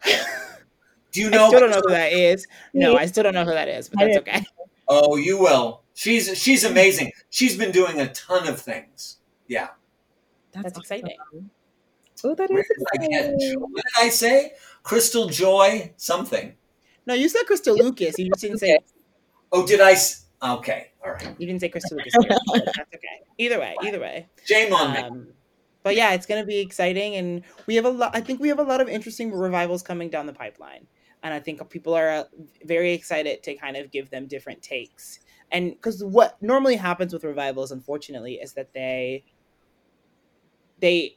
Do 1.14 1.22
you 1.22 1.30
know? 1.30 1.38
I 1.38 1.42
know? 1.44 1.48
still 1.48 1.60
don't 1.62 1.70
know 1.72 1.82
who 1.86 1.92
that 1.94 2.12
is. 2.14 2.46
No, 2.74 2.98
I 2.98 3.06
still 3.06 3.24
don't 3.24 3.34
know 3.34 3.46
who 3.46 3.52
that 3.52 3.68
is, 3.70 3.90
but 3.90 4.00
that's 4.00 4.18
okay. 4.18 4.44
Oh, 4.90 5.16
you 5.16 5.38
will. 5.40 5.82
She's 5.94 6.38
she's 6.38 6.64
amazing. 6.64 7.12
She's 7.30 7.58
been 7.58 7.72
doing 7.72 8.00
a 8.02 8.12
ton 8.14 8.48
of 8.48 8.60
things. 8.62 9.18
Yeah. 9.48 9.70
That's 10.52 10.78
exciting. 10.78 11.18
Oh, 12.24 12.36
that 12.36 12.50
Where 12.50 12.60
is 12.60 12.68
did 12.68 12.88
I 12.94 13.08
get? 13.08 13.34
exciting. 13.34 13.60
What 13.62 13.84
did 13.84 14.06
I 14.06 14.10
say? 14.10 14.54
Crystal 14.84 15.28
Joy 15.28 15.94
something. 15.98 16.56
No, 17.06 17.14
you 17.14 17.30
said 17.30 17.44
Crystal 17.46 17.76
Lucas. 17.76 18.18
You 18.18 18.30
just 18.30 18.42
didn't 18.42 18.60
say. 18.60 18.80
Oh, 19.52 19.66
did 19.66 19.80
I? 19.82 19.96
Okay, 20.42 20.92
all 21.04 21.12
right. 21.12 21.36
You 21.40 21.48
didn't 21.48 21.62
say 21.62 21.70
Crystal 21.70 21.98
Lucas. 21.98 22.14
here, 22.22 22.38
That's 22.54 22.80
okay. 22.96 23.22
Either 23.38 23.60
way, 23.60 23.76
either 23.84 24.00
way. 24.00 24.28
Shame 24.46 24.74
on 24.74 24.94
me. 24.94 25.00
Um, 25.00 25.28
but 25.84 25.96
yeah, 25.96 26.14
it's 26.14 26.26
going 26.26 26.42
to 26.42 26.46
be 26.46 26.60
exciting, 26.60 27.16
and 27.16 27.44
we 27.66 27.76
have 27.76 27.86
a 27.86 27.90
lot. 27.90 28.16
I 28.16 28.22
think 28.22 28.40
we 28.40 28.50
have 28.50 28.60
a 28.60 28.64
lot 28.64 28.82
of 28.82 28.90
interesting 28.90 29.32
revivals 29.32 29.84
coming 29.84 30.10
down 30.10 30.26
the 30.26 30.34
pipeline, 30.34 30.86
and 31.24 31.34
I 31.34 31.40
think 31.40 31.68
people 31.70 31.94
are 31.94 32.10
uh, 32.10 32.24
very 32.66 32.94
excited 32.94 33.42
to 33.44 33.56
kind 33.56 33.78
of 33.78 33.92
give 33.92 34.10
them 34.10 34.28
different 34.28 34.62
takes. 34.62 35.20
And 35.52 35.72
because 35.72 36.04
what 36.04 36.42
normally 36.42 36.76
happens 36.76 37.14
with 37.14 37.24
revivals, 37.24 37.72
unfortunately, 37.72 38.34
is 38.36 38.54
that 38.54 38.74
they 38.74 39.24
they 40.80 41.17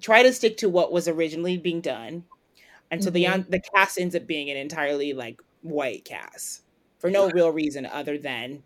try 0.00 0.22
to 0.22 0.32
stick 0.32 0.56
to 0.58 0.68
what 0.68 0.92
was 0.92 1.08
originally 1.08 1.56
being 1.56 1.80
done, 1.80 2.24
and 2.90 3.02
so 3.02 3.10
the 3.10 3.24
mm-hmm. 3.24 3.50
the 3.50 3.60
cast 3.60 3.98
ends 3.98 4.14
up 4.14 4.26
being 4.26 4.50
an 4.50 4.56
entirely 4.56 5.12
like 5.12 5.40
white 5.62 6.04
cast 6.04 6.62
for 6.98 7.10
no 7.10 7.30
real 7.30 7.50
reason 7.50 7.86
other 7.86 8.18
than 8.18 8.62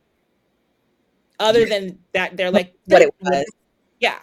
other 1.38 1.66
than 1.66 1.98
that 2.12 2.36
they're 2.36 2.50
like 2.50 2.74
What 2.86 3.02
it 3.02 3.14
was. 3.20 3.44
yeah 4.00 4.18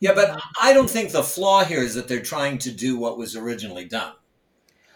Yeah, 0.00 0.14
but 0.14 0.40
I 0.60 0.72
don't 0.72 0.90
think 0.90 1.12
the 1.12 1.22
flaw 1.22 1.64
here 1.64 1.80
is 1.80 1.94
that 1.94 2.08
they're 2.08 2.20
trying 2.20 2.58
to 2.58 2.70
do 2.70 2.98
what 2.98 3.18
was 3.18 3.36
originally 3.36 3.84
done. 3.84 4.12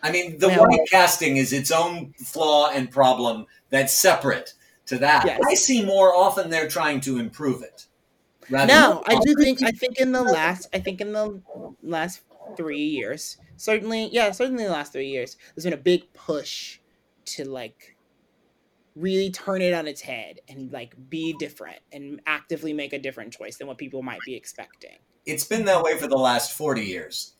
I 0.03 0.11
mean, 0.11 0.38
the 0.38 0.49
Well- 0.49 0.66
white 0.68 0.88
casting 0.91 1.36
is 1.36 1.53
its 1.53 1.70
own 1.70 2.14
flaw 2.24 2.70
and 2.70 2.91
problem 2.91 3.47
that's 3.68 3.95
separate 3.95 4.55
to 4.86 4.99
that. 4.99 5.24
Yes. 5.26 5.41
I 5.47 5.55
see 5.55 5.84
more 5.84 6.14
often 6.14 6.51
they're 6.51 6.68
trying 6.68 7.01
to 7.03 7.18
improve 7.18 7.62
it. 7.62 7.86
Rather 8.51 8.72
No, 8.72 9.03
I 9.07 9.18
do 9.20 9.34
think 9.34 9.62
I 9.62 9.70
think 9.70 9.98
in 9.98 10.12
the 10.12 10.22
last 10.22 10.68
I 10.72 10.78
think 10.78 11.01
in 11.01 11.12
the 11.12 11.40
last 11.82 12.22
three 12.57 12.82
years, 12.82 13.38
certainly, 13.57 14.09
yeah, 14.12 14.30
certainly 14.32 14.64
the 14.64 14.70
last 14.70 14.92
three 14.92 15.09
years, 15.09 15.36
there's 15.55 15.64
been 15.64 15.72
a 15.72 15.76
big 15.76 16.12
push 16.12 16.78
to 17.26 17.48
like 17.48 17.96
really 18.96 19.30
turn 19.30 19.62
it 19.62 19.72
on 19.72 19.86
its 19.86 20.01
head 20.01 20.40
and 20.48 20.72
like 20.72 20.94
be 21.09 21.34
different 21.38 21.78
and 21.92 22.20
actively 22.26 22.72
make 22.72 22.92
a 22.92 22.98
different 22.98 23.32
choice 23.32 23.57
than 23.57 23.66
what 23.66 23.78
people 23.78 24.03
might 24.03 24.20
be 24.26 24.34
expecting. 24.34 24.98
it's 25.26 25.44
been 25.44 25.64
that 25.66 25.82
way 25.82 25.96
for 25.96 26.09
the 26.09 26.18
last 26.18 26.53
40 26.53 26.82
years 26.82 27.34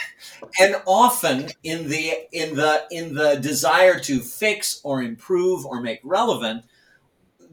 and 0.60 0.76
often 0.84 1.48
in 1.62 1.88
the 1.88 2.12
in 2.32 2.56
the 2.56 2.84
in 2.90 3.14
the 3.14 3.36
desire 3.36 4.00
to 4.00 4.18
fix 4.18 4.80
or 4.82 5.00
improve 5.02 5.64
or 5.64 5.80
make 5.80 6.00
relevant 6.02 6.64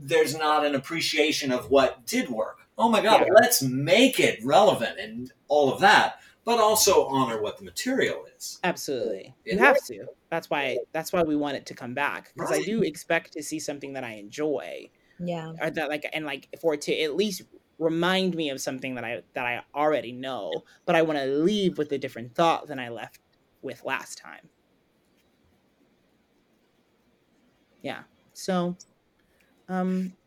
there's 0.04 0.38
not 0.38 0.66
an 0.66 0.76
appreciation 0.76 1.52
of 1.52 1.70
what 1.70 2.06
did 2.06 2.30
work. 2.30 2.63
Oh 2.78 2.90
my 2.90 3.02
God, 3.02 3.22
Yeah. 3.22 3.34
let's 3.42 3.62
make 3.62 4.20
it 4.20 4.44
relevant 4.44 5.00
and 5.00 5.32
all 5.48 5.72
of 5.72 5.80
that, 5.82 6.20
but 6.44 6.60
also 6.60 7.06
honor 7.08 7.42
what 7.42 7.58
the 7.58 7.64
material 7.64 8.26
is. 8.36 8.60
Absolutely. 8.64 9.36
You 9.46 9.58
Yeah. 9.58 9.66
have 9.66 9.84
to. 9.86 10.08
That's 10.30 10.50
why 10.50 10.80
that's 10.92 11.14
why 11.14 11.22
we 11.24 11.36
want 11.36 11.58
it 11.58 11.66
to 11.68 11.76
come 11.76 11.94
back 11.94 12.34
because 12.34 12.52
I 12.52 12.64
do 12.64 12.82
expect 12.82 13.34
to 13.34 13.44
see 13.44 13.60
something 13.60 13.94
that 13.94 14.04
I 14.04 14.14
enjoy 14.14 14.90
Yeah. 15.20 15.54
or 15.62 15.70
that 15.70 15.90
like 15.90 16.10
and 16.14 16.26
like 16.26 16.50
for 16.60 16.74
it 16.74 16.82
to 16.84 17.00
at 17.02 17.16
least 17.16 17.44
remind 17.78 18.36
me 18.36 18.50
of 18.50 18.60
something 18.62 18.96
that 18.96 19.04
I 19.04 19.22
that 19.34 19.46
I 19.46 19.64
already 19.76 20.12
know, 20.12 20.64
but 20.86 20.96
I 20.96 21.04
want 21.04 21.20
to 21.20 21.26
leave 21.26 21.78
with 21.78 21.92
a 21.92 21.98
different 22.00 22.34
thought 22.36 22.68
than 22.68 22.80
I 22.80 22.90
left 22.90 23.20
with 23.62 23.84
last 23.84 24.18
time. 24.18 24.50
Yeah. 27.82 28.04
So 28.34 28.76
um 29.70 30.18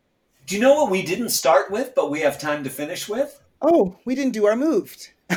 Do 0.47 0.55
you 0.55 0.61
know 0.61 0.75
what 0.75 0.91
we 0.91 1.03
didn't 1.03 1.31
start 1.31 1.71
with, 1.71 1.95
but 1.95 2.11
we 2.11 2.21
have 2.21 2.39
time 2.39 2.65
to 2.65 2.71
finish 2.71 3.09
with? 3.09 3.41
oh, 3.63 3.97
we 4.05 4.15
didn't 4.15 4.33
do 4.35 4.47
our 4.47 4.55
moved. 4.57 5.11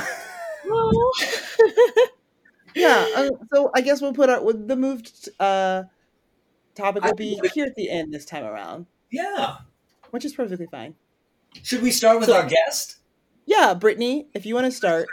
Yeah, 2.75 3.07
uh, 3.15 3.29
so 3.51 3.71
I 3.75 3.81
guess 3.81 3.99
we'll 3.99 4.13
put 4.13 4.29
our 4.29 4.41
with 4.43 4.67
the 4.67 4.75
moved 4.75 5.27
uh 5.39 5.83
topic 6.75 7.03
will 7.03 7.09
I- 7.11 7.13
be 7.13 7.39
here 7.53 7.65
at 7.65 7.75
the 7.75 7.89
end 7.89 8.13
this 8.13 8.25
time 8.25 8.45
around, 8.45 8.85
Yeah. 9.11 9.57
which 10.11 10.23
is 10.23 10.33
perfectly 10.33 10.67
fine. 10.67 10.93
Should 11.63 11.81
we 11.81 11.89
start 11.91 12.19
with 12.19 12.29
So- 12.29 12.35
our 12.35 12.45
guest? 12.45 12.97
Yeah, 13.47 13.73
Brittany, 13.73 14.27
if 14.35 14.45
you 14.45 14.53
want 14.53 14.65
to 14.65 14.71
start. 14.71 15.07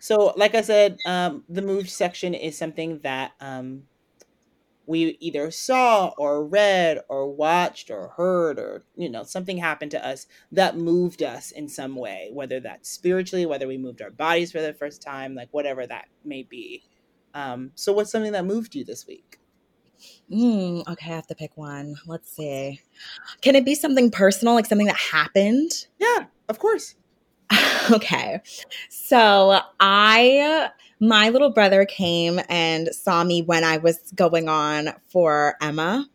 So, 0.00 0.32
like 0.36 0.54
I 0.54 0.62
said, 0.62 0.96
um, 1.06 1.44
the 1.50 1.60
moved 1.62 1.90
section 1.90 2.32
is 2.32 2.56
something 2.56 2.98
that 3.00 3.32
um, 3.40 3.82
we 4.86 5.16
either 5.20 5.50
saw 5.50 6.12
or 6.18 6.44
read 6.44 7.00
or 7.08 7.30
watched 7.30 7.90
or 7.90 8.08
heard 8.16 8.58
or 8.58 8.82
you 8.96 9.08
know 9.08 9.22
something 9.22 9.58
happened 9.58 9.90
to 9.92 10.06
us 10.06 10.26
that 10.50 10.76
moved 10.76 11.22
us 11.22 11.50
in 11.50 11.68
some 11.68 11.96
way, 11.96 12.30
whether 12.32 12.60
that's 12.60 12.88
spiritually, 12.88 13.46
whether 13.46 13.66
we 13.66 13.78
moved 13.78 14.02
our 14.02 14.10
bodies 14.10 14.52
for 14.52 14.60
the 14.60 14.74
first 14.74 15.02
time, 15.02 15.34
like 15.34 15.48
whatever 15.52 15.86
that 15.86 16.06
may 16.24 16.42
be. 16.42 16.82
Um, 17.34 17.72
so, 17.74 17.92
what's 17.92 18.10
something 18.10 18.32
that 18.32 18.44
moved 18.44 18.74
you 18.74 18.84
this 18.84 19.06
week? 19.06 19.38
Mm, 20.30 20.86
okay, 20.88 21.10
I 21.10 21.14
have 21.14 21.26
to 21.28 21.34
pick 21.34 21.56
one. 21.56 21.96
Let's 22.06 22.34
see. 22.34 22.80
Can 23.40 23.56
it 23.56 23.64
be 23.64 23.74
something 23.74 24.10
personal, 24.10 24.54
like 24.54 24.66
something 24.66 24.86
that 24.86 24.96
happened? 24.96 25.86
Yeah, 25.98 26.26
of 26.48 26.58
course. 26.58 26.94
okay. 27.90 28.40
So 28.88 29.60
I, 29.80 30.70
my 31.02 31.30
little 31.30 31.50
brother 31.50 31.84
came 31.84 32.38
and 32.48 32.88
saw 32.94 33.24
me 33.24 33.42
when 33.42 33.64
I 33.64 33.78
was 33.78 33.98
going 34.14 34.48
on 34.48 34.90
for 35.08 35.56
Emma. 35.60 36.06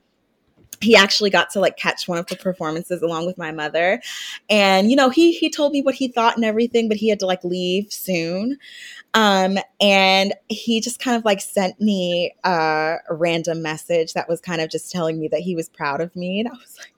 He 0.79 0.95
actually 0.95 1.29
got 1.29 1.49
to 1.51 1.59
like 1.59 1.75
catch 1.75 2.07
one 2.07 2.17
of 2.17 2.27
the 2.27 2.37
performances 2.37 3.01
along 3.01 3.25
with 3.25 3.37
my 3.37 3.51
mother. 3.51 4.01
And 4.49 4.89
you 4.89 4.95
know, 4.95 5.09
he 5.09 5.33
he 5.33 5.49
told 5.49 5.73
me 5.73 5.81
what 5.81 5.95
he 5.95 6.07
thought 6.07 6.37
and 6.37 6.45
everything, 6.45 6.87
but 6.87 6.95
he 6.95 7.09
had 7.09 7.19
to 7.19 7.25
like 7.25 7.43
leave 7.43 7.91
soon. 7.91 8.57
Um 9.13 9.57
and 9.81 10.33
he 10.47 10.79
just 10.79 10.99
kind 11.01 11.17
of 11.17 11.25
like 11.25 11.41
sent 11.41 11.81
me 11.81 12.33
a 12.45 12.95
random 13.09 13.61
message 13.61 14.13
that 14.13 14.29
was 14.29 14.39
kind 14.39 14.61
of 14.61 14.69
just 14.69 14.89
telling 14.89 15.19
me 15.19 15.27
that 15.27 15.41
he 15.41 15.53
was 15.53 15.67
proud 15.67 15.99
of 15.99 16.15
me 16.15 16.39
and 16.39 16.47
I 16.47 16.53
was 16.53 16.77
like 16.79 16.93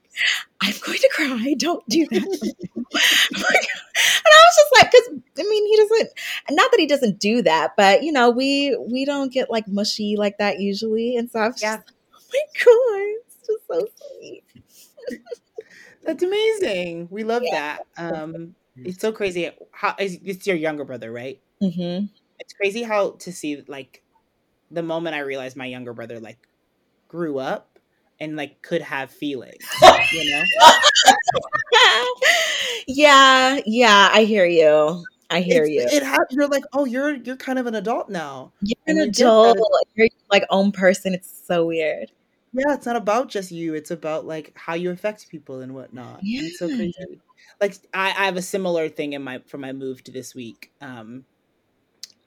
I'm 0.61 0.73
going 0.85 0.97
to 0.99 1.09
cry. 1.13 1.55
Don't 1.57 1.87
do 1.89 2.07
that. 2.11 2.27
and 2.91 2.93
I 3.35 4.41
was 4.45 4.55
just 4.57 4.73
like, 4.77 4.91
because 4.91 5.21
I 5.39 5.49
mean, 5.49 5.67
he 5.67 5.77
doesn't. 5.77 6.09
Not 6.51 6.71
that 6.71 6.79
he 6.79 6.87
doesn't 6.87 7.19
do 7.19 7.41
that, 7.43 7.73
but 7.77 8.03
you 8.03 8.11
know, 8.11 8.29
we 8.29 8.77
we 8.91 9.05
don't 9.05 9.31
get 9.31 9.49
like 9.51 9.67
mushy 9.67 10.15
like 10.17 10.37
that 10.39 10.59
usually. 10.59 11.15
And 11.15 11.29
so 11.29 11.39
I 11.39 11.47
was 11.47 11.61
Yeah. 11.61 11.77
just, 11.77 11.87
oh 12.13 12.19
my 12.33 12.41
god, 12.65 13.21
it's 13.27 13.47
just 13.47 13.67
so 13.67 13.87
sweet. 14.19 14.43
That's 16.05 16.23
amazing. 16.23 17.07
We 17.11 17.23
love 17.23 17.43
that. 17.51 17.81
Um, 17.97 18.55
it's 18.83 18.99
so 19.01 19.11
crazy. 19.11 19.51
How 19.71 19.95
it's 19.99 20.47
your 20.47 20.55
younger 20.55 20.85
brother, 20.85 21.11
right? 21.11 21.41
hmm 21.61 22.09
it's 22.39 22.53
crazy 22.53 22.83
how 22.83 23.11
to 23.11 23.31
see 23.31 23.63
like 23.67 24.03
the 24.71 24.83
moment 24.83 25.15
I 25.15 25.19
realized 25.19 25.57
my 25.57 25.65
younger 25.65 25.93
brother 25.93 26.19
like 26.19 26.47
grew 27.07 27.39
up 27.39 27.68
and 28.19 28.35
like 28.35 28.61
could 28.61 28.81
have 28.81 29.11
feelings, 29.11 29.63
you 30.11 30.31
know? 30.31 30.43
yeah, 32.87 33.59
yeah, 33.65 34.09
I 34.11 34.23
hear 34.23 34.45
you. 34.45 35.03
I 35.29 35.41
hear 35.41 35.63
It's- 35.63 35.91
you. 35.93 35.97
It 35.97 36.03
ha- 36.03 36.25
you're 36.31 36.47
like, 36.47 36.63
oh, 36.73 36.85
you're 36.85 37.15
you're 37.15 37.37
kind 37.37 37.59
of 37.59 37.67
an 37.67 37.75
adult 37.75 38.09
now. 38.09 38.51
You're 38.61 38.77
an 38.87 38.97
you 38.97 39.03
adult. 39.03 39.57
You're 39.95 40.07
like 40.31 40.43
own 40.49 40.71
person. 40.71 41.13
It's 41.13 41.29
so 41.47 41.67
weird. 41.67 42.11
Yeah, 42.51 42.73
it's 42.73 42.87
not 42.87 42.95
about 42.95 43.29
just 43.29 43.51
you. 43.51 43.75
It's 43.75 43.91
about 43.91 44.25
like 44.25 44.53
how 44.55 44.73
you 44.73 44.89
affect 44.89 45.29
people 45.29 45.61
and 45.61 45.75
whatnot. 45.75 46.21
And 46.23 46.45
It's 46.47 46.57
so 46.57 46.67
crazy. 46.67 47.21
Like 47.61 47.75
I, 47.93 48.07
I 48.09 48.25
have 48.25 48.37
a 48.37 48.41
similar 48.41 48.89
thing 48.89 49.13
in 49.13 49.23
my 49.23 49.39
for 49.45 49.59
my 49.59 49.71
move 49.71 50.03
to 50.05 50.11
this 50.11 50.33
week. 50.33 50.71
Um, 50.81 51.25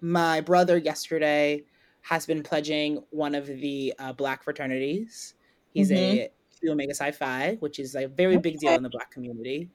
my 0.00 0.40
brother 0.40 0.78
yesterday 0.78 1.64
has 2.02 2.24
been 2.26 2.42
pledging 2.42 3.02
one 3.10 3.34
of 3.34 3.46
the 3.46 3.94
uh, 3.98 4.12
black 4.12 4.44
fraternities. 4.44 5.34
He's 5.72 5.90
a 5.92 6.28
Phi 6.60 6.70
Omega 6.70 6.94
Psi 6.94 7.12
Phi, 7.12 7.56
which 7.60 7.78
is 7.78 7.94
a 7.94 8.06
very 8.06 8.36
big 8.38 8.58
deal 8.58 8.72
in 8.72 8.82
the 8.82 8.90
black 8.90 9.10
community. 9.10 9.70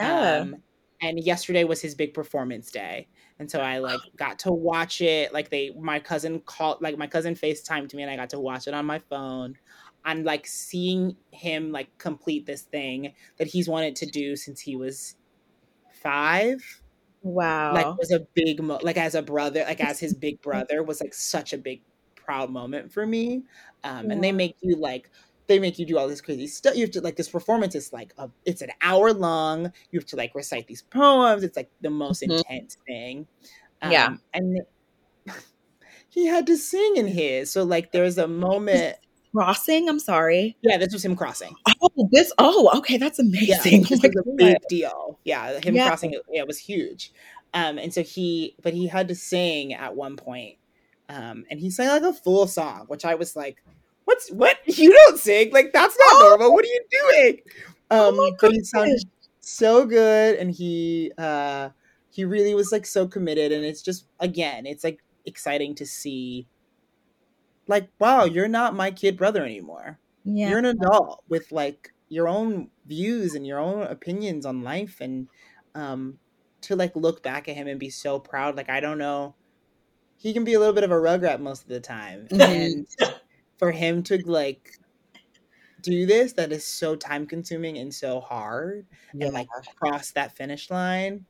Yeah. 0.00 0.40
Um, 0.40 0.56
and 1.02 1.18
yesterday 1.18 1.64
was 1.64 1.80
his 1.80 1.94
big 1.94 2.12
performance 2.12 2.70
day. 2.70 3.08
And 3.38 3.50
so 3.50 3.60
I 3.60 3.78
like 3.78 4.00
got 4.16 4.38
to 4.40 4.52
watch 4.52 5.00
it. 5.00 5.32
Like 5.32 5.50
they 5.50 5.70
my 5.70 5.98
cousin 5.98 6.40
called 6.40 6.82
like 6.82 6.98
my 6.98 7.06
cousin 7.06 7.34
FaceTimed 7.34 7.92
me 7.94 8.02
and 8.02 8.10
I 8.10 8.16
got 8.16 8.30
to 8.30 8.40
watch 8.40 8.66
it 8.66 8.74
on 8.74 8.86
my 8.86 8.98
phone. 8.98 9.56
And 10.04 10.24
like 10.24 10.46
seeing 10.46 11.16
him 11.30 11.72
like 11.72 11.96
complete 11.98 12.46
this 12.46 12.62
thing 12.62 13.12
that 13.36 13.46
he's 13.46 13.68
wanted 13.68 13.96
to 13.96 14.06
do 14.06 14.36
since 14.36 14.60
he 14.60 14.76
was 14.76 15.16
five 15.92 16.82
wow. 17.22 17.74
like 17.74 17.98
was 17.98 18.10
a 18.10 18.20
big 18.34 18.62
mo- 18.62 18.80
like 18.82 18.96
as 18.96 19.14
a 19.14 19.22
brother 19.22 19.64
like 19.66 19.82
as 19.82 20.00
his 20.00 20.14
big 20.14 20.40
brother 20.42 20.82
was 20.82 21.00
like 21.00 21.12
such 21.12 21.52
a 21.52 21.58
big 21.58 21.82
proud 22.14 22.50
moment 22.50 22.92
for 22.92 23.06
me 23.06 23.42
um 23.84 24.10
and 24.10 24.22
they 24.22 24.32
make 24.32 24.56
you 24.60 24.76
like 24.76 25.10
they 25.50 25.58
make 25.58 25.78
you 25.78 25.84
do 25.84 25.98
all 25.98 26.08
this 26.08 26.20
crazy 26.22 26.46
stuff 26.46 26.74
you 26.76 26.82
have 26.82 26.90
to 26.92 27.00
like 27.02 27.16
this 27.16 27.28
performance 27.28 27.74
is 27.74 27.92
like 27.92 28.14
a, 28.18 28.30
it's 28.46 28.62
an 28.62 28.70
hour 28.80 29.12
long 29.12 29.70
you 29.90 29.98
have 29.98 30.06
to 30.06 30.16
like 30.16 30.32
recite 30.34 30.66
these 30.68 30.82
poems 30.82 31.42
it's 31.42 31.56
like 31.56 31.70
the 31.82 31.90
most 31.90 32.22
Mhm. 32.22 32.38
intense 32.38 32.78
thing 32.86 33.26
Yeah. 33.82 34.06
Um, 34.06 34.20
and 34.32 34.60
he 36.08 36.26
had 36.26 36.46
to 36.46 36.56
sing 36.56 36.96
in 36.96 37.06
his 37.06 37.50
so 37.50 37.64
like 37.64 37.92
there's 37.92 38.18
a 38.18 38.26
moment 38.28 38.96
Crossing. 39.32 39.88
I'm 39.88 40.00
sorry. 40.00 40.56
yeah 40.62 40.76
this 40.76 40.92
was 40.92 41.04
him 41.04 41.14
crossing 41.14 41.54
Oh, 41.82 42.08
this. 42.10 42.32
Oh, 42.38 42.70
okay. 42.78 42.96
That's 42.98 43.18
yeah, 43.20 43.26
amazing. 43.62 43.82
this 43.88 44.00
Oh 44.04 44.08
was 44.08 44.24
a 44.26 44.36
big 44.36 44.56
deal. 44.68 45.18
Yeah, 45.24 45.60
him 45.60 45.76
Yeah. 45.76 45.86
crossing 45.86 46.12
it, 46.12 46.22
yeah, 46.30 46.40
it 46.40 46.46
was 46.48 46.58
huge. 46.58 47.12
Um, 47.54 47.78
and 47.78 47.94
so 47.94 48.02
he, 48.02 48.56
but 48.62 48.74
he 48.74 48.86
had 48.88 49.06
to 49.08 49.14
sing 49.14 49.72
at 49.72 49.94
one 49.96 50.16
point, 50.16 50.56
um, 51.08 51.44
and 51.50 51.58
he 51.60 51.70
sang 51.70 51.88
like 51.88 52.02
a 52.02 52.12
full 52.12 52.46
song, 52.48 52.84
which 52.88 53.04
I 53.04 53.14
was 53.14 53.34
like, 53.36 53.62
"What's 54.04 54.30
what? 54.30 54.58
You 54.66 54.92
don't 54.92 55.18
sing? 55.18 55.52
Like 55.52 55.72
that's 55.72 55.96
not 55.98 56.08
Oh. 56.12 56.26
normal. 56.28 56.52
What 56.52 56.64
are 56.64 56.68
you 56.68 56.84
doing?" 56.90 57.40
Um, 57.90 58.16
my 58.16 58.30
but 58.40 58.52
he 58.52 58.62
sounded 58.64 59.00
so 59.40 59.84
good, 59.86 60.36
and 60.38 60.50
he, 60.50 61.10
uh, 61.18 61.70
he 62.10 62.24
really 62.24 62.54
was 62.54 62.70
like 62.72 62.86
so 62.86 63.06
committed, 63.08 63.52
and 63.52 63.64
it's 63.64 63.82
just 63.82 64.06
again, 64.20 64.66
it's 64.66 64.84
like 64.84 65.00
exciting 65.26 65.74
to 65.76 65.86
see. 65.86 66.46
Like, 67.66 67.88
wow, 67.98 68.24
you're 68.24 68.48
not 68.48 68.74
my 68.74 68.90
kid 68.90 69.16
brother 69.16 69.44
anymore 69.44 69.98
Yeah. 70.24 70.50
you're 70.50 70.58
an 70.58 70.64
adult 70.66 71.22
with 71.28 71.50
like 71.52 71.90
your 72.08 72.26
own 72.28 72.70
views 72.86 73.34
and 73.34 73.46
your 73.46 73.58
own 73.60 73.82
opinions 73.82 74.44
on 74.44 74.62
life 74.62 74.96
and 75.00 75.28
um 75.76 76.18
to 76.62 76.74
like 76.76 76.94
look 76.96 77.22
back 77.22 77.48
at 77.48 77.54
him 77.56 77.68
and 77.68 77.78
be 77.78 77.88
so 77.90 78.18
proud 78.18 78.56
like 78.56 78.68
i 78.68 78.80
don't 78.80 78.98
know 78.98 79.34
he 80.18 80.32
can 80.34 80.42
be 80.44 80.54
a 80.54 80.58
little 80.58 80.74
bit 80.74 80.82
of 80.84 80.90
a 80.90 80.94
rugrat 80.94 81.40
most 81.40 81.62
of 81.62 81.68
the 81.68 81.78
time 81.80 82.26
Mhm. 82.30 82.40
and 82.40 82.86
for 83.60 83.70
him 83.70 84.02
to 84.02 84.16
like 84.24 84.72
do 85.82 86.06
this 86.06 86.32
that 86.32 86.50
is 86.50 86.66
so 86.66 86.96
time 86.96 87.26
consuming 87.26 87.76
and 87.78 87.94
so 87.94 88.20
hard 88.20 88.86
and 89.20 89.32
like 89.34 89.46
cross 89.76 90.10
that 90.12 90.34
finish 90.36 90.70
line 90.70 91.24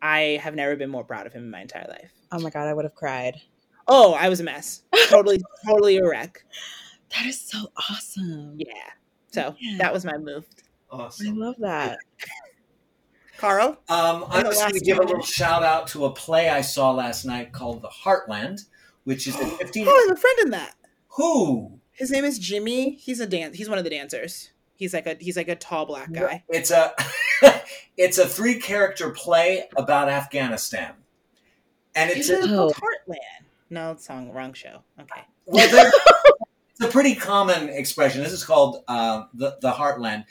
i 0.00 0.38
have 0.42 0.54
never 0.54 0.74
been 0.76 0.88
more 0.90 1.04
proud 1.04 1.26
of 1.26 1.32
him 1.32 1.42
in 1.44 1.50
my 1.50 1.60
entire 1.60 1.86
life 1.88 2.12
Oh 2.32 2.38
my 2.40 2.50
god, 2.50 2.66
I 2.66 2.74
would 2.74 2.84
have 2.84 2.94
cried. 2.94 3.34
oh 3.88 4.14
i 4.14 4.28
was 4.28 4.40
a 4.40 4.44
mess 4.44 4.82
totally 5.08 5.40
totally 5.66 5.98
a 5.98 6.08
wreck 6.08 6.44
That 7.10 7.26
is 7.26 7.40
so 7.40 7.66
awesome. 7.90 8.54
yeah 8.56 8.90
so 9.32 9.54
Yeah. 9.60 9.78
that 9.78 9.92
was 9.92 10.04
my 10.04 10.16
move 10.16 10.46
Awesome. 10.90 11.26
I 11.42 11.46
love 11.46 11.56
that. 11.58 11.98
carl 13.36 13.78
Um, 13.88 14.24
I'm 14.30 14.44
just 14.44 14.60
going 14.60 14.74
to 14.74 14.80
give 14.80 14.98
a 14.98 15.02
little 15.02 15.22
shout 15.24 15.64
out 15.64 15.88
to 15.88 16.04
a 16.04 16.10
play 16.12 16.48
I 16.48 16.60
saw 16.60 16.92
last 16.92 17.24
night 17.24 17.52
called 17.52 17.82
The 17.82 17.88
Heartland, 17.88 18.60
which 19.04 19.26
is 19.26 19.34
a 19.34 19.46
15. 19.58 19.88
Oh, 19.88 19.90
I 19.90 20.06
have 20.08 20.16
a 20.16 20.20
friend 20.20 20.38
in 20.44 20.50
that. 20.50 20.74
Who? 21.16 21.80
His 21.92 22.10
name 22.10 22.24
is 22.24 22.38
Jimmy. 22.38 22.96
He's 22.96 23.20
a 23.20 23.26
dance. 23.26 23.56
He's 23.56 23.68
one 23.68 23.78
of 23.78 23.84
the 23.84 23.90
dancers. 23.90 24.50
He's 24.76 24.92
like 24.92 25.06
a 25.06 25.16
he's 25.20 25.36
like 25.36 25.48
a 25.48 25.54
tall 25.56 25.86
black 25.86 26.12
guy. 26.12 26.42
It's 26.48 26.70
a 26.72 26.92
it's 27.96 28.18
a 28.18 28.26
three 28.26 28.58
character 28.60 29.10
play 29.10 29.68
about 29.76 30.08
Afghanistan, 30.08 30.92
and 31.94 32.10
it's 32.10 32.28
It's 32.28 32.44
a, 32.46 32.50
Oh. 32.56 32.70
Heartland. 32.72 33.46
No, 33.70 33.92
it's 33.92 34.08
wrong. 34.08 34.32
Wrong 34.32 34.52
show. 34.52 34.82
Okay. 35.00 35.20
well, 35.46 35.68
there- 35.70 35.92
it's 36.70 36.80
a 36.80 36.88
pretty 36.88 37.14
common 37.14 37.68
expression. 37.68 38.22
This 38.22 38.32
is 38.32 38.44
called 38.44 38.82
uh, 38.88 39.24
the 39.34 39.56
the 39.60 39.70
Heartland. 39.70 40.24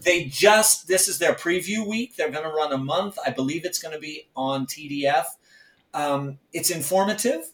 they 0.00 0.24
just 0.24 0.88
this 0.88 1.06
is 1.08 1.18
their 1.18 1.34
preview 1.34 1.86
week. 1.86 2.16
They're 2.16 2.30
going 2.30 2.44
to 2.48 2.50
run 2.56 2.72
a 2.72 2.78
month. 2.78 3.18
I 3.26 3.30
believe 3.30 3.66
it's 3.66 3.78
going 3.78 3.92
to 3.94 4.00
be 4.00 4.28
on 4.34 4.64
TDF. 4.66 5.24
Um, 5.92 6.38
it's 6.54 6.70
informative 6.70 7.50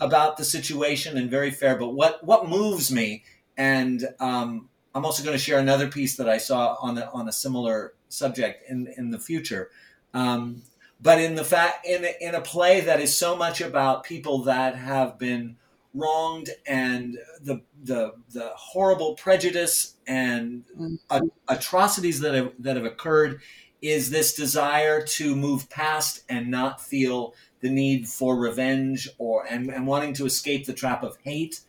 about 0.00 0.36
the 0.36 0.44
situation 0.44 1.16
and 1.16 1.30
very 1.30 1.50
fair. 1.50 1.76
But 1.76 1.94
what 1.94 2.24
what 2.24 2.48
moves 2.48 2.90
me, 2.92 3.24
and 3.56 4.06
um, 4.20 4.68
I'm 4.94 5.04
also 5.04 5.22
going 5.22 5.36
to 5.36 5.42
share 5.42 5.58
another 5.58 5.88
piece 5.88 6.16
that 6.16 6.28
I 6.28 6.38
saw 6.38 6.76
on 6.80 6.98
a, 6.98 7.10
on 7.12 7.28
a 7.28 7.32
similar 7.32 7.94
subject 8.08 8.68
in 8.68 8.92
in 8.96 9.10
the 9.10 9.18
future. 9.18 9.70
Um, 10.14 10.62
but 11.00 11.20
in 11.20 11.34
the 11.34 11.44
fact 11.44 11.86
in 11.86 12.04
a, 12.04 12.14
in 12.20 12.34
a 12.34 12.40
play 12.40 12.80
that 12.80 13.00
is 13.00 13.16
so 13.16 13.36
much 13.36 13.60
about 13.60 14.04
people 14.04 14.42
that 14.44 14.74
have 14.74 15.18
been 15.18 15.56
wronged 15.94 16.50
and 16.66 17.18
the 17.42 17.62
the 17.82 18.12
the 18.32 18.50
horrible 18.54 19.14
prejudice 19.14 19.94
and 20.06 20.64
a, 21.10 21.22
atrocities 21.48 22.20
that 22.20 22.34
have 22.34 22.52
that 22.58 22.76
have 22.76 22.84
occurred 22.84 23.40
is 23.80 24.10
this 24.10 24.34
desire 24.34 25.04
to 25.04 25.36
move 25.36 25.70
past 25.70 26.24
and 26.28 26.50
not 26.50 26.80
feel 26.80 27.34
the 27.60 27.70
need 27.70 28.08
for 28.08 28.36
revenge 28.36 29.08
or 29.18 29.44
and, 29.46 29.70
and 29.70 29.86
wanting 29.86 30.14
to 30.14 30.26
escape 30.26 30.66
the 30.66 30.72
trap 30.72 31.02
of 31.02 31.18
hate. 31.22 31.60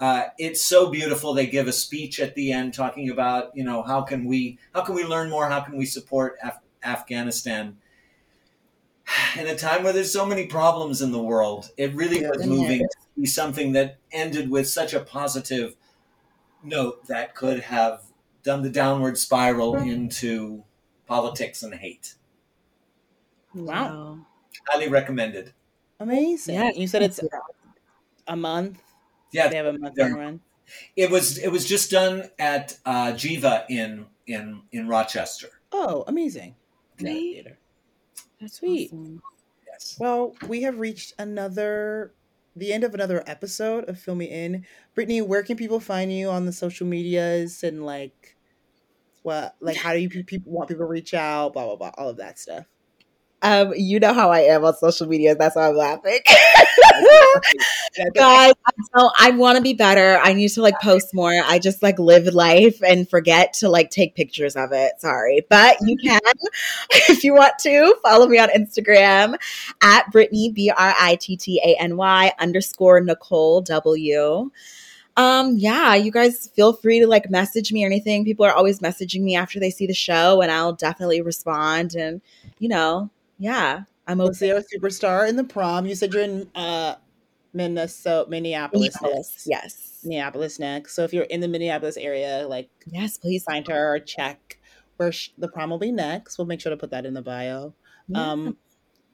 Uh, 0.00 0.24
it's 0.38 0.62
so 0.62 0.90
beautiful. 0.90 1.34
They 1.34 1.46
give 1.46 1.68
a 1.68 1.72
speech 1.72 2.18
at 2.18 2.34
the 2.34 2.52
end 2.52 2.74
talking 2.74 3.10
about 3.10 3.56
you 3.56 3.64
know 3.64 3.82
how 3.82 4.02
can 4.02 4.24
we 4.24 4.58
how 4.74 4.82
can 4.82 4.94
we 4.94 5.04
learn 5.04 5.30
more? 5.30 5.48
How 5.48 5.60
can 5.60 5.76
we 5.76 5.86
support 5.86 6.36
Af- 6.42 6.60
afghanistan? 6.82 7.78
In 9.38 9.46
a 9.46 9.56
time 9.56 9.82
where 9.84 9.92
there's 9.92 10.12
so 10.12 10.26
many 10.26 10.46
problems 10.46 11.02
in 11.02 11.12
the 11.12 11.22
world 11.22 11.70
it 11.76 11.94
really 11.94 12.22
Yeah. 12.22 12.30
was 12.30 12.46
moving 12.46 12.80
to 12.80 12.96
be 13.20 13.26
something 13.26 13.72
that 13.72 13.98
ended 14.12 14.50
with 14.50 14.68
such 14.68 14.94
a 14.94 15.00
positive 15.00 15.76
note 16.62 17.06
that 17.06 17.34
could 17.34 17.60
have 17.60 18.02
done 18.42 18.62
the 18.62 18.70
downward 18.70 19.18
spiral 19.18 19.76
into 19.76 20.64
politics 21.06 21.62
and 21.62 21.74
hate. 21.74 22.14
Wow. 23.54 24.18
Highly 24.68 24.88
recommended 24.88 25.52
Amazing. 26.00 26.54
Yeah, 26.56 26.70
You 26.74 26.86
said 26.88 27.02
it's 27.02 27.20
Yeah. 27.22 27.38
a 28.26 28.36
month. 28.36 28.80
yeah 29.32 29.48
They 29.48 29.56
have 29.56 29.66
a 29.66 29.78
month 29.78 29.94
they're- 29.96 30.14
run. 30.14 30.40
It 30.96 31.10
was 31.10 31.36
it 31.38 31.48
was 31.48 31.66
just 31.66 31.90
done 31.90 32.30
at 32.38 32.78
uh, 32.86 33.12
Geva 33.12 33.66
in 33.68 34.06
in 34.26 34.62
in 34.72 34.88
Rochester. 34.88 35.48
Oh, 35.72 36.04
amazing. 36.06 36.54
Great. 36.98 37.12
Theater. 37.12 37.58
That's 38.40 38.54
Sweet. 38.58 38.88
awesome. 38.88 39.22
Yes. 39.66 39.96
Well, 40.00 40.34
we 40.48 40.62
have 40.62 40.78
reached 40.78 41.12
another 41.18 42.14
the 42.56 42.72
end 42.72 42.82
of 42.84 42.94
another 42.94 43.22
episode 43.26 43.88
of 43.90 43.98
Fill 43.98 44.14
Me 44.14 44.24
In. 44.26 44.64
Brittany, 44.94 45.20
where 45.20 45.42
can 45.42 45.56
people 45.56 45.80
find 45.80 46.10
you 46.12 46.30
on 46.30 46.46
the 46.46 46.52
social 46.52 46.86
medias 46.86 47.62
and 47.62 47.84
like 47.84 48.36
what 49.22 49.56
like 49.60 49.76
how 49.76 49.92
do 49.92 49.98
you 49.98 50.08
people 50.08 50.50
want 50.52 50.68
people 50.68 50.84
to 50.86 50.90
reach 50.90 51.12
out, 51.14 51.52
blah 51.52 51.66
blah 51.66 51.76
blah, 51.76 51.92
all 51.98 52.08
of 52.08 52.16
that 52.16 52.38
stuff. 52.38 52.64
Um, 53.44 53.74
you 53.76 54.00
know 54.00 54.14
how 54.14 54.30
I 54.30 54.40
am 54.40 54.64
on 54.64 54.74
social 54.74 55.06
media. 55.06 55.34
That's 55.34 55.54
why 55.54 55.68
I'm 55.68 55.76
laughing. 55.76 56.18
Guys, 58.14 58.54
I 58.94 59.10
I 59.18 59.30
want 59.32 59.56
to 59.56 59.62
be 59.62 59.74
better. 59.74 60.18
I 60.22 60.32
need 60.32 60.48
to 60.48 60.62
like 60.62 60.80
post 60.80 61.12
more. 61.12 61.30
I 61.44 61.58
just 61.58 61.82
like 61.82 61.98
live 61.98 62.32
life 62.32 62.82
and 62.82 63.06
forget 63.06 63.52
to 63.54 63.68
like 63.68 63.90
take 63.90 64.14
pictures 64.14 64.56
of 64.56 64.72
it. 64.72 64.92
Sorry. 64.98 65.46
But 65.50 65.76
you 65.82 65.94
can, 66.02 66.20
if 66.90 67.22
you 67.22 67.34
want 67.34 67.58
to, 67.60 67.94
follow 68.02 68.26
me 68.26 68.38
on 68.38 68.48
Instagram 68.48 69.36
at 69.82 70.10
Brittany, 70.10 70.50
B 70.50 70.70
R 70.70 70.94
I 70.98 71.16
T 71.16 71.36
T 71.36 71.60
A 71.62 71.76
N 71.78 71.98
Y 71.98 72.32
underscore 72.38 73.02
Nicole 73.02 73.60
W. 73.60 74.50
Um, 75.18 75.58
yeah, 75.58 75.94
you 75.94 76.10
guys 76.10 76.48
feel 76.56 76.72
free 76.72 76.98
to 77.00 77.06
like 77.06 77.28
message 77.28 77.74
me 77.74 77.84
or 77.84 77.88
anything. 77.88 78.24
People 78.24 78.46
are 78.46 78.54
always 78.54 78.80
messaging 78.80 79.20
me 79.20 79.36
after 79.36 79.60
they 79.60 79.70
see 79.70 79.86
the 79.86 79.92
show, 79.92 80.40
and 80.40 80.50
I'll 80.50 80.72
definitely 80.72 81.20
respond. 81.20 81.94
And 81.94 82.22
you 82.58 82.70
know, 82.70 83.10
yeah, 83.38 83.82
I'm 84.06 84.18
We'll 84.18 84.28
open. 84.28 84.34
see 84.34 84.52
our 84.52 84.60
superstar 84.60 85.28
in 85.28 85.36
the 85.36 85.44
prom. 85.44 85.86
You 85.86 85.94
said 85.94 86.12
you're 86.12 86.22
in 86.22 86.48
uh 86.54 86.96
Minnesota, 87.52 88.28
Minneapolis, 88.28 88.94
Minneapolis. 89.00 89.44
Yes. 89.46 90.00
Minneapolis 90.02 90.58
next. 90.58 90.94
So 90.96 91.04
if 91.04 91.12
you're 91.12 91.24
in 91.24 91.40
the 91.40 91.48
Minneapolis 91.48 91.96
area, 91.96 92.46
like 92.48 92.68
Yes, 92.86 93.16
please. 93.16 93.44
find 93.44 93.66
her 93.68 93.94
or 93.94 93.98
check 94.00 94.58
where 94.96 95.12
sh- 95.12 95.30
the 95.38 95.48
prom 95.48 95.70
will 95.70 95.78
be 95.78 95.92
next. 95.92 96.36
We'll 96.36 96.46
make 96.48 96.60
sure 96.60 96.70
to 96.70 96.76
put 96.76 96.90
that 96.90 97.06
in 97.06 97.14
the 97.14 97.22
bio. 97.22 97.74
Yeah. 98.08 98.30
Um, 98.32 98.56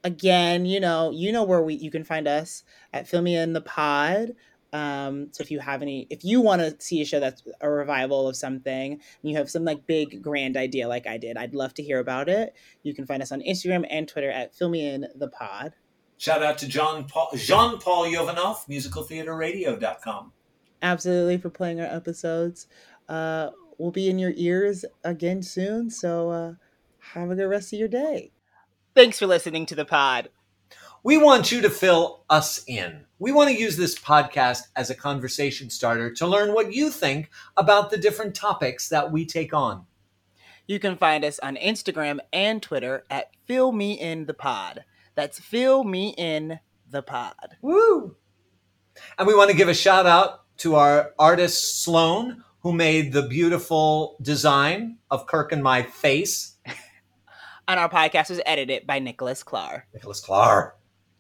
again, 0.05 0.65
you 0.65 0.81
know, 0.81 1.11
you 1.11 1.33
know 1.33 1.45
where 1.45 1.63
we 1.63 1.75
you 1.75 1.91
can 1.91 2.03
find 2.05 2.27
us 2.27 2.65
at 2.95 3.07
Fill 3.07 3.23
Me 3.23 3.37
In 3.37 3.53
the 3.53 3.61
Pod. 3.61 4.35
Um, 4.73 5.29
so 5.33 5.43
if 5.43 5.51
you 5.51 5.59
have 5.59 5.83
any, 5.83 6.07
if 6.11 6.25
you 6.25 6.41
want 6.41 6.61
to 6.61 6.77
see 6.79 7.01
a 7.01 7.05
show 7.05 7.21
that's 7.21 7.43
a 7.61 7.69
revival 7.69 8.29
of 8.29 8.37
something, 8.37 8.93
and 8.93 9.01
you 9.23 9.37
have 9.37 9.51
some 9.51 9.65
like 9.65 9.87
big 9.87 10.23
grand 10.23 10.57
idea 10.57 10.89
like 10.89 11.07
I 11.07 11.19
did, 11.19 11.37
I'd 11.37 11.55
love 11.55 11.75
to 11.75 11.83
hear 11.83 11.99
about 11.99 12.29
it. 12.29 12.55
You 12.83 12.95
can 12.95 13.07
find 13.07 13.23
us 13.23 13.33
on 13.33 13.41
Instagram 13.41 13.87
and 13.91 14.09
Twitter 14.09 14.31
at 14.31 14.55
Fill 14.55 14.69
Me 14.69 14.87
In 14.87 15.07
the 15.15 15.29
Pod. 15.29 15.75
Shout 16.19 16.43
out 16.43 16.59
to 16.59 16.69
John 16.69 17.05
Paul 17.07 17.31
Jean 17.35 17.79
Paul 17.79 18.05
Yovanov, 18.05 18.69
musicaltheaterradio.com. 18.69 20.33
Absolutely 20.83 21.39
for 21.39 21.51
playing 21.51 21.81
our 21.81 21.87
episodes. 21.87 22.67
Uh, 23.09 23.51
we'll 23.79 23.91
be 23.91 24.09
in 24.09 24.19
your 24.19 24.33
ears 24.37 24.85
again 25.03 25.43
soon. 25.43 25.91
So 25.91 26.31
uh, 26.31 26.53
have 27.15 27.31
a 27.31 27.35
good 27.35 27.47
rest 27.47 27.73
of 27.73 27.79
your 27.79 27.89
day. 27.89 28.33
Thanks 28.95 29.19
for 29.19 29.27
listening 29.27 29.67
to 29.67 29.75
the 29.75 29.85
pod. 29.85 30.29
We 31.03 31.17
want 31.17 31.51
you 31.51 31.63
to 31.63 31.71
fill 31.71 32.25
us 32.29 32.63
in. 32.67 33.07
We 33.19 33.33
want 33.33 33.49
to 33.49 33.59
use 33.59 33.79
this 33.79 33.99
podcast 33.99 34.65
as 34.77 34.91
a 34.91 34.95
conversation 34.95 35.71
starter 35.71 36.13
to 36.13 36.27
learn 36.27 36.53
what 36.53 36.75
you 36.75 36.91
think 36.91 37.31
about 37.57 37.91
the 37.91 37.97
different 37.97 38.35
topics 38.35 38.91
that 38.91 39.11
we 39.11 39.25
take 39.25 39.55
on. 39.55 39.87
You 40.67 40.79
can 40.79 40.97
find 40.97 41.25
us 41.25 41.39
on 41.39 41.57
Instagram 41.57 42.19
and 42.35 42.63
Twitter 42.63 43.05
at 43.11 43.31
Fill 43.47 43.73
Me 43.73 43.95
In 43.95 44.27
the 44.27 44.35
Pod. 44.35 44.85
That's 45.15 45.41
Fill 45.41 45.85
Me 45.85 46.15
In 46.19 46.61
the 46.91 47.03
Pod. 47.03 47.57
Woo! 47.63 48.17
And 49.19 49.27
we 49.27 49.35
want 49.35 49.51
to 49.51 49.57
give 49.57 49.69
a 49.69 49.75
shout 49.75 50.05
out 50.05 50.43
to 50.59 50.75
our 50.75 51.15
artist 51.19 51.83
Sloan, 51.83 52.45
who 52.61 52.75
made 52.75 53.15
the 53.15 53.23
beautiful 53.23 54.19
design 54.21 54.99
of 55.11 55.27
Kirk 55.27 55.51
and 55.51 55.63
my 55.63 55.83
face. 55.83 56.57
And 57.69 57.79
our 57.79 57.89
podcast 57.89 58.31
was 58.31 58.41
edited 58.45 58.85
by 58.85 58.99
Nicholas 58.99 59.45
Clark. 59.45 59.87
Nicholas 59.95 60.19
Clark. 60.19 60.80